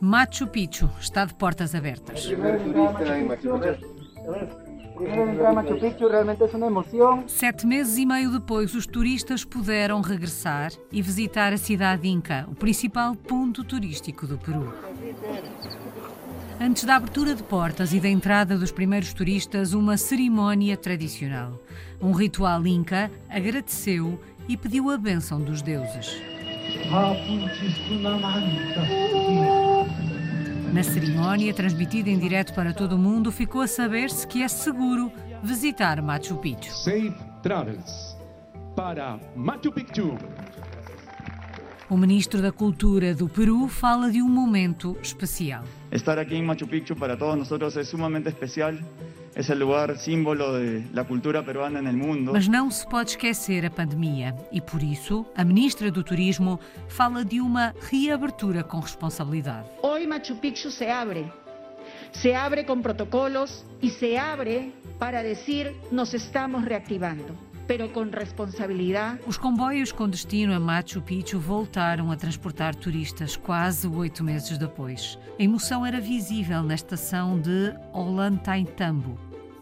Machu 0.01 0.47
Picchu 0.47 0.89
está 0.99 1.25
de 1.25 1.33
portas 1.33 1.75
abertas. 1.75 2.23
Sete 7.27 7.65
meses 7.65 7.97
e 7.97 8.05
meio 8.05 8.31
depois, 8.31 8.75
os 8.75 8.85
turistas 8.85 9.45
puderam 9.45 10.01
regressar 10.01 10.71
e 10.91 11.01
visitar 11.01 11.53
a 11.53 11.57
cidade 11.57 12.07
Inca, 12.07 12.45
o 12.49 12.55
principal 12.55 13.15
ponto 13.15 13.63
turístico 13.63 14.27
do 14.27 14.37
Peru. 14.37 14.73
Antes 16.61 16.83
da 16.83 16.97
abertura 16.97 17.33
de 17.33 17.41
portas 17.41 17.93
e 17.93 18.01
da 18.01 18.09
entrada 18.09 18.57
dos 18.57 18.69
primeiros 18.69 19.13
turistas, 19.13 19.73
uma 19.73 19.95
cerimónia 19.95 20.75
tradicional. 20.75 21.57
Um 22.01 22.11
ritual 22.11 22.67
Inca 22.67 23.09
agradeceu 23.29 24.19
e 24.45 24.57
pediu 24.57 24.89
a 24.89 24.97
bênção 24.97 25.39
dos 25.39 25.61
deuses. 25.61 26.21
Na 30.73 30.83
cerimónia, 30.83 31.53
transmitida 31.53 32.09
em 32.09 32.19
direto 32.19 32.53
para 32.53 32.73
todo 32.73 32.93
o 32.93 32.99
mundo, 32.99 33.31
ficou 33.31 33.61
a 33.61 33.67
saber-se 33.67 34.27
que 34.27 34.43
é 34.43 34.47
seguro 34.49 35.09
visitar 35.41 36.01
Machu 36.01 36.35
Picchu. 36.35 36.73
Safe 36.73 37.15
travels 37.41 38.17
para 38.75 39.17
Machu 39.33 39.71
Picchu. 39.71 40.17
O 41.89 41.97
ministro 41.97 42.39
da 42.39 42.51
Cultura 42.51 43.15
do 43.15 43.27
Peru 43.27 43.67
fala 43.67 44.11
de 44.11 44.21
um 44.21 44.29
momento 44.29 44.95
especial. 45.01 45.63
Estar 45.91 46.19
aqui 46.19 46.35
em 46.35 46.43
Machu 46.43 46.67
Picchu 46.67 46.95
para 46.95 47.17
todos 47.17 47.49
nós 47.49 47.77
é 47.77 47.83
sumamente 47.83 48.29
especial. 48.29 48.75
É 49.33 49.53
o 49.53 49.57
lugar 49.57 49.97
símbolo 49.97 50.45
da 50.93 51.03
cultura 51.03 51.41
peruana 51.41 51.81
no 51.81 51.91
mundo. 51.91 52.33
Mas 52.33 52.47
não 52.47 52.69
se 52.69 52.87
pode 52.87 53.11
esquecer 53.11 53.65
a 53.65 53.71
pandemia 53.71 54.35
e, 54.51 54.61
por 54.61 54.83
isso, 54.83 55.25
a 55.35 55.43
ministra 55.43 55.89
do 55.89 56.03
Turismo 56.03 56.59
fala 56.87 57.25
de 57.25 57.41
uma 57.41 57.73
reabertura 57.89 58.63
com 58.63 58.79
responsabilidade. 58.79 59.67
Hoje 59.81 60.05
Machu 60.05 60.35
Picchu 60.35 60.69
se 60.69 60.85
abre. 60.85 61.25
Se 62.13 62.31
abre 62.33 62.65
com 62.65 62.79
protocolos 62.83 63.65
e 63.81 63.89
se 63.89 64.15
abre 64.15 64.75
para 64.99 65.23
dizer 65.23 65.75
nos 65.91 66.13
estamos 66.13 66.63
reactivando 66.63 67.48
pero 67.69 67.87
com 67.87 68.01
responsabilidade. 68.01 69.19
Os 69.27 69.37
comboios 69.37 69.91
com 69.91 70.09
destino 70.09 70.55
a 70.55 70.59
Machu 70.59 71.03
Picchu 71.03 71.39
voltaram 71.39 72.11
a 72.11 72.15
transportar 72.15 72.73
turistas 72.73 73.37
quase 73.37 73.87
oito 73.87 74.23
meses 74.23 74.57
depois. 74.57 75.19
A 75.39 75.43
emoção 75.43 75.85
era 75.85 76.01
visível 76.01 76.63
na 76.63 76.73
estação 76.73 77.39
de 77.39 77.71
Ollantaytambo, 77.93 79.19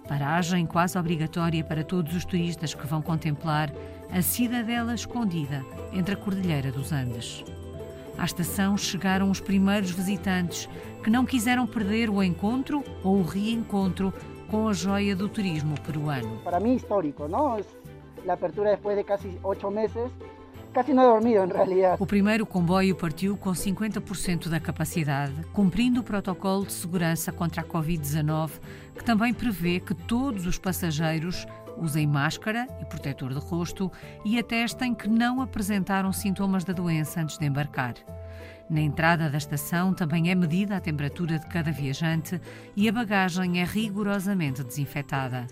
paragem 0.08 0.66
quase 0.66 0.97
obrigatória 0.97 1.66
para 1.66 1.84
todos 1.84 2.16
os 2.16 2.24
turistas 2.24 2.74
que 2.74 2.88
vão 2.88 3.01
contemplar 3.01 3.74
a 4.10 4.22
cidadela 4.22 4.95
escondida 4.95 5.66
entre 5.91 6.14
a 6.14 6.18
Cordilheira 6.18 6.72
dos 6.72 6.93
Andes. 6.93 7.43
À 8.18 8.24
estação 8.24 8.78
chegaram 8.78 9.30
os 9.30 9.41
primeiros 9.41 9.91
visitantes 9.91 10.70
que 11.03 11.10
não 11.10 11.26
quiseram 11.26 11.68
perder 11.68 12.10
o 12.10 12.24
encontro 12.24 12.86
ou 13.03 13.18
o 13.18 13.24
reencontro 13.24 14.14
com 14.49 14.70
a 14.70 14.74
joia 14.74 15.16
do 15.16 15.28
turismo 15.28 15.76
peruano. 15.82 16.39
Para 16.43 16.60
mim, 16.60 16.76
histórico, 16.76 17.28
não? 17.28 17.60
A 18.28 18.34
abertura 18.34 18.71
depois 18.71 18.97
de 18.97 19.03
quase 19.03 19.39
oito 19.43 19.71
meses. 19.71 20.11
Casi 20.73 20.93
não 20.93 21.03
he 21.03 21.07
dormido, 21.07 21.45
em 21.45 21.55
realidade. 21.55 22.03
O 22.03 22.05
primeiro 22.05 22.45
comboio 22.45 22.95
partiu 22.95 23.38
com 23.38 23.51
50% 23.51 24.49
da 24.49 24.59
capacidade, 24.59 25.34
cumprindo 25.53 26.01
o 26.01 26.03
protocolo 26.03 26.65
de 26.65 26.73
segurança 26.73 27.32
contra 27.32 27.61
a 27.61 27.65
Covid-19, 27.65 28.51
que 28.95 29.03
também 29.03 29.34
prevê 29.34 29.80
que 29.80 29.95
todos 29.95 30.45
os 30.45 30.59
passageiros 30.59 31.47
usem 31.78 32.05
máscara 32.05 32.67
e 32.82 32.86
protetor 32.86 33.34
de 33.34 33.39
rosto 33.39 33.91
e 34.25 34.38
atestem 34.38 34.93
que 34.93 35.07
não 35.07 35.41
apresentaram 35.41 36.11
sintomas 36.11 36.63
da 36.63 36.73
doença 36.73 37.21
antes 37.21 37.38
de 37.38 37.45
embarcar. 37.45 37.95
Na 38.69 38.82
entrada 38.82 39.30
da 39.30 39.38
estação 39.38 39.93
também 39.93 40.30
é 40.30 40.36
medida 40.36 40.75
a 40.75 40.82
temperatura 40.82 41.39
de 41.39 41.47
cada 41.47 41.71
viajante 41.71 42.41
e 42.75 42.89
a 42.89 42.91
bagagem 42.91 43.61
é 43.61 43.63
rigorosamente 43.63 44.63
desinfetada. 44.63 45.47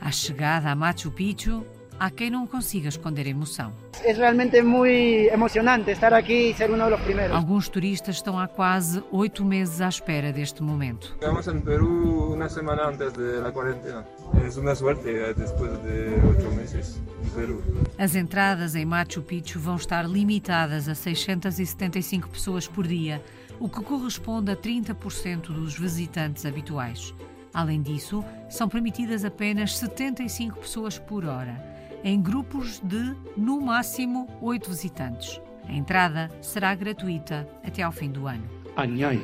À 0.00 0.10
chegada 0.10 0.70
a 0.70 0.74
Machu 0.74 1.10
Picchu, 1.10 1.66
há 2.00 2.10
quem 2.10 2.30
não 2.30 2.46
consiga 2.46 2.88
esconder 2.88 3.26
a 3.26 3.28
emoção. 3.28 3.74
É 4.02 4.12
realmente 4.12 4.62
muito 4.62 4.86
emocionante 5.30 5.90
estar 5.90 6.14
aqui 6.14 6.50
e 6.50 6.54
ser 6.54 6.70
um 6.70 6.78
dos 6.78 7.00
primeiros. 7.00 7.36
Alguns 7.36 7.68
turistas 7.68 8.16
estão 8.16 8.38
há 8.38 8.48
quase 8.48 9.04
oito 9.12 9.44
meses 9.44 9.82
à 9.82 9.88
espera 9.88 10.32
deste 10.32 10.62
momento. 10.62 11.12
Estamos 11.12 11.46
em 11.46 11.60
Peru 11.60 12.32
uma 12.32 12.48
semana 12.48 12.88
antes 12.88 13.12
da 13.12 13.52
quarentena. 13.52 14.06
É 14.34 14.58
uma 14.58 14.74
sorte 14.74 15.10
eh, 15.10 15.34
depois 15.34 15.72
de 15.82 16.26
oito 16.26 16.50
meses 16.56 16.98
em 17.22 17.28
Peru. 17.30 17.62
As 17.98 18.14
entradas 18.14 18.74
em 18.74 18.86
Machu 18.86 19.20
Picchu 19.20 19.60
vão 19.60 19.76
estar 19.76 20.08
limitadas 20.08 20.88
a 20.88 20.94
675 20.94 22.30
pessoas 22.30 22.66
por 22.66 22.86
dia, 22.86 23.22
o 23.58 23.68
que 23.68 23.82
corresponde 23.82 24.50
a 24.50 24.56
30% 24.56 25.52
dos 25.52 25.78
visitantes 25.78 26.46
habituais. 26.46 27.12
Além 27.52 27.82
disso, 27.82 28.24
são 28.48 28.68
permitidas 28.68 29.24
apenas 29.24 29.76
75 29.76 30.60
pessoas 30.60 30.98
por 30.98 31.26
hora 31.26 31.69
em 32.02 32.20
grupos 32.20 32.80
de, 32.80 33.14
no 33.36 33.60
máximo, 33.60 34.28
oito 34.40 34.70
visitantes. 34.70 35.40
A 35.68 35.72
entrada 35.72 36.28
será 36.40 36.74
gratuita 36.74 37.48
até 37.62 37.82
ao 37.82 37.92
fim 37.92 38.10
do 38.10 38.26
ano. 38.26 38.48
Anhai, 38.76 39.20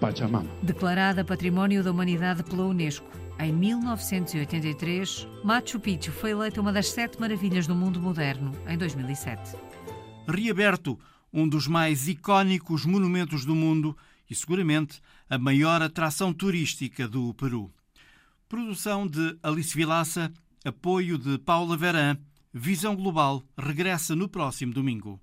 Pachamama. 0.00 0.48
Declarada 0.62 1.24
Património 1.24 1.82
da 1.82 1.90
Humanidade 1.90 2.42
pela 2.42 2.64
Unesco, 2.64 3.10
em 3.38 3.52
1983, 3.52 5.26
Machu 5.42 5.80
Picchu 5.80 6.12
foi 6.12 6.32
eleita 6.32 6.60
uma 6.60 6.72
das 6.72 6.90
sete 6.90 7.18
maravilhas 7.18 7.66
do 7.66 7.74
mundo 7.74 7.98
moderno 7.98 8.52
em 8.68 8.76
2007. 8.76 9.56
Reaberto, 10.28 10.98
um 11.32 11.48
dos 11.48 11.66
mais 11.66 12.06
icónicos 12.06 12.84
monumentos 12.84 13.46
do 13.46 13.54
mundo 13.54 13.96
e 14.28 14.34
seguramente 14.34 15.00
a 15.28 15.38
maior 15.38 15.80
atração 15.80 16.34
turística 16.34 17.08
do 17.08 17.32
Peru. 17.32 17.72
Produção 18.46 19.06
de 19.06 19.38
Alice 19.42 19.74
Vilaça 19.74 20.30
Apoio 20.62 21.16
de 21.16 21.38
Paula 21.38 21.74
Veran. 21.74 22.18
Visão 22.52 22.94
Global 22.94 23.42
regressa 23.56 24.14
no 24.14 24.28
próximo 24.28 24.74
domingo. 24.74 25.18